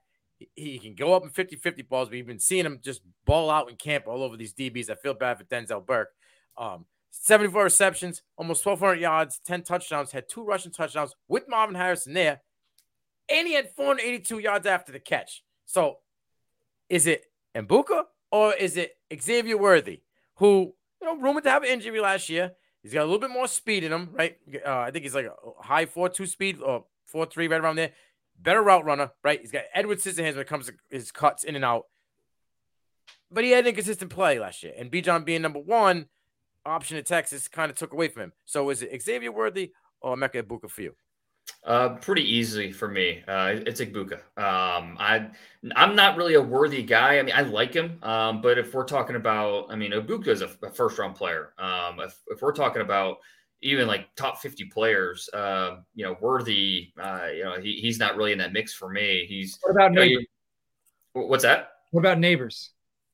he 0.55 0.79
can 0.79 0.95
go 0.95 1.15
up 1.15 1.23
in 1.23 1.31
50 1.31 1.57
50 1.57 1.83
balls. 1.83 2.11
We've 2.11 2.27
been 2.27 2.39
seeing 2.39 2.67
him 2.67 2.81
just 2.83 3.03
ball 3.25 3.51
out 3.51 3.71
in 3.71 3.77
camp 3.77 4.07
all 4.07 4.23
over 4.23 4.37
these 4.37 4.55
DBs. 4.55 4.91
I 4.91 4.95
feel 4.95 5.15
bad 5.15 5.39
for 5.39 5.45
Denzel 5.45 5.85
Burke. 5.85 6.11
Um, 6.57 6.87
74 7.11 7.65
receptions, 7.65 8.23
almost 8.37 8.65
1,200 8.65 9.01
yards, 9.01 9.41
10 9.45 9.63
touchdowns, 9.63 10.13
had 10.13 10.29
two 10.29 10.45
rushing 10.45 10.73
touchdowns 10.73 11.15
with 11.29 11.49
Marvin 11.49 11.75
Harrison 11.75 12.13
there. 12.13 12.43
And 13.29 13.49
he 13.49 13.55
had 13.55 13.71
482 13.75 14.39
yards 14.39 14.67
after 14.67 14.93
the 14.93 15.01
catch. 15.01 15.43
So 15.65 15.99
is 16.89 17.07
it 17.07 17.25
Egbuka 17.57 18.05
or 18.31 18.55
is 18.55 18.77
it 18.77 18.97
Xavier 19.21 19.57
Worthy, 19.57 20.03
who, 20.37 20.75
you 21.01 21.07
know, 21.07 21.17
rumored 21.17 21.45
to 21.45 21.51
have 21.51 21.63
an 21.63 21.71
injury 21.71 22.01
last 22.01 22.29
year? 22.29 22.53
He's 22.83 22.93
got 22.93 23.03
a 23.03 23.07
little 23.07 23.19
bit 23.19 23.31
more 23.31 23.49
speed 23.49 23.83
in 23.83 23.93
him, 23.93 24.11
right? 24.13 24.37
Uh, 24.65 24.79
I 24.79 24.91
think 24.91 25.03
he's 25.03 25.15
like 25.15 25.27
a 25.27 25.63
high 25.63 25.87
4 25.87 26.09
2 26.09 26.27
speed 26.27 26.61
or 26.61 26.85
4 27.07 27.27
3 27.27 27.49
right 27.49 27.61
around 27.61 27.77
there 27.77 27.93
better 28.41 28.63
route 28.63 28.85
runner, 28.85 29.11
right? 29.23 29.41
He's 29.41 29.53
got 29.53 29.65
Edward 29.75 29.99
Scissorhands 29.99 30.33
when 30.33 30.41
it 30.41 30.47
comes 30.47 30.67
to 30.67 30.75
his 30.91 31.13
cuts 31.13 31.45
in 31.45 31.57
and 31.57 31.65
out. 31.65 31.85
But 33.31 33.45
he 33.45 33.51
had 33.51 33.67
inconsistent 33.67 34.11
play 34.11 34.39
last 34.39 34.63
year. 34.63 34.73
And 34.77 34.91
Bijan 34.91 35.25
being 35.25 35.43
number 35.43 35.59
one 35.59 36.07
option 36.65 36.97
in 36.97 37.05
Texas 37.05 37.49
kind 37.49 37.71
of 37.71 37.77
took 37.77 37.93
away 37.93 38.09
from 38.09 38.25
him. 38.25 38.33
So 38.45 38.71
is 38.71 38.83
it 38.83 39.03
Xavier 39.03 39.33
Worthy 39.33 39.73
or 40.01 40.17
Emeka 40.17 40.43
Egbuka 40.43 40.71
for 40.71 40.83
you? 40.83 40.95
Uh, 41.65 41.91
pretty 41.97 42.23
easily 42.23 42.73
for 42.73 42.89
me. 42.89 43.23
Uh, 43.27 43.55
it's 43.67 43.81
Egbuka. 43.81 44.15
Um, 44.37 44.97
I 44.99 45.29
I'm 45.75 45.97
not 45.97 46.17
really 46.17 46.35
a 46.35 46.41
worthy 46.41 46.83
guy. 46.83 47.19
I 47.19 47.23
mean, 47.23 47.35
I 47.37 47.43
like 47.43 47.73
him, 47.73 47.99
um, 48.03 48.41
but 48.41 48.59
if 48.59 48.75
we're 48.75 48.85
talking 48.85 49.17
about, 49.17 49.67
I 49.71 49.77
mean, 49.77 49.93
Egbuka 49.93 50.29
is 50.29 50.43
a, 50.43 50.51
a 50.63 50.71
first 50.71 50.99
round 50.99 51.15
player. 51.17 51.53
Um, 51.59 52.01
if, 52.01 52.21
if 52.29 52.43
we're 52.43 52.53
talking 52.53 52.83
about 52.83 53.19
even 53.63 53.87
like 53.87 54.15
top 54.17 54.39
50 54.39 54.67
players, 54.67 55.29
uh, 55.33 55.77
you 55.95 56.05
know, 56.05 56.17
worthy, 56.21 56.93
uh, 57.01 57.27
you 57.35 57.45
know, 57.45 57.61
he, 57.61 57.77
he's 57.81 57.99
not 57.99 58.17
really 58.17 58.33
in 58.33 58.39
that 58.39 58.53
mix 58.53 58.73
for 58.73 58.89
me. 58.91 59.27
He's 59.29 59.59
what 59.63 59.73
about 59.73 59.93
Nabers? 59.93 60.11
You 60.11 60.27
what's 61.13 61.45
that? 61.45 61.71
What 61.91 62.01
about 62.01 62.19
Nabers? 62.19 62.71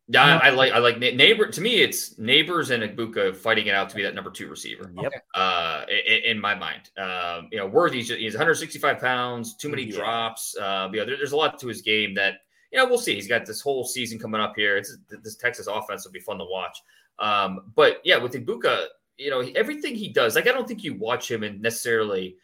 Yeah, 0.08 0.38
I, 0.42 0.48
I, 0.48 0.50
like 0.50 0.72
I 0.72 0.78
like 0.78 0.98
neighbor. 0.98 1.46
To 1.46 1.60
me, 1.60 1.76
it's 1.76 2.14
Nabers 2.14 2.70
and 2.70 2.82
Egbuka 2.82 3.34
fighting 3.36 3.68
it 3.68 3.74
out 3.74 3.88
to 3.90 3.96
be 3.96 4.02
that 4.02 4.14
number 4.14 4.30
two 4.30 4.48
receiver. 4.48 4.92
Yep. 5.00 5.12
Uh, 5.34 5.84
in, 5.88 6.32
in 6.32 6.40
my 6.40 6.54
mind, 6.54 6.90
um, 6.98 7.48
you 7.52 7.58
know, 7.58 7.66
Worthy's 7.66 8.08
he's 8.08 8.34
165 8.34 8.98
pounds, 8.98 9.56
too 9.56 9.68
many 9.68 9.84
yeah. 9.84 9.96
drops. 9.96 10.56
Uh, 10.56 10.88
you 10.92 10.98
know, 10.98 11.06
there, 11.06 11.16
there's 11.16 11.32
a 11.32 11.36
lot 11.36 11.58
to 11.60 11.68
his 11.68 11.82
game 11.82 12.14
that 12.14 12.40
you 12.72 12.78
know 12.78 12.86
we'll 12.86 12.98
see. 12.98 13.14
He's 13.14 13.28
got 13.28 13.46
this 13.46 13.60
whole 13.60 13.84
season 13.84 14.18
coming 14.18 14.40
up 14.40 14.54
here. 14.56 14.76
It's 14.76 14.98
this 15.22 15.36
Texas 15.36 15.68
offense 15.68 16.04
will 16.04 16.12
be 16.12 16.20
fun 16.20 16.38
to 16.38 16.44
watch. 16.44 16.82
Um, 17.18 17.70
but 17.76 18.00
yeah, 18.04 18.18
with 18.18 18.32
Egbuka, 18.32 18.86
you 19.22 19.30
know, 19.30 19.40
everything 19.54 19.94
he 19.94 20.08
does, 20.08 20.34
like 20.34 20.48
I 20.48 20.52
don't 20.52 20.66
think 20.66 20.84
you 20.84 20.94
watch 20.94 21.30
him 21.30 21.42
and 21.42 21.60
necessarily 21.60 22.36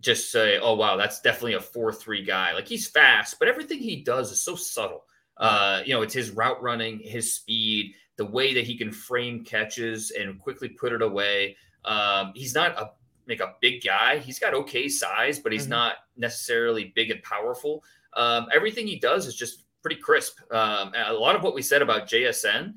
just 0.00 0.32
say, 0.32 0.58
"Oh 0.58 0.74
wow, 0.74 0.96
that's 0.96 1.20
definitely 1.20 1.54
a 1.54 1.60
four-three 1.60 2.24
guy." 2.24 2.52
Like 2.52 2.68
he's 2.68 2.88
fast, 2.88 3.38
but 3.38 3.48
everything 3.48 3.78
he 3.78 4.02
does 4.02 4.32
is 4.32 4.40
so 4.40 4.56
subtle 4.56 5.04
uh, 5.36 5.82
you 5.84 5.94
know, 5.94 6.02
it's 6.02 6.14
his 6.14 6.30
route 6.30 6.62
running, 6.62 6.98
his 7.00 7.34
speed, 7.34 7.94
the 8.16 8.24
way 8.24 8.54
that 8.54 8.64
he 8.64 8.76
can 8.76 8.92
frame 8.92 9.44
catches 9.44 10.10
and 10.10 10.38
quickly 10.38 10.68
put 10.68 10.92
it 10.92 11.02
away. 11.02 11.56
Um, 11.84 12.32
he's 12.34 12.54
not 12.54 12.78
a 12.78 12.92
like 13.28 13.40
a 13.40 13.54
big 13.60 13.84
guy. 13.84 14.18
He's 14.18 14.38
got 14.38 14.52
okay 14.52 14.88
size, 14.88 15.38
but 15.38 15.52
he's 15.52 15.62
mm-hmm. 15.62 15.70
not 15.70 15.94
necessarily 16.16 16.92
big 16.94 17.10
and 17.10 17.22
powerful. 17.22 17.84
Um, 18.14 18.46
everything 18.52 18.86
he 18.86 18.98
does 18.98 19.26
is 19.26 19.34
just 19.34 19.64
pretty 19.80 20.00
crisp. 20.00 20.38
Um, 20.52 20.92
a 20.94 21.12
lot 21.12 21.36
of 21.36 21.42
what 21.42 21.54
we 21.54 21.62
said 21.62 21.82
about 21.82 22.08
JSN, 22.08 22.74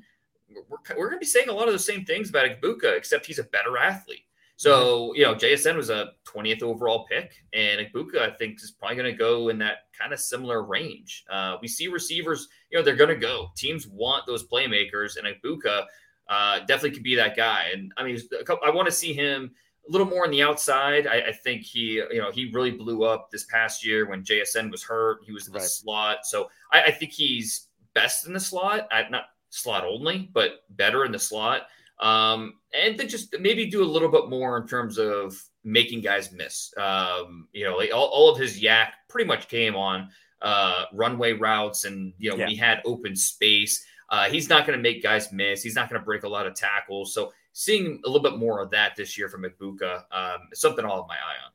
we're, 0.68 0.96
we're 0.96 1.08
going 1.08 1.18
to 1.18 1.20
be 1.20 1.26
saying 1.26 1.48
a 1.48 1.52
lot 1.52 1.68
of 1.68 1.72
the 1.72 1.78
same 1.78 2.04
things 2.04 2.30
about 2.30 2.46
Egbuka, 2.46 2.96
except 2.96 3.26
he's 3.26 3.38
a 3.38 3.44
better 3.44 3.76
athlete. 3.78 4.22
So, 4.58 5.14
you 5.14 5.22
know, 5.22 5.34
JSN 5.34 5.76
was 5.76 5.90
a 5.90 6.12
20th 6.24 6.62
overall 6.62 7.04
pick, 7.04 7.44
and 7.52 7.78
Egbuka, 7.78 8.20
I 8.20 8.30
think, 8.30 8.62
is 8.62 8.70
probably 8.70 8.96
going 8.96 9.12
to 9.12 9.16
go 9.16 9.50
in 9.50 9.58
that 9.58 9.88
kind 9.98 10.14
of 10.14 10.18
similar 10.18 10.62
range. 10.62 11.26
Uh, 11.30 11.56
we 11.60 11.68
see 11.68 11.88
receivers, 11.88 12.48
you 12.70 12.78
know, 12.78 12.84
they're 12.84 12.96
going 12.96 13.10
to 13.10 13.16
go. 13.16 13.48
Teams 13.54 13.86
want 13.86 14.24
those 14.26 14.46
playmakers, 14.46 15.18
and 15.18 15.26
Egbuka 15.26 15.84
uh, 16.28 16.60
definitely 16.60 16.92
could 16.92 17.02
be 17.02 17.14
that 17.16 17.36
guy. 17.36 17.66
And 17.74 17.92
I 17.98 18.04
mean, 18.04 18.18
couple, 18.46 18.66
I 18.66 18.70
want 18.70 18.86
to 18.86 18.92
see 18.92 19.12
him 19.12 19.50
a 19.86 19.92
little 19.92 20.06
more 20.06 20.24
on 20.24 20.30
the 20.30 20.42
outside. 20.42 21.06
I, 21.06 21.20
I, 21.28 21.32
think 21.32 21.62
he, 21.62 22.02
you 22.10 22.18
know, 22.18 22.32
he 22.32 22.50
really 22.50 22.70
blew 22.70 23.04
up 23.04 23.30
this 23.30 23.44
past 23.44 23.84
year 23.84 24.08
when 24.08 24.24
JSN 24.24 24.70
was 24.70 24.82
hurt. 24.82 25.18
He 25.24 25.32
was 25.32 25.46
in 25.46 25.52
the 25.52 25.60
right. 25.60 25.68
slot. 25.68 26.18
So 26.24 26.48
I, 26.72 26.84
I, 26.84 26.90
think 26.90 27.12
he's 27.12 27.68
best 27.94 28.26
in 28.26 28.32
the 28.32 28.40
slot, 28.40 28.88
I, 28.90 29.06
not 29.10 29.24
slot 29.56 29.84
only, 29.84 30.30
but 30.32 30.64
better 30.70 31.04
in 31.04 31.12
the 31.12 31.18
slot. 31.18 31.62
Um, 32.00 32.54
and 32.74 32.98
then 32.98 33.08
just 33.08 33.34
maybe 33.40 33.66
do 33.66 33.82
a 33.82 33.86
little 33.86 34.10
bit 34.10 34.28
more 34.28 34.58
in 34.58 34.66
terms 34.66 34.98
of 34.98 35.34
making 35.64 36.02
guys 36.02 36.30
miss. 36.30 36.72
Um, 36.76 37.48
you 37.52 37.64
know, 37.64 37.76
like 37.76 37.90
all, 37.92 38.06
all, 38.06 38.30
of 38.30 38.38
his 38.38 38.60
YAC 38.60 38.88
pretty 39.08 39.26
much 39.26 39.48
came 39.48 39.74
on 39.74 40.10
uh, 40.42 40.84
runway 40.92 41.32
routes, 41.32 41.84
and 41.84 42.12
you 42.18 42.30
know, 42.30 42.36
yeah. 42.36 42.48
he 42.48 42.56
had 42.56 42.82
open 42.84 43.16
space. 43.16 43.84
Uh, 44.10 44.24
he's 44.24 44.48
not 44.48 44.66
going 44.66 44.78
to 44.78 44.82
make 44.82 45.02
guys 45.02 45.32
miss. 45.32 45.62
He's 45.62 45.74
not 45.74 45.88
going 45.88 46.00
to 46.00 46.04
break 46.04 46.22
a 46.24 46.28
lot 46.28 46.46
of 46.46 46.54
tackles. 46.54 47.14
So 47.14 47.32
seeing 47.52 48.00
a 48.04 48.08
little 48.08 48.22
bit 48.22 48.38
more 48.38 48.60
of 48.60 48.70
that 48.70 48.94
this 48.94 49.16
year 49.16 49.28
from 49.28 49.44
Egbuka 49.44 50.02
um, 50.12 50.40
is 50.52 50.60
something 50.60 50.84
I'll 50.84 50.96
have 50.96 51.08
my 51.08 51.14
eye 51.14 51.44
on. 51.44 51.45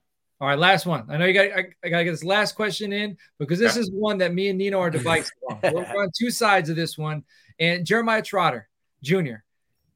All 0.41 0.47
right, 0.47 0.57
last 0.57 0.87
one. 0.87 1.05
I 1.07 1.17
know 1.17 1.25
you 1.25 1.33
got. 1.33 1.51
I, 1.51 1.67
I 1.83 1.89
got 1.89 1.99
to 1.99 2.03
get 2.03 2.11
this 2.11 2.23
last 2.23 2.55
question 2.55 2.91
in 2.91 3.15
because 3.37 3.59
this 3.59 3.77
is 3.77 3.91
one 3.91 4.17
that 4.17 4.33
me 4.33 4.49
and 4.49 4.57
Nino 4.57 4.79
are 4.79 4.89
divided 4.89 5.29
on. 5.49 5.59
We're 5.71 5.83
on 5.83 6.09
two 6.17 6.31
sides 6.31 6.67
of 6.69 6.75
this 6.75 6.97
one. 6.97 7.23
And 7.59 7.85
Jeremiah 7.85 8.23
Trotter 8.23 8.67
Jr. 9.03 9.35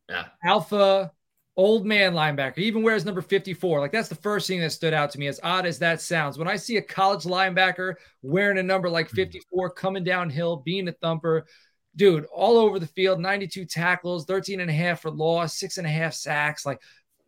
Yeah. 0.08 0.26
Alpha 0.44 1.12
old 1.58 1.86
man 1.86 2.14
linebacker, 2.14 2.58
even 2.60 2.84
wears 2.84 3.06
number 3.06 3.22
54. 3.22 3.80
Like 3.80 3.92
that's 3.92 4.10
the 4.10 4.16
first 4.16 4.48
thing 4.48 4.60
that 4.60 4.72
stood 4.72 4.94
out 4.94 5.10
to 5.12 5.20
me, 5.20 5.28
as 5.28 5.40
odd 5.42 5.66
as 5.66 5.80
that 5.80 6.02
sounds. 6.02 6.38
When 6.38 6.48
I 6.48 6.58
see 6.58 6.78
a 6.78 6.82
college 6.82 7.24
linebacker 7.24 7.96
wearing 8.22 8.58
a 8.58 8.64
number 8.64 8.90
like 8.90 9.10
hmm. 9.10 9.16
54 9.16 9.72
coming 9.72 10.04
downhill, 10.04 10.58
being 10.58 10.88
a 10.88 10.92
thumper, 10.92 11.48
dude, 11.96 12.26
all 12.26 12.58
over 12.58 12.78
the 12.78 12.88
field, 12.88 13.20
92 13.20 13.66
tackles, 13.66 14.26
13 14.26 14.60
and 14.60 14.70
a 14.70 14.74
half 14.74 15.02
for 15.02 15.12
loss, 15.12 15.58
six 15.58 15.78
and 15.78 15.88
a 15.88 15.90
half 15.90 16.14
sacks. 16.14 16.66
Like, 16.66 16.82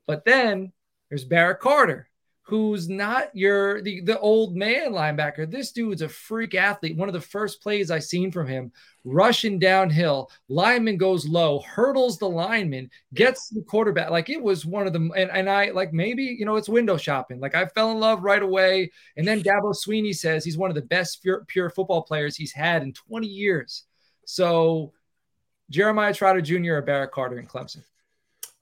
but 0.06 0.26
then 0.26 0.72
there's 1.10 1.26
Barrett 1.26 1.60
Carter, 1.60 2.10
who's 2.48 2.88
not 2.88 3.30
your 3.36 3.82
the, 3.82 4.00
the 4.00 4.18
old 4.20 4.56
man 4.56 4.94
linebacker. 4.94 5.50
This 5.50 5.74
dude's 5.74 6.02
a 6.02 6.08
freak 6.08 6.56
athlete. 6.56 6.96
One 6.96 7.10
of 7.10 7.14
the 7.14 7.20
first 7.20 7.62
plays 7.62 7.92
I 7.92 8.00
seen 8.00 8.32
from 8.32 8.48
him, 8.48 8.72
rushing 9.04 9.60
downhill, 9.60 10.32
lineman 10.48 10.96
goes 10.96 11.28
low, 11.28 11.60
hurdles 11.60 12.18
the 12.18 12.30
lineman, 12.30 12.90
gets 13.14 13.50
the 13.50 13.64
quarterback. 13.64 14.12
Like 14.12 14.30
it 14.30 14.42
was 14.42 14.66
one 14.66 14.88
of 14.88 14.94
them. 14.94 15.12
And, 15.18 15.30
and 15.30 15.50
I 15.50 15.72
like 15.72 15.92
maybe, 15.92 16.24
you 16.24 16.46
know, 16.46 16.56
it's 16.56 16.70
window 16.70 16.96
shopping. 16.96 17.42
Like 17.42 17.54
I 17.54 17.66
fell 17.66 17.92
in 17.92 18.00
love 18.00 18.24
right 18.24 18.42
away. 18.42 18.92
And 19.18 19.28
then 19.28 19.44
Dabo 19.44 19.76
Swinney 19.76 20.16
says 20.16 20.46
he's 20.46 20.58
one 20.58 20.72
of 20.72 20.76
the 20.76 20.82
best 20.84 21.22
pure, 21.22 21.44
pure 21.48 21.70
football 21.70 22.04
players 22.04 22.38
he's 22.38 22.54
had 22.54 22.82
in 22.82 22.94
20 22.94 23.28
years. 23.28 23.84
So 24.26 24.94
Jeremiah 25.70 26.14
Trotter 26.14 26.42
Jr. 26.42 26.76
or 26.76 26.82
Barrett 26.82 27.12
Carter 27.12 27.40
in 27.40 27.46
Clemson. 27.46 27.84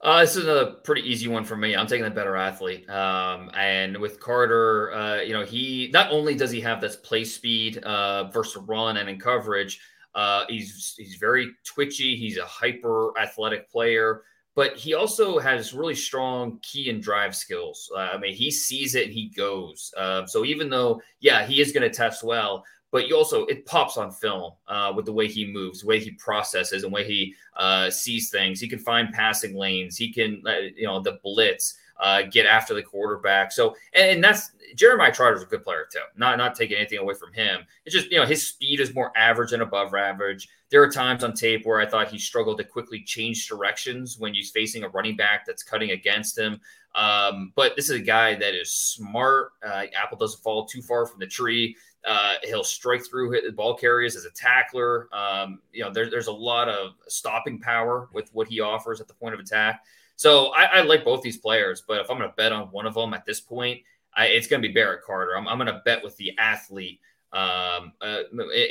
Uh, 0.01 0.21
this 0.21 0.35
is 0.35 0.43
another 0.43 0.71
pretty 0.83 1.01
easy 1.01 1.27
one 1.27 1.43
for 1.43 1.55
me. 1.55 1.75
I'm 1.75 1.87
taking 1.87 2.03
the 2.03 2.11
better 2.11 2.35
athlete. 2.35 2.87
Um, 2.89 3.49
and 3.55 3.97
with 3.97 4.19
Carter, 4.19 4.93
uh, 4.93 5.21
you 5.21 5.33
know, 5.33 5.43
he 5.43 5.89
not 5.93 6.11
only 6.11 6.35
does 6.35 6.51
he 6.51 6.61
have 6.61 6.81
this 6.81 6.95
play 6.95 7.23
speed 7.23 7.77
uh, 7.79 8.25
versus 8.25 8.61
run 8.67 8.97
and 8.97 9.09
in 9.09 9.19
coverage, 9.19 9.79
uh, 10.13 10.45
he's 10.47 10.93
he's 10.97 11.15
very 11.15 11.51
twitchy. 11.63 12.15
He's 12.15 12.37
a 12.37 12.45
hyper 12.45 13.17
athletic 13.19 13.69
player, 13.69 14.23
but 14.53 14.75
he 14.77 14.93
also 14.93 15.39
has 15.39 15.73
really 15.73 15.95
strong 15.95 16.59
key 16.61 16.89
and 16.89 17.01
drive 17.01 17.35
skills. 17.35 17.89
Uh, 17.95 18.09
I 18.13 18.17
mean, 18.17 18.33
he 18.35 18.51
sees 18.51 18.95
it 18.95 19.05
and 19.05 19.13
he 19.13 19.29
goes. 19.29 19.93
Uh, 19.97 20.25
so 20.25 20.45
even 20.45 20.69
though, 20.69 21.01
yeah, 21.19 21.45
he 21.45 21.61
is 21.61 21.71
going 21.71 21.89
to 21.89 21.89
test 21.89 22.23
well, 22.23 22.63
but 22.95 23.09
you 23.09 23.17
also 23.17 23.43
it 23.47 23.65
pops 23.65 23.97
on 23.97 24.09
film 24.09 24.53
uh, 24.69 24.93
with 24.95 25.03
the 25.03 25.11
way 25.11 25.27
he 25.27 25.45
moves, 25.45 25.81
the 25.81 25.85
way 25.85 25.99
he 25.99 26.11
processes, 26.11 26.85
and 26.85 26.93
way 26.93 27.05
he 27.05 27.35
uh, 27.57 27.89
sees 27.89 28.29
things. 28.29 28.61
He 28.61 28.69
can 28.69 28.79
find 28.79 29.11
passing 29.11 29.53
lanes. 29.53 29.97
He 29.97 30.13
can, 30.13 30.41
uh, 30.47 30.69
you 30.77 30.85
know, 30.85 31.01
the 31.01 31.19
blitz, 31.21 31.77
uh, 31.99 32.21
get 32.21 32.45
after 32.45 32.73
the 32.73 32.81
quarterback. 32.81 33.51
So, 33.51 33.75
and, 33.93 34.11
and 34.11 34.23
that's 34.23 34.51
Jeremiah 34.77 35.11
Trotter's 35.11 35.43
a 35.43 35.45
good 35.45 35.61
player 35.61 35.85
too. 35.91 35.99
Not 36.15 36.37
not 36.37 36.55
taking 36.55 36.77
anything 36.77 36.99
away 36.99 37.15
from 37.15 37.33
him. 37.33 37.65
It's 37.85 37.93
just 37.93 38.09
you 38.11 38.17
know 38.17 38.25
his 38.25 38.47
speed 38.47 38.79
is 38.79 38.95
more 38.95 39.11
average 39.17 39.51
and 39.51 39.61
above 39.61 39.93
average. 39.93 40.47
There 40.69 40.81
are 40.81 40.89
times 40.89 41.21
on 41.25 41.33
tape 41.33 41.65
where 41.65 41.81
I 41.81 41.85
thought 41.85 42.07
he 42.07 42.17
struggled 42.17 42.59
to 42.59 42.63
quickly 42.63 43.01
change 43.01 43.45
directions 43.45 44.17
when 44.17 44.33
he's 44.33 44.51
facing 44.51 44.85
a 44.85 44.89
running 44.89 45.17
back 45.17 45.45
that's 45.45 45.63
cutting 45.63 45.91
against 45.91 46.37
him. 46.37 46.61
Um, 46.95 47.51
but 47.55 47.75
this 47.75 47.89
is 47.89 47.99
a 47.99 48.03
guy 48.03 48.35
that 48.35 48.53
is 48.53 48.71
smart. 48.71 49.51
Uh, 49.65 49.83
Apple 50.01 50.17
doesn't 50.17 50.41
fall 50.41 50.65
too 50.65 50.81
far 50.81 51.05
from 51.05 51.19
the 51.19 51.27
tree. 51.27 51.75
Uh, 52.05 52.35
he'll 52.43 52.63
strike 52.63 53.03
through 53.05 53.31
hit 53.31 53.43
the 53.45 53.51
ball 53.51 53.75
carriers 53.75 54.15
as 54.15 54.25
a 54.25 54.31
tackler. 54.31 55.09
Um, 55.13 55.59
you 55.71 55.83
know, 55.83 55.91
there, 55.91 56.09
there's 56.09 56.27
a 56.27 56.33
lot 56.33 56.69
of 56.69 56.93
stopping 57.07 57.59
power 57.59 58.09
with 58.13 58.29
what 58.33 58.47
he 58.47 58.59
offers 58.59 59.01
at 59.01 59.07
the 59.07 59.13
point 59.13 59.33
of 59.33 59.39
attack. 59.39 59.83
So 60.15 60.53
I, 60.53 60.65
I 60.65 60.81
like 60.81 61.03
both 61.03 61.21
these 61.21 61.37
players, 61.37 61.83
but 61.87 61.99
if 61.99 62.09
I'm 62.09 62.17
going 62.17 62.29
to 62.29 62.35
bet 62.35 62.51
on 62.51 62.67
one 62.67 62.85
of 62.85 62.93
them 62.93 63.13
at 63.13 63.25
this 63.25 63.39
point, 63.41 63.81
I, 64.15 64.27
it's 64.27 64.47
going 64.47 64.61
to 64.61 64.67
be 64.67 64.73
Barrett 64.73 65.03
Carter. 65.03 65.35
I'm, 65.37 65.47
I'm 65.47 65.57
going 65.57 65.67
to 65.67 65.81
bet 65.83 66.03
with 66.03 66.15
the 66.17 66.31
athlete 66.37 66.99
um, 67.33 67.91
uh, 68.01 68.19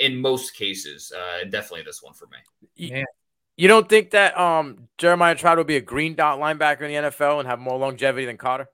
in 0.00 0.16
most 0.16 0.54
cases. 0.54 1.12
Uh, 1.12 1.44
definitely 1.44 1.82
this 1.82 2.02
one 2.02 2.14
for 2.14 2.26
me. 2.26 2.38
Yeah. 2.76 3.04
You 3.56 3.68
don't 3.68 3.88
think 3.88 4.10
that 4.10 4.36
um, 4.38 4.88
Jeremiah 4.98 5.34
Trotter 5.34 5.58
will 5.58 5.64
be 5.64 5.76
a 5.76 5.80
green 5.80 6.14
dot 6.14 6.40
linebacker 6.40 6.82
in 6.82 7.04
the 7.04 7.10
NFL 7.10 7.40
and 7.40 7.48
have 7.48 7.60
more 7.60 7.78
longevity 7.78 8.26
than 8.26 8.36
Carter? 8.36 8.68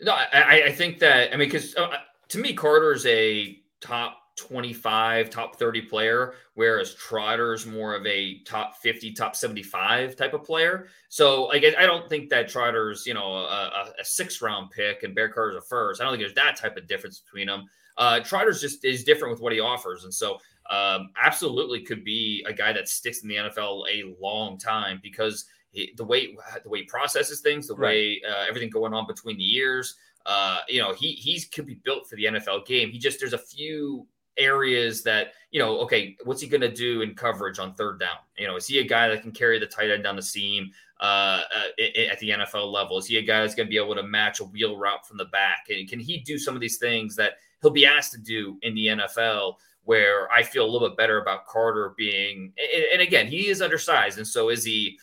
No, 0.00 0.12
I, 0.12 0.64
I 0.66 0.72
think 0.72 0.98
that. 1.00 1.32
I 1.32 1.36
mean, 1.36 1.48
because 1.48 1.74
uh, 1.74 1.88
to 2.28 2.38
me, 2.38 2.52
Carter 2.52 2.92
is 2.92 3.06
a 3.06 3.58
top 3.84 4.18
25, 4.36 5.30
top 5.30 5.56
30 5.56 5.82
player, 5.82 6.34
whereas 6.54 6.94
Trotter's 6.94 7.66
more 7.66 7.94
of 7.94 8.04
a 8.06 8.40
top 8.40 8.76
50, 8.78 9.12
top 9.12 9.36
75 9.36 10.16
type 10.16 10.34
of 10.34 10.42
player. 10.42 10.88
So 11.08 11.52
I 11.52 11.58
guess 11.58 11.74
I 11.78 11.86
don't 11.86 12.08
think 12.08 12.30
that 12.30 12.48
Trotter's, 12.48 13.06
you 13.06 13.14
know, 13.14 13.36
a, 13.36 13.92
a 14.00 14.04
six 14.04 14.42
round 14.42 14.70
pick 14.70 15.02
and 15.02 15.14
Bear 15.14 15.28
Carter's 15.28 15.56
a 15.56 15.60
first. 15.60 16.00
I 16.00 16.04
don't 16.04 16.12
think 16.12 16.22
there's 16.22 16.34
that 16.34 16.56
type 16.56 16.76
of 16.76 16.88
difference 16.88 17.20
between 17.20 17.46
them. 17.46 17.66
Uh, 17.96 18.20
Trotter's 18.20 18.60
just 18.60 18.84
is 18.84 19.04
different 19.04 19.32
with 19.32 19.40
what 19.40 19.52
he 19.52 19.60
offers. 19.60 20.04
And 20.04 20.12
so 20.12 20.38
um, 20.70 21.10
absolutely 21.20 21.82
could 21.82 22.04
be 22.04 22.44
a 22.48 22.52
guy 22.52 22.72
that 22.72 22.88
sticks 22.88 23.22
in 23.22 23.28
the 23.28 23.36
NFL 23.36 23.84
a 23.92 24.16
long 24.20 24.58
time 24.58 24.98
because 25.02 25.44
he, 25.74 25.92
the 25.96 26.04
way 26.04 26.36
the 26.62 26.68
way 26.68 26.80
he 26.80 26.84
processes 26.84 27.40
things, 27.40 27.66
the 27.66 27.74
right. 27.74 27.88
way 27.88 28.22
uh, 28.28 28.44
everything 28.48 28.70
going 28.70 28.94
on 28.94 29.06
between 29.06 29.36
the 29.36 29.42
years, 29.42 29.96
uh, 30.26 30.60
you 30.68 30.80
know, 30.80 30.94
he 30.94 31.12
he's 31.12 31.44
could 31.44 31.66
be 31.66 31.74
built 31.84 32.08
for 32.08 32.16
the 32.16 32.24
NFL 32.24 32.64
game. 32.66 32.90
He 32.90 32.98
just 32.98 33.20
there's 33.20 33.34
a 33.34 33.38
few 33.38 34.06
areas 34.36 35.02
that 35.02 35.32
you 35.50 35.60
know, 35.60 35.78
okay, 35.80 36.16
what's 36.24 36.40
he 36.40 36.48
going 36.48 36.60
to 36.60 36.72
do 36.72 37.02
in 37.02 37.14
coverage 37.14 37.58
on 37.58 37.74
third 37.74 38.00
down? 38.00 38.16
You 38.38 38.46
know, 38.46 38.56
is 38.56 38.66
he 38.66 38.78
a 38.78 38.84
guy 38.84 39.08
that 39.08 39.22
can 39.22 39.32
carry 39.32 39.58
the 39.58 39.66
tight 39.66 39.90
end 39.90 40.02
down 40.02 40.16
the 40.16 40.22
seam 40.22 40.70
uh, 41.00 41.42
uh, 41.54 41.82
at 42.10 42.18
the 42.18 42.30
NFL 42.30 42.72
level? 42.72 42.98
Is 42.98 43.06
he 43.06 43.18
a 43.18 43.22
guy 43.22 43.40
that's 43.40 43.54
going 43.54 43.66
to 43.66 43.70
be 43.70 43.78
able 43.78 43.94
to 43.94 44.02
match 44.02 44.40
a 44.40 44.44
wheel 44.44 44.76
route 44.76 45.06
from 45.06 45.16
the 45.16 45.26
back? 45.26 45.66
And 45.68 45.88
can 45.88 46.00
he 46.00 46.18
do 46.18 46.38
some 46.38 46.54
of 46.54 46.60
these 46.60 46.78
things 46.78 47.14
that 47.16 47.34
he'll 47.62 47.70
be 47.70 47.86
asked 47.86 48.12
to 48.12 48.18
do 48.18 48.58
in 48.62 48.74
the 48.74 48.86
NFL? 48.86 49.54
Where 49.84 50.32
I 50.32 50.42
feel 50.42 50.64
a 50.64 50.70
little 50.70 50.88
bit 50.88 50.96
better 50.96 51.20
about 51.20 51.46
Carter 51.46 51.92
being, 51.98 52.54
and 52.92 53.02
again, 53.02 53.26
he 53.26 53.48
is 53.48 53.60
undersized, 53.60 54.16
and 54.16 54.26
so 54.26 54.48
is 54.48 54.64
he, 54.64 54.98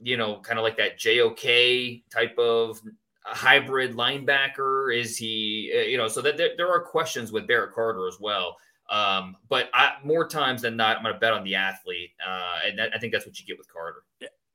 you 0.00 0.16
know, 0.16 0.40
kind 0.40 0.58
of 0.58 0.62
like 0.62 0.76
that 0.76 0.98
JOK 0.98 2.02
type 2.10 2.38
of 2.38 2.80
hybrid 3.24 3.94
linebacker? 3.94 4.96
Is 4.96 5.16
he, 5.16 5.72
uh, 5.74 5.80
you 5.80 5.96
know, 5.96 6.08
so 6.08 6.20
that 6.22 6.36
there, 6.36 6.50
there 6.56 6.68
are 6.68 6.80
questions 6.80 7.32
with 7.32 7.46
Barrett 7.46 7.74
Carter 7.74 8.06
as 8.06 8.18
well. 8.20 8.56
Um, 8.90 9.36
but 9.48 9.68
I, 9.74 9.96
more 10.02 10.26
times 10.26 10.62
than 10.62 10.76
not, 10.76 10.96
I'm 10.96 11.02
going 11.02 11.14
to 11.14 11.20
bet 11.20 11.34
on 11.34 11.44
the 11.44 11.56
athlete, 11.56 12.10
uh, 12.26 12.66
and 12.66 12.78
that, 12.78 12.90
I 12.94 12.98
think 12.98 13.12
that's 13.12 13.26
what 13.26 13.38
you 13.38 13.44
get 13.44 13.58
with 13.58 13.70
Carter. 13.70 14.02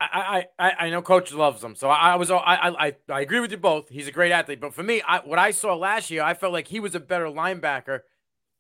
I, 0.01 0.47
I, 0.59 0.71
I 0.79 0.89
know 0.89 1.01
coach 1.01 1.31
loves 1.31 1.63
him, 1.63 1.75
so 1.75 1.89
I, 1.89 2.13
I 2.13 2.15
was 2.15 2.29
I, 2.31 2.37
I 2.37 2.95
I 3.09 3.21
agree 3.21 3.39
with 3.39 3.51
you 3.51 3.57
both. 3.57 3.89
He's 3.89 4.07
a 4.07 4.11
great 4.11 4.31
athlete, 4.31 4.59
but 4.59 4.73
for 4.73 4.83
me, 4.83 5.01
I, 5.07 5.19
what 5.19 5.39
I 5.39 5.51
saw 5.51 5.75
last 5.75 6.09
year, 6.09 6.23
I 6.23 6.33
felt 6.33 6.51
like 6.51 6.67
he 6.67 6.79
was 6.79 6.95
a 6.95 6.99
better 6.99 7.27
linebacker 7.27 8.01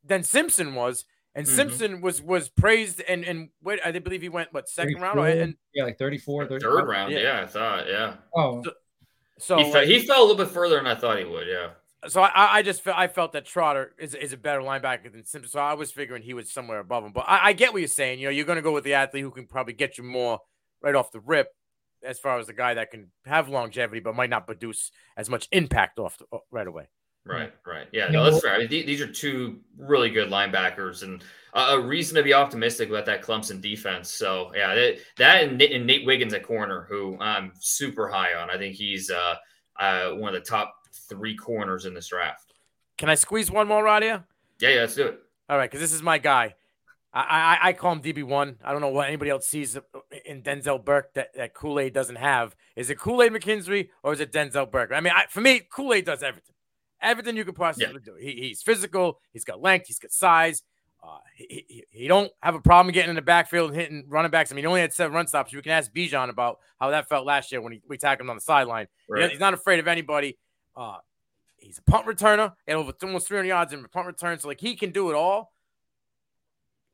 than 0.05 0.23
Simpson 0.23 0.75
was, 0.75 1.05
and 1.35 1.45
mm-hmm. 1.45 1.55
Simpson 1.55 2.01
was 2.01 2.21
was 2.21 2.49
praised 2.49 3.01
and 3.01 3.23
and 3.23 3.49
what 3.61 3.85
I 3.85 3.91
believe 3.91 4.21
he 4.21 4.29
went 4.29 4.53
what 4.53 4.69
second 4.69 5.01
round 5.01 5.19
and 5.19 5.55
yeah 5.73 5.83
like 5.83 5.97
34, 5.97 6.47
34. 6.47 6.71
third 6.71 6.87
round 6.87 7.11
yeah. 7.11 7.19
yeah. 7.19 7.41
I 7.41 7.45
thought 7.45 7.87
yeah 7.87 8.15
oh 8.35 8.63
so, 8.63 8.71
so 9.39 9.57
he, 9.57 9.73
like, 9.73 9.87
he 9.87 9.99
fell 9.99 10.19
a 10.19 10.25
little 10.25 10.37
bit 10.37 10.53
further 10.53 10.77
than 10.77 10.87
I 10.87 10.95
thought 10.95 11.17
he 11.17 11.25
would 11.25 11.47
yeah 11.47 11.69
so 12.07 12.21
I, 12.21 12.57
I 12.57 12.61
just 12.63 12.81
felt 12.81 12.97
I 12.97 13.07
felt 13.07 13.33
that 13.33 13.45
Trotter 13.45 13.93
is, 13.97 14.13
is 14.13 14.33
a 14.33 14.37
better 14.37 14.59
linebacker 14.59 15.11
than 15.11 15.23
Simpson. 15.23 15.49
So 15.49 15.59
I 15.59 15.73
was 15.73 15.91
figuring 15.91 16.21
he 16.21 16.33
was 16.33 16.51
somewhere 16.51 16.79
above 16.79 17.05
him. 17.05 17.13
But 17.13 17.25
I, 17.27 17.47
I 17.47 17.53
get 17.53 17.71
what 17.71 17.79
you're 17.79 17.87
saying. 17.87 18.19
You 18.19 18.27
know, 18.27 18.31
you're 18.31 18.45
going 18.45 18.57
to 18.57 18.61
go 18.61 18.73
with 18.73 18.83
the 18.83 18.95
athlete 18.95 19.23
who 19.23 19.31
can 19.31 19.47
probably 19.47 19.73
get 19.73 19.97
you 19.97 20.03
more 20.03 20.39
right 20.81 20.95
off 20.95 21.11
the 21.11 21.21
rip, 21.21 21.47
as 22.03 22.19
far 22.19 22.39
as 22.39 22.47
the 22.47 22.53
guy 22.53 22.73
that 22.73 22.91
can 22.91 23.11
have 23.25 23.47
longevity 23.49 24.01
but 24.01 24.15
might 24.15 24.29
not 24.29 24.45
produce 24.45 24.91
as 25.15 25.29
much 25.29 25.47
impact 25.51 25.99
off 25.99 26.17
the, 26.17 26.25
right 26.51 26.67
away. 26.67 26.89
Right, 27.25 27.53
right. 27.65 27.87
Yeah, 27.93 28.09
no, 28.09 28.23
that's 28.25 28.41
fair. 28.41 28.53
I 28.53 28.59
mean, 28.59 28.67
these 28.67 28.99
are 28.99 29.07
two 29.07 29.61
really 29.77 30.09
good 30.09 30.29
linebackers 30.29 31.03
and 31.03 31.23
a 31.53 31.79
reason 31.79 32.15
to 32.15 32.23
be 32.23 32.33
optimistic 32.33 32.89
about 32.89 33.05
that 33.05 33.21
Clemson 33.21 33.61
defense. 33.61 34.11
So, 34.11 34.51
yeah, 34.55 34.73
that, 34.75 34.97
that 35.17 35.43
and, 35.43 35.57
Nate, 35.57 36.05
Wiggins 36.05 36.33
at 36.33 36.43
corner, 36.43 36.85
who 36.89 37.17
I'm 37.19 37.53
super 37.59 38.09
high 38.09 38.33
on. 38.33 38.49
I 38.49 38.57
think 38.57 38.75
he's 38.75 39.09
uh, 39.09 39.35
uh, 39.79 40.09
one 40.11 40.35
of 40.35 40.43
the 40.43 40.49
top 40.49 40.75
three 41.09 41.35
corners 41.35 41.85
in 41.85 41.93
this 41.93 42.07
draft. 42.07 42.53
Can 42.97 43.09
I 43.09 43.15
squeeze 43.15 43.49
one 43.49 43.67
more, 43.67 43.83
Radia? 43.83 44.23
Yeah, 44.59 44.69
yeah, 44.69 44.79
let's 44.81 44.95
do 44.95 45.07
it. 45.07 45.19
All 45.49 45.57
right, 45.57 45.69
because 45.69 45.81
this 45.81 45.93
is 45.93 46.01
my 46.01 46.17
guy. 46.17 46.55
I, 47.13 47.59
I, 47.61 47.67
I 47.69 47.73
call 47.73 47.91
him 47.91 48.01
DB 48.01 48.23
one. 48.23 48.57
I 48.63 48.71
don't 48.71 48.81
know 48.81 48.89
what 48.89 49.07
anybody 49.07 49.29
else 49.29 49.45
sees 49.45 49.77
in 50.25 50.41
Denzel 50.41 50.83
Burke 50.83 51.13
that, 51.13 51.35
that 51.35 51.53
Kool 51.53 51.79
Aid 51.79 51.93
doesn't 51.93 52.15
have. 52.15 52.55
Is 52.75 52.89
it 52.89 52.97
Kool 52.97 53.21
Aid 53.21 53.31
McKinstry 53.31 53.89
or 54.01 54.13
is 54.13 54.19
it 54.19 54.31
Denzel 54.31 54.71
Burke? 54.71 54.91
I 54.91 54.99
mean, 54.99 55.13
I, 55.15 55.25
for 55.29 55.41
me, 55.41 55.61
Kool 55.69 55.93
Aid 55.93 56.05
does 56.05 56.23
everything. 56.23 56.52
Everything 57.03 57.37
you 57.37 57.45
could 57.45 57.55
possibly 57.55 57.87
yeah. 57.93 57.99
do. 58.03 58.15
He, 58.15 58.47
he's 58.47 58.61
physical. 58.61 59.19
He's 59.33 59.43
got 59.43 59.61
length. 59.61 59.87
He's 59.87 59.99
got 59.99 60.11
size. 60.11 60.63
Uh, 61.03 61.17
he, 61.35 61.65
he, 61.67 61.83
he, 61.89 62.07
don't 62.07 62.31
have 62.41 62.55
a 62.55 62.61
problem 62.61 62.93
getting 62.93 63.09
in 63.09 63.15
the 63.17 63.21
backfield 63.21 63.71
and 63.71 63.79
hitting 63.79 64.05
running 64.07 64.31
backs. 64.31 64.51
I 64.51 64.55
mean, 64.55 64.63
he 64.63 64.67
only 64.67 64.79
had 64.79 64.93
seven 64.93 65.13
run 65.13 65.27
stops. 65.27 65.51
You 65.51 65.61
can 65.61 65.73
ask 65.73 65.91
Bijan 65.91 66.29
about 66.29 66.59
how 66.79 66.91
that 66.91 67.09
felt 67.09 67.25
last 67.25 67.51
year 67.51 67.59
when 67.59 67.73
he, 67.73 67.81
we 67.89 67.97
tackled 67.97 68.25
him 68.25 68.29
on 68.29 68.37
the 68.37 68.41
sideline. 68.41 68.87
Right. 69.09 69.29
He's 69.29 69.39
not 69.39 69.53
afraid 69.53 69.79
of 69.79 69.89
anybody. 69.89 70.37
Uh, 70.77 70.97
he's 71.57 71.77
a 71.77 71.81
punt 71.81 72.07
returner 72.07 72.53
and 72.67 72.77
over 72.77 72.93
almost 73.03 73.27
300 73.27 73.47
yards 73.47 73.73
in 73.73 73.83
punt 73.85 74.07
return. 74.07 74.39
So 74.39 74.47
like 74.47 74.61
he 74.61 74.75
can 74.75 74.91
do 74.91 75.09
it 75.09 75.15
all. 75.15 75.51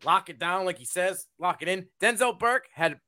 Lock 0.04 0.30
it 0.30 0.40
down, 0.40 0.66
like 0.66 0.80
he 0.80 0.86
says, 0.86 1.28
lock 1.40 1.62
it 1.62 1.68
in. 1.68 1.86
Denzel 2.02 2.40
Burke 2.40 2.68
had 2.74 3.00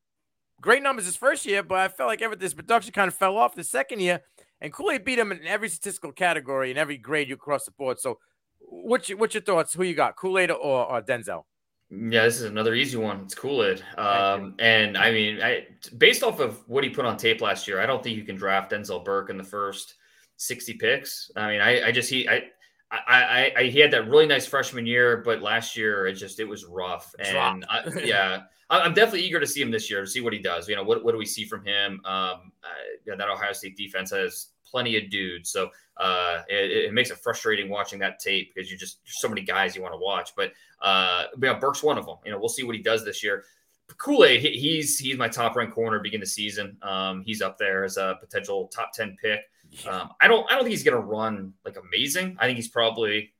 great 0.60 0.84
numbers 0.84 1.06
his 1.06 1.16
first 1.16 1.45
year, 1.45 1.64
but 1.64 1.80
I 1.80 1.88
felt 1.88 2.08
like 2.08 2.22
everything 2.22 2.43
his 2.43 2.54
production 2.54 2.93
kind 2.93 3.08
of 3.08 3.16
fell 3.16 3.38
off 3.38 3.56
the 3.56 3.64
second 3.64 4.02
year. 4.02 4.22
And 4.62 4.72
Kool 4.72 4.91
Aid 4.91 5.03
beat 5.03 5.20
him 5.20 5.32
in 5.32 5.45
every 5.47 5.70
statistical 5.70 6.12
category 6.12 6.70
and 6.70 6.80
every 6.80 6.97
grade 6.97 7.28
you 7.28 7.36
cross 7.36 7.66
the 7.66 7.72
board. 7.72 7.99
So, 7.99 8.20
what's 8.59 9.09
your, 9.09 9.18
what's 9.18 9.34
your 9.34 9.41
thoughts? 9.41 9.74
Who 9.74 9.84
you 9.84 9.95
got, 9.95 10.16
Kool 10.16 10.38
Aid 10.38 10.51
or, 10.51 10.86
or 10.86 11.01
Denzel? 11.01 11.43
Yeah, 11.89 12.24
this 12.24 12.38
is 12.39 12.43
another 12.43 12.74
easy 12.74 12.97
one. 12.97 13.22
It's 13.22 13.36
Kool 13.36 13.66
Aid, 13.66 13.84
um, 13.97 14.55
and 14.59 14.97
I 14.97 15.12
mean, 15.12 15.41
I, 15.41 15.68
based 15.97 16.24
off 16.24 16.39
of 16.39 16.64
what 16.70 16.86
he 16.86 16.89
put 16.89 17.03
on 17.03 17.18
tape 17.18 17.41
last 17.41 17.68
year, 17.68 17.82
I 17.82 17.86
don't 17.86 18.01
think 18.01 18.16
you 18.16 18.24
can 18.24 18.38
draft 18.38 18.72
Denzel 18.72 19.03
Burke 19.03 19.30
in 19.30 19.38
the 19.38 19.43
first 19.43 19.95
sixty 20.38 20.74
picks. 20.74 21.30
I 21.36 21.47
mean, 21.49 21.59
I, 21.59 21.88
I 21.88 21.91
just 21.91 22.09
he 22.09 22.30
I 22.30 22.43
I, 22.92 23.00
I, 23.08 23.52
I, 23.58 23.64
he 23.66 23.80
had 23.80 23.92
that 23.92 24.10
really 24.10 24.28
nice 24.28 24.46
freshman 24.46 24.86
year, 24.86 25.18
but 25.18 25.42
last 25.42 25.78
year 25.78 26.08
it 26.08 26.14
just 26.14 26.39
it 26.39 26.48
was 26.48 26.66
rough. 26.66 27.14
And 27.20 27.66
I, 27.70 27.89
yeah, 28.04 28.44
I'm 28.70 28.94
definitely 28.94 29.26
eager 29.26 29.39
to 29.39 29.48
see 29.48 29.62
him 29.62 29.72
this 29.72 29.89
year 29.89 30.02
to 30.02 30.08
see 30.08 30.22
what 30.22 30.34
he 30.34 30.39
does. 30.39 30.68
You 30.68 30.76
know, 30.76 30.84
what, 30.84 31.04
what 31.04 31.14
do 31.14 31.18
we 31.18 31.26
see 31.26 31.46
from 31.46 31.66
him? 31.66 32.02
Um, 32.06 32.52
uh, 32.64 32.84
yeah, 33.06 33.16
that 33.16 33.30
Ohio 33.30 33.54
State 33.54 33.78
defense 33.78 34.12
has 34.12 34.50
plenty 34.66 34.98
of 34.98 35.10
dudes, 35.10 35.50
so 35.50 35.70
uh, 35.98 36.42
it, 36.50 36.86
it, 36.86 36.94
makes 36.94 37.12
it 37.12 37.18
frustrating 37.18 37.70
watching 37.70 38.00
that 38.00 38.20
tape 38.20 38.54
because 38.54 38.72
you 38.72 38.78
just 38.78 39.00
so 39.06 39.30
many 39.30 39.42
guys 39.42 39.76
you 39.76 39.82
want 39.82 39.94
to 39.94 40.00
watch. 40.00 40.32
But 40.36 40.52
uh, 40.82 41.26
yeah, 41.42 41.54
Burke's 41.54 41.84
one 41.84 41.98
of 41.98 42.06
them. 42.06 42.18
You 42.26 42.32
know, 42.32 42.39
we'll 42.39 42.50
see 42.50 42.64
what 42.64 42.76
he 42.76 42.82
does 42.82 43.06
this 43.06 43.24
year. 43.24 43.44
Kool 43.98 44.24
Aid, 44.26 44.42
he's 44.42 44.98
he's 44.98 45.18
my 45.18 45.28
top 45.28 45.56
ranked 45.56 45.76
corner 45.76 46.00
begin 46.00 46.20
the 46.20 46.26
season. 46.26 46.78
Um, 46.82 47.24
he's 47.26 47.42
up 47.42 47.58
there 47.58 47.84
as 47.84 47.98
a 47.98 48.18
potential 48.20 48.68
top 48.68 48.92
ten 48.94 49.18
pick. 49.22 49.42
Um, 49.88 50.09
I 50.19 50.28
don't 50.28 50.45
I 50.51 50.55
don't 50.55 50.63
think 50.63 50.72
he's 50.72 50.84
gonna 50.84 50.99
run 50.99 51.53
like 51.65 51.78
amazing. 51.78 52.38
I 52.39 52.45
think 52.45 52.57
he's 52.57 52.67
probably 52.67 53.34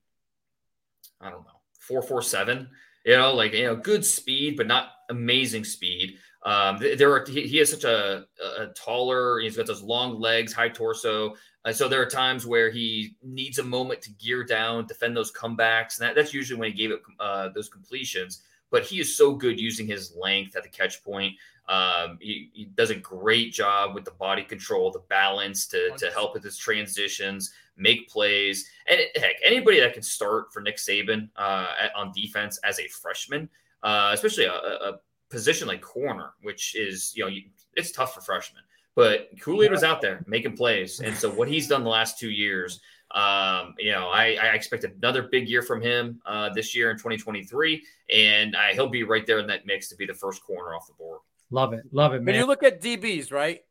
I 1.19 1.29
don't 1.29 1.43
know 1.43 1.61
four 1.79 2.01
four 2.01 2.21
seven. 2.21 2.69
You 3.05 3.17
know, 3.17 3.34
like 3.34 3.53
you 3.53 3.65
know, 3.65 3.75
good 3.75 4.05
speed, 4.05 4.57
but 4.57 4.67
not 4.67 4.91
amazing 5.09 5.63
speed. 5.63 6.17
Um, 6.43 6.79
there 6.79 7.11
are 7.11 7.25
he, 7.25 7.47
he 7.47 7.57
has 7.57 7.69
such 7.69 7.84
a, 7.84 8.25
a, 8.57 8.67
taller. 8.67 9.39
He's 9.39 9.57
got 9.57 9.67
those 9.67 9.84
long 9.84 10.19
legs, 10.19 10.53
high 10.53 10.69
torso. 10.69 11.36
Uh, 11.65 11.71
so 11.71 11.88
there 11.88 12.01
are 12.01 12.07
times 12.07 12.47
where 12.47 12.71
he 12.71 13.15
needs 13.21 13.59
a 13.59 13.63
moment 13.63 14.01
to 14.01 14.11
gear 14.13 14.43
down, 14.43 14.88
defend 14.88 15.15
those 15.15 15.32
comebacks, 15.32 15.99
and 15.99 16.07
that, 16.07 16.15
that's 16.15 16.34
usually 16.34 16.59
when 16.59 16.71
he 16.71 16.75
gave 16.77 16.91
up 16.91 17.01
uh, 17.19 17.49
those 17.53 17.69
completions. 17.69 18.41
But 18.71 18.84
he 18.84 18.99
is 18.99 19.15
so 19.15 19.36
good 19.36 19.59
using 19.59 19.86
his 19.86 20.15
length 20.15 20.55
at 20.55 20.63
the 20.63 20.69
catch 20.69 21.03
point. 21.03 21.36
Um, 21.68 22.18
he, 22.20 22.49
he, 22.53 22.66
does 22.66 22.89
a 22.89 22.95
great 22.95 23.53
job 23.53 23.95
with 23.95 24.03
the 24.03 24.12
body 24.12 24.43
control, 24.43 24.91
the 24.91 25.03
balance 25.09 25.68
to, 25.68 25.91
to 25.97 26.12
help 26.12 26.34
with 26.34 26.43
his 26.43 26.57
transitions, 26.57 27.53
make 27.78 28.09
plays. 28.09 28.70
And 28.88 28.99
heck, 29.16 29.36
anybody 29.43 29.80
that 29.80 29.93
can 29.93 30.03
start 30.03 30.51
for 30.51 30.62
Nick 30.62 30.78
Saban 30.78 31.30
uh, 31.36 31.68
on 31.95 32.12
defense 32.14 32.59
as 32.64 32.80
a 32.80 32.88
freshman, 32.88 33.49
uh, 33.84 34.12
especially 34.14 34.45
a, 34.45 34.53
a, 34.53 34.99
position 35.30 35.66
like 35.66 35.80
corner, 35.80 36.34
which 36.41 36.76
is, 36.76 37.14
you 37.16 37.24
know, 37.24 37.34
it's 37.78 37.93
tough 37.93 38.14
for 38.14 38.20
freshmen. 38.20 38.62
But 38.95 39.30
Kool 39.39 39.64
Aid 39.64 39.72
was 39.72 39.84
out 39.84 40.01
there 40.01 40.26
making 40.28 40.57
plays. 40.57 40.99
And 40.99 41.16
so 41.16 41.30
what 41.32 41.47
he's 41.47 41.70
done 41.70 41.86
the 41.86 41.89
last 41.89 42.20
two 42.20 42.30
years, 42.30 42.82
um, 43.12 43.76
you 43.80 43.91
know, 43.91 44.09
I, 44.09 44.38
I, 44.41 44.47
expect 44.47 44.84
another 44.84 45.24
big 45.24 45.47
year 45.47 45.62
from 45.62 45.82
him 45.82 46.22
uh, 46.26 46.49
this 46.49 46.76
year 46.76 46.91
in 46.91 46.97
2023. 46.97 47.82
And 48.14 48.55
I, 48.55 48.74
he'll 48.74 48.89
be 48.89 49.03
right 49.03 49.26
there 49.26 49.39
in 49.39 49.47
that 49.47 49.66
mix 49.66 49.88
to 49.89 49.95
be 49.95 50.05
the 50.05 50.14
first 50.14 50.43
corner 50.43 50.76
off 50.76 50.88
the 50.88 50.93
board. 50.93 51.20
Love 51.52 51.74
it. 51.74 51.84
Love 51.91 52.14
it, 52.14 52.20
man. 52.20 52.26
When 52.28 52.36
you 52.36 52.47
look 52.47 52.64
at 52.64 52.82
DBs, 52.82 53.32
right? 53.32 53.62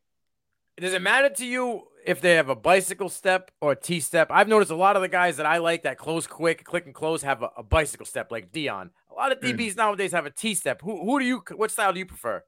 Does 0.78 0.92
it 0.92 1.02
matter 1.02 1.28
to 1.28 1.46
you 1.46 1.82
if 2.06 2.20
they 2.20 2.34
have 2.34 2.48
a 2.48 2.54
bicycle 2.54 3.08
step 3.08 3.50
or 3.60 3.72
a 3.72 3.76
T 3.76 4.00
step? 4.00 4.28
I've 4.30 4.48
noticed 4.48 4.70
a 4.70 4.76
lot 4.76 4.96
of 4.96 5.02
the 5.02 5.08
guys 5.08 5.38
that 5.38 5.46
I 5.46 5.58
like 5.58 5.82
that 5.82 5.98
close 5.98 6.26
quick, 6.26 6.64
click 6.64 6.86
and 6.86 6.94
close 6.94 7.22
have 7.22 7.42
a, 7.42 7.50
a 7.56 7.62
bicycle 7.62 8.06
step 8.06 8.30
like 8.30 8.52
Dion. 8.52 8.90
A 9.10 9.14
lot 9.14 9.32
of 9.32 9.40
DBs 9.40 9.72
mm. 9.72 9.76
nowadays 9.78 10.12
have 10.12 10.26
a 10.26 10.30
T 10.30 10.54
step. 10.54 10.82
Who 10.82 11.04
who 11.04 11.18
do 11.18 11.24
you 11.24 11.42
what 11.56 11.70
style 11.70 11.92
do 11.92 11.98
you 11.98 12.06
prefer? 12.06 12.44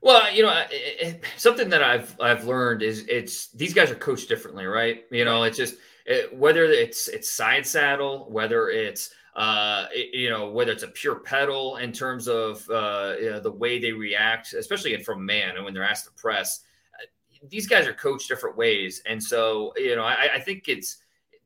Well, 0.00 0.30
you 0.34 0.42
know, 0.42 0.52
it, 0.70 1.00
it, 1.00 1.24
something 1.38 1.70
that 1.70 1.82
I've 1.82 2.14
I've 2.20 2.44
learned 2.44 2.82
is 2.82 3.06
it's 3.08 3.48
these 3.52 3.72
guys 3.72 3.90
are 3.90 3.96
coached 3.96 4.28
differently, 4.28 4.66
right? 4.66 5.04
You 5.10 5.24
know, 5.24 5.44
it's 5.44 5.56
just 5.56 5.76
it, 6.06 6.36
whether 6.36 6.64
it's 6.64 7.08
it's 7.08 7.32
side 7.32 7.66
saddle, 7.66 8.26
whether 8.30 8.68
it's 8.68 9.10
uh, 9.34 9.86
you 9.94 10.30
know, 10.30 10.50
whether 10.50 10.72
it's 10.72 10.82
a 10.82 10.88
pure 10.88 11.16
pedal 11.16 11.76
in 11.76 11.92
terms 11.92 12.28
of 12.28 12.68
uh, 12.70 13.14
you 13.20 13.30
know, 13.30 13.40
the 13.40 13.50
way 13.50 13.78
they 13.78 13.92
react, 13.92 14.52
especially 14.54 14.96
from 15.02 15.24
man 15.24 15.56
and 15.56 15.64
when 15.64 15.74
they're 15.74 15.82
asked 15.82 16.04
to 16.04 16.12
press. 16.12 16.60
Uh, 16.94 17.06
these 17.48 17.66
guys 17.66 17.86
are 17.86 17.94
coached 17.94 18.28
different 18.28 18.56
ways, 18.56 19.02
and 19.06 19.22
so 19.22 19.72
you 19.76 19.96
know, 19.96 20.04
I, 20.04 20.34
I 20.34 20.40
think 20.40 20.68
it's 20.68 20.98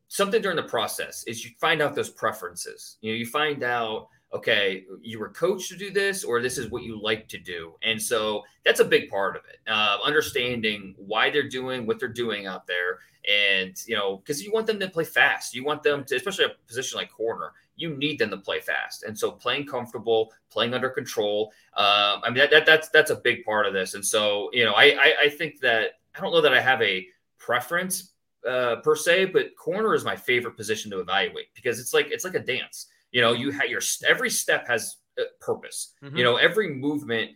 something 0.08 0.40
during 0.40 0.56
the 0.56 0.62
process 0.62 1.24
is 1.26 1.44
you 1.44 1.50
find 1.58 1.82
out 1.82 1.94
those 1.94 2.10
preferences. 2.10 2.96
You 3.00 3.12
know, 3.12 3.16
you 3.16 3.26
find 3.26 3.62
out 3.62 4.08
okay, 4.32 4.84
you 5.00 5.18
were 5.18 5.30
coached 5.30 5.70
to 5.70 5.76
do 5.76 5.90
this, 5.90 6.22
or 6.22 6.42
this 6.42 6.58
is 6.58 6.70
what 6.70 6.82
you 6.82 7.00
like 7.00 7.28
to 7.28 7.38
do. 7.38 7.74
And 7.82 8.00
so 8.00 8.42
that's 8.64 8.80
a 8.80 8.84
big 8.84 9.08
part 9.08 9.36
of 9.36 9.42
it. 9.48 9.58
Uh, 9.70 9.98
understanding 10.04 10.94
why 10.98 11.30
they're 11.30 11.48
doing 11.48 11.86
what 11.86 11.98
they're 11.98 12.08
doing 12.08 12.46
out 12.46 12.66
there. 12.66 12.98
And, 13.26 13.74
you 13.86 13.96
know, 13.96 14.18
because 14.18 14.42
you 14.42 14.52
want 14.52 14.66
them 14.66 14.78
to 14.80 14.88
play 14.88 15.04
fast. 15.04 15.54
You 15.54 15.64
want 15.64 15.82
them 15.82 16.04
to, 16.04 16.16
especially 16.16 16.46
a 16.46 16.50
position 16.66 16.98
like 16.98 17.10
corner, 17.10 17.52
you 17.78 17.96
need 17.96 18.18
them 18.18 18.30
to 18.30 18.36
play 18.36 18.60
fast. 18.60 19.04
And 19.04 19.18
so 19.18 19.30
playing 19.30 19.66
comfortable, 19.66 20.32
playing 20.50 20.74
under 20.74 20.90
control. 20.90 21.52
Um, 21.76 22.20
I 22.22 22.30
mean, 22.30 22.38
that, 22.38 22.50
that, 22.50 22.66
that's 22.66 22.88
that's 22.90 23.10
a 23.10 23.16
big 23.16 23.44
part 23.44 23.66
of 23.66 23.72
this. 23.72 23.94
And 23.94 24.04
so, 24.04 24.50
you 24.52 24.64
know, 24.64 24.72
I, 24.72 24.84
I, 24.84 25.14
I 25.22 25.28
think 25.28 25.60
that 25.60 25.92
I 26.14 26.20
don't 26.20 26.32
know 26.32 26.40
that 26.40 26.52
I 26.52 26.60
have 26.60 26.82
a 26.82 27.06
preference 27.38 28.12
uh, 28.46 28.76
per 28.76 28.96
se, 28.96 29.26
but 29.26 29.56
corner 29.56 29.94
is 29.94 30.04
my 30.04 30.16
favorite 30.16 30.56
position 30.56 30.90
to 30.90 31.00
evaluate 31.00 31.46
because 31.54 31.80
it's 31.80 31.94
like 31.94 32.08
it's 32.10 32.24
like 32.24 32.34
a 32.34 32.40
dance. 32.40 32.86
You 33.12 33.22
know, 33.22 33.32
you 33.32 33.50
have 33.52 33.70
your 33.70 33.80
every 34.06 34.30
step 34.30 34.66
has 34.68 34.96
purpose. 35.40 35.94
Mm-hmm. 36.02 36.16
You 36.16 36.24
know, 36.24 36.36
every 36.36 36.74
movement 36.74 37.30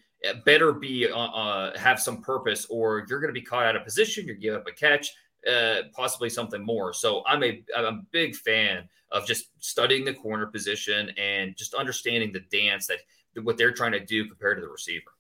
better 0.44 0.72
be 0.72 1.08
uh, 1.08 1.16
uh, 1.16 1.78
have 1.78 2.00
some 2.00 2.22
purpose, 2.22 2.66
or 2.70 3.04
you're 3.08 3.20
going 3.20 3.32
to 3.34 3.40
be 3.40 3.44
caught 3.44 3.64
out 3.64 3.76
of 3.76 3.84
position. 3.84 4.26
You're 4.26 4.36
giving 4.36 4.60
up 4.60 4.66
a 4.66 4.72
catch, 4.72 5.12
uh, 5.50 5.82
possibly 5.94 6.30
something 6.30 6.64
more. 6.64 6.92
So 6.92 7.22
I'm 7.26 7.42
a 7.42 7.62
I'm 7.76 7.84
a 7.84 8.02
big 8.10 8.34
fan 8.34 8.88
of 9.10 9.26
just 9.26 9.46
studying 9.58 10.04
the 10.04 10.14
corner 10.14 10.46
position 10.46 11.10
and 11.18 11.56
just 11.56 11.74
understanding 11.74 12.32
the 12.32 12.40
dance 12.40 12.86
that 12.86 12.98
what 13.42 13.56
they're 13.56 13.72
trying 13.72 13.92
to 13.92 14.04
do 14.04 14.26
compared 14.26 14.58
to 14.58 14.62
the 14.62 14.68
receiver. 14.68 15.10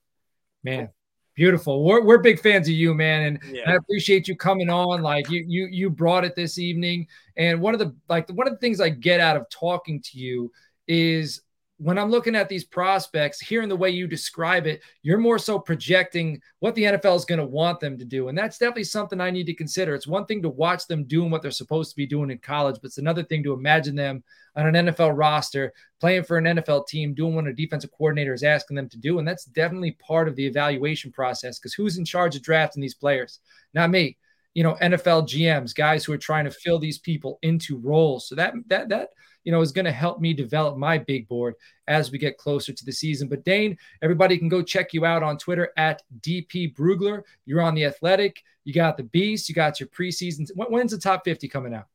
Man, 0.64 0.88
beautiful. 1.34 1.84
We're, 1.84 2.02
we're 2.02 2.18
big 2.18 2.40
fans 2.40 2.68
of 2.68 2.74
you, 2.74 2.94
man, 2.94 3.22
and 3.22 3.54
yeah. 3.54 3.70
I 3.70 3.74
appreciate 3.74 4.28
you 4.28 4.36
coming 4.36 4.70
on. 4.70 5.02
Like 5.02 5.30
you 5.30 5.44
you 5.46 5.66
you 5.66 5.90
brought 5.90 6.24
it 6.24 6.36
this 6.36 6.58
evening, 6.58 7.06
and 7.36 7.60
one 7.60 7.74
of 7.74 7.80
the 7.80 7.94
like 8.08 8.28
one 8.30 8.46
of 8.46 8.52
the 8.52 8.60
things 8.60 8.80
I 8.80 8.90
get 8.90 9.20
out 9.20 9.36
of 9.36 9.48
talking 9.50 10.00
to 10.02 10.18
you 10.18 10.52
is 10.86 11.42
when 11.82 11.98
I'm 11.98 12.12
looking 12.12 12.36
at 12.36 12.48
these 12.48 12.62
prospects, 12.62 13.40
hearing 13.40 13.68
the 13.68 13.76
way 13.76 13.90
you 13.90 14.06
describe 14.06 14.68
it, 14.68 14.82
you're 15.02 15.18
more 15.18 15.38
so 15.38 15.58
projecting 15.58 16.40
what 16.60 16.76
the 16.76 16.84
NFL 16.84 17.16
is 17.16 17.24
going 17.24 17.40
to 17.40 17.44
want 17.44 17.80
them 17.80 17.98
to 17.98 18.04
do. 18.04 18.28
And 18.28 18.38
that's 18.38 18.56
definitely 18.56 18.84
something 18.84 19.20
I 19.20 19.32
need 19.32 19.46
to 19.46 19.54
consider. 19.54 19.92
It's 19.96 20.06
one 20.06 20.24
thing 20.26 20.42
to 20.42 20.48
watch 20.48 20.86
them 20.86 21.02
doing 21.02 21.28
what 21.28 21.42
they're 21.42 21.50
supposed 21.50 21.90
to 21.90 21.96
be 21.96 22.06
doing 22.06 22.30
in 22.30 22.38
college, 22.38 22.76
but 22.80 22.86
it's 22.86 22.98
another 22.98 23.24
thing 23.24 23.42
to 23.42 23.52
imagine 23.52 23.96
them 23.96 24.22
on 24.54 24.72
an 24.72 24.86
NFL 24.86 25.18
roster, 25.18 25.72
playing 25.98 26.22
for 26.22 26.38
an 26.38 26.44
NFL 26.44 26.86
team, 26.86 27.14
doing 27.14 27.34
what 27.34 27.48
a 27.48 27.52
defensive 27.52 27.90
coordinator 27.90 28.32
is 28.32 28.44
asking 28.44 28.76
them 28.76 28.88
to 28.88 28.98
do. 28.98 29.18
And 29.18 29.26
that's 29.26 29.46
definitely 29.46 29.92
part 29.92 30.28
of 30.28 30.36
the 30.36 30.46
evaluation 30.46 31.10
process 31.10 31.58
because 31.58 31.74
who's 31.74 31.98
in 31.98 32.04
charge 32.04 32.36
of 32.36 32.42
drafting 32.42 32.80
these 32.80 32.94
players? 32.94 33.40
Not 33.74 33.90
me. 33.90 34.18
You 34.54 34.62
know, 34.62 34.76
NFL 34.80 35.26
GMs, 35.28 35.74
guys 35.74 36.04
who 36.04 36.12
are 36.12 36.18
trying 36.18 36.44
to 36.44 36.50
fill 36.52 36.78
these 36.78 36.98
people 36.98 37.40
into 37.42 37.78
roles. 37.78 38.28
So 38.28 38.36
that 38.36 38.54
that 38.68 38.90
that 38.90 39.08
you 39.44 39.52
know, 39.52 39.60
is 39.60 39.72
going 39.72 39.84
to 39.84 39.92
help 39.92 40.20
me 40.20 40.32
develop 40.32 40.76
my 40.76 40.98
big 40.98 41.28
board 41.28 41.54
as 41.88 42.10
we 42.10 42.18
get 42.18 42.38
closer 42.38 42.72
to 42.72 42.84
the 42.84 42.92
season. 42.92 43.28
But 43.28 43.44
Dane, 43.44 43.76
everybody 44.02 44.38
can 44.38 44.48
go 44.48 44.62
check 44.62 44.92
you 44.92 45.04
out 45.04 45.22
on 45.22 45.38
Twitter 45.38 45.72
at 45.76 46.02
DP 46.20 46.74
Brugler. 46.74 47.22
You're 47.44 47.62
on 47.62 47.74
the 47.74 47.84
Athletic. 47.84 48.42
You 48.64 48.72
got 48.72 48.96
the 48.96 49.04
Beast. 49.04 49.48
You 49.48 49.54
got 49.54 49.80
your 49.80 49.88
preseason. 49.88 50.48
When's 50.54 50.92
the 50.92 50.98
top 50.98 51.24
50 51.24 51.48
coming 51.48 51.74
out? 51.74 51.86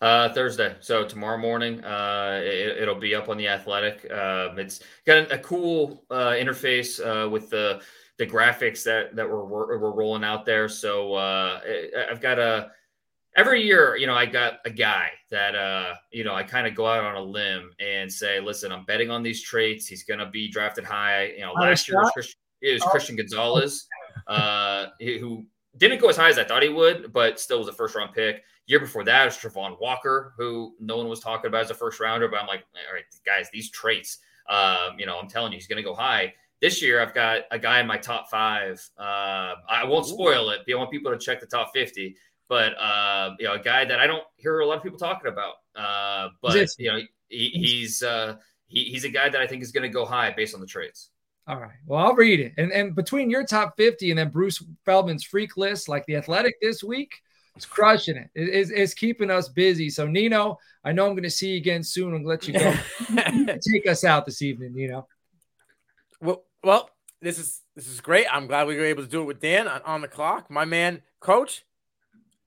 Uh, 0.00 0.32
Thursday. 0.32 0.76
So 0.80 1.04
tomorrow 1.04 1.38
morning, 1.38 1.82
uh, 1.82 2.40
it, 2.42 2.86
will 2.86 2.94
be 2.94 3.14
up 3.14 3.28
on 3.28 3.36
the 3.36 3.48
Athletic. 3.48 4.06
Uh, 4.10 4.50
it's 4.56 4.80
got 5.04 5.18
a, 5.18 5.34
a 5.34 5.38
cool 5.38 6.04
uh, 6.10 6.32
interface 6.32 7.00
uh, 7.00 7.28
with 7.28 7.50
the 7.50 7.80
the 8.18 8.26
graphics 8.26 8.84
that 8.84 9.16
that 9.16 9.28
we're 9.28 9.44
we're 9.44 9.92
rolling 9.92 10.24
out 10.24 10.44
there. 10.44 10.68
So 10.68 11.14
uh, 11.14 11.60
I've 12.10 12.20
got 12.20 12.38
a 12.38 12.70
every 13.38 13.62
year, 13.62 13.96
you 13.96 14.06
know, 14.08 14.14
I 14.14 14.26
got 14.26 14.54
a 14.64 14.70
guy 14.70 15.10
that, 15.30 15.54
uh, 15.54 15.94
you 16.10 16.24
know, 16.24 16.34
I 16.34 16.42
kind 16.42 16.66
of 16.66 16.74
go 16.74 16.86
out 16.86 17.04
on 17.04 17.14
a 17.14 17.22
limb 17.22 17.70
and 17.78 18.12
say, 18.12 18.40
listen, 18.40 18.72
I'm 18.72 18.84
betting 18.84 19.10
on 19.10 19.22
these 19.22 19.40
traits. 19.40 19.86
He's 19.86 20.02
going 20.02 20.18
to 20.18 20.26
be 20.26 20.50
drafted 20.50 20.84
high. 20.84 21.32
You 21.36 21.42
know, 21.42 21.52
last 21.52 21.88
year 21.88 21.98
it 21.98 22.02
was 22.02 22.10
Christian, 22.12 22.40
it 22.60 22.72
was 22.72 22.82
oh. 22.82 22.88
Christian 22.88 23.16
Gonzalez, 23.16 23.86
uh, 24.26 24.86
who 25.00 25.46
didn't 25.76 26.00
go 26.00 26.08
as 26.08 26.16
high 26.16 26.28
as 26.28 26.38
I 26.38 26.44
thought 26.44 26.64
he 26.64 26.68
would, 26.68 27.12
but 27.12 27.38
still 27.38 27.60
was 27.60 27.68
a 27.68 27.72
first 27.72 27.94
round 27.94 28.12
pick. 28.12 28.42
Year 28.66 28.80
before 28.80 29.04
that 29.04 29.24
was 29.24 29.36
Travon 29.36 29.80
Walker, 29.80 30.34
who 30.36 30.74
no 30.80 30.96
one 30.96 31.08
was 31.08 31.20
talking 31.20 31.46
about 31.48 31.62
as 31.62 31.70
a 31.70 31.74
first 31.74 32.00
rounder, 32.00 32.28
but 32.28 32.40
I'm 32.40 32.48
like, 32.48 32.64
all 32.74 32.94
right, 32.94 33.04
guys, 33.24 33.48
these 33.52 33.70
traits, 33.70 34.18
um, 34.50 34.98
you 34.98 35.06
know, 35.06 35.18
I'm 35.18 35.28
telling 35.28 35.52
you, 35.52 35.56
he's 35.56 35.68
going 35.68 35.78
to 35.78 35.88
go 35.88 35.94
high. 35.94 36.34
This 36.60 36.82
year, 36.82 37.00
I've 37.00 37.14
got 37.14 37.42
a 37.52 37.58
guy 37.58 37.78
in 37.78 37.86
my 37.86 37.96
top 37.96 38.28
five. 38.28 38.84
Uh, 38.98 39.54
I 39.70 39.84
won't 39.84 40.06
spoil 40.06 40.50
it. 40.50 40.62
But 40.66 40.74
I 40.74 40.76
want 40.76 40.90
people 40.90 41.12
to 41.12 41.16
check 41.16 41.38
the 41.38 41.46
top 41.46 41.70
50 41.72 42.16
but 42.48 42.78
uh, 42.78 43.34
you 43.38 43.46
know, 43.46 43.54
a 43.54 43.58
guy 43.58 43.84
that 43.84 44.00
I 44.00 44.06
don't 44.06 44.24
hear 44.36 44.60
a 44.60 44.66
lot 44.66 44.78
of 44.78 44.82
people 44.82 44.98
talking 44.98 45.30
about. 45.30 45.54
Uh, 45.76 46.30
but 46.42 46.68
you 46.78 46.90
know, 46.90 47.00
he, 47.28 47.50
he's 47.50 48.02
uh, 48.02 48.36
he, 48.66 48.84
he's 48.84 49.04
a 49.04 49.10
guy 49.10 49.28
that 49.28 49.40
I 49.40 49.46
think 49.46 49.62
is 49.62 49.72
going 49.72 49.82
to 49.82 49.88
go 49.88 50.04
high 50.04 50.32
based 50.32 50.54
on 50.54 50.60
the 50.60 50.66
trades. 50.66 51.10
All 51.46 51.58
right. 51.58 51.76
Well, 51.86 52.04
I'll 52.04 52.14
read 52.14 52.40
it. 52.40 52.52
And 52.58 52.72
and 52.72 52.94
between 52.94 53.30
your 53.30 53.44
top 53.44 53.76
50 53.76 54.10
and 54.10 54.18
then 54.18 54.30
Bruce 54.30 54.62
Feldman's 54.84 55.24
freak 55.24 55.56
list, 55.56 55.88
like 55.88 56.04
the 56.06 56.16
athletic 56.16 56.60
this 56.60 56.82
week, 56.82 57.12
is 57.56 57.64
crushing 57.64 58.16
it. 58.16 58.30
it 58.34 58.48
is, 58.48 58.70
is 58.70 58.94
keeping 58.94 59.30
us 59.30 59.48
busy. 59.48 59.88
So 59.88 60.06
Nino, 60.06 60.58
I 60.84 60.92
know 60.92 61.06
I'm 61.06 61.12
going 61.12 61.22
to 61.22 61.30
see 61.30 61.50
you 61.50 61.56
again 61.56 61.82
soon 61.82 62.14
and 62.14 62.26
let 62.26 62.46
you 62.46 62.54
go. 62.54 62.74
Take 63.62 63.86
us 63.86 64.04
out 64.04 64.26
this 64.26 64.42
evening, 64.42 64.74
Nino. 64.74 65.06
Well, 66.20 66.44
well, 66.62 66.90
this 67.22 67.38
is 67.38 67.62
this 67.74 67.88
is 67.88 68.00
great. 68.00 68.26
I'm 68.30 68.46
glad 68.46 68.66
we 68.66 68.76
were 68.76 68.84
able 68.84 69.02
to 69.02 69.08
do 69.08 69.22
it 69.22 69.24
with 69.24 69.40
Dan 69.40 69.68
on, 69.68 69.80
on 69.82 70.00
the 70.02 70.08
clock. 70.08 70.50
My 70.50 70.64
man, 70.64 71.02
coach, 71.20 71.64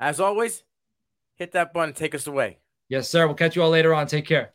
as 0.02 0.20
always, 0.20 0.64
hit 1.36 1.54
that 1.54 1.72
button, 1.72 1.94
take 1.94 2.14
us 2.14 2.28
away. 2.28 2.58
Yes, 2.90 3.08
sir. 3.08 3.26
We'll 3.26 3.36
catch 3.36 3.56
you 3.56 3.64
all 3.64 3.70
later 3.70 3.94
on. 3.94 4.08
Take 4.08 4.26
care. 4.26 4.54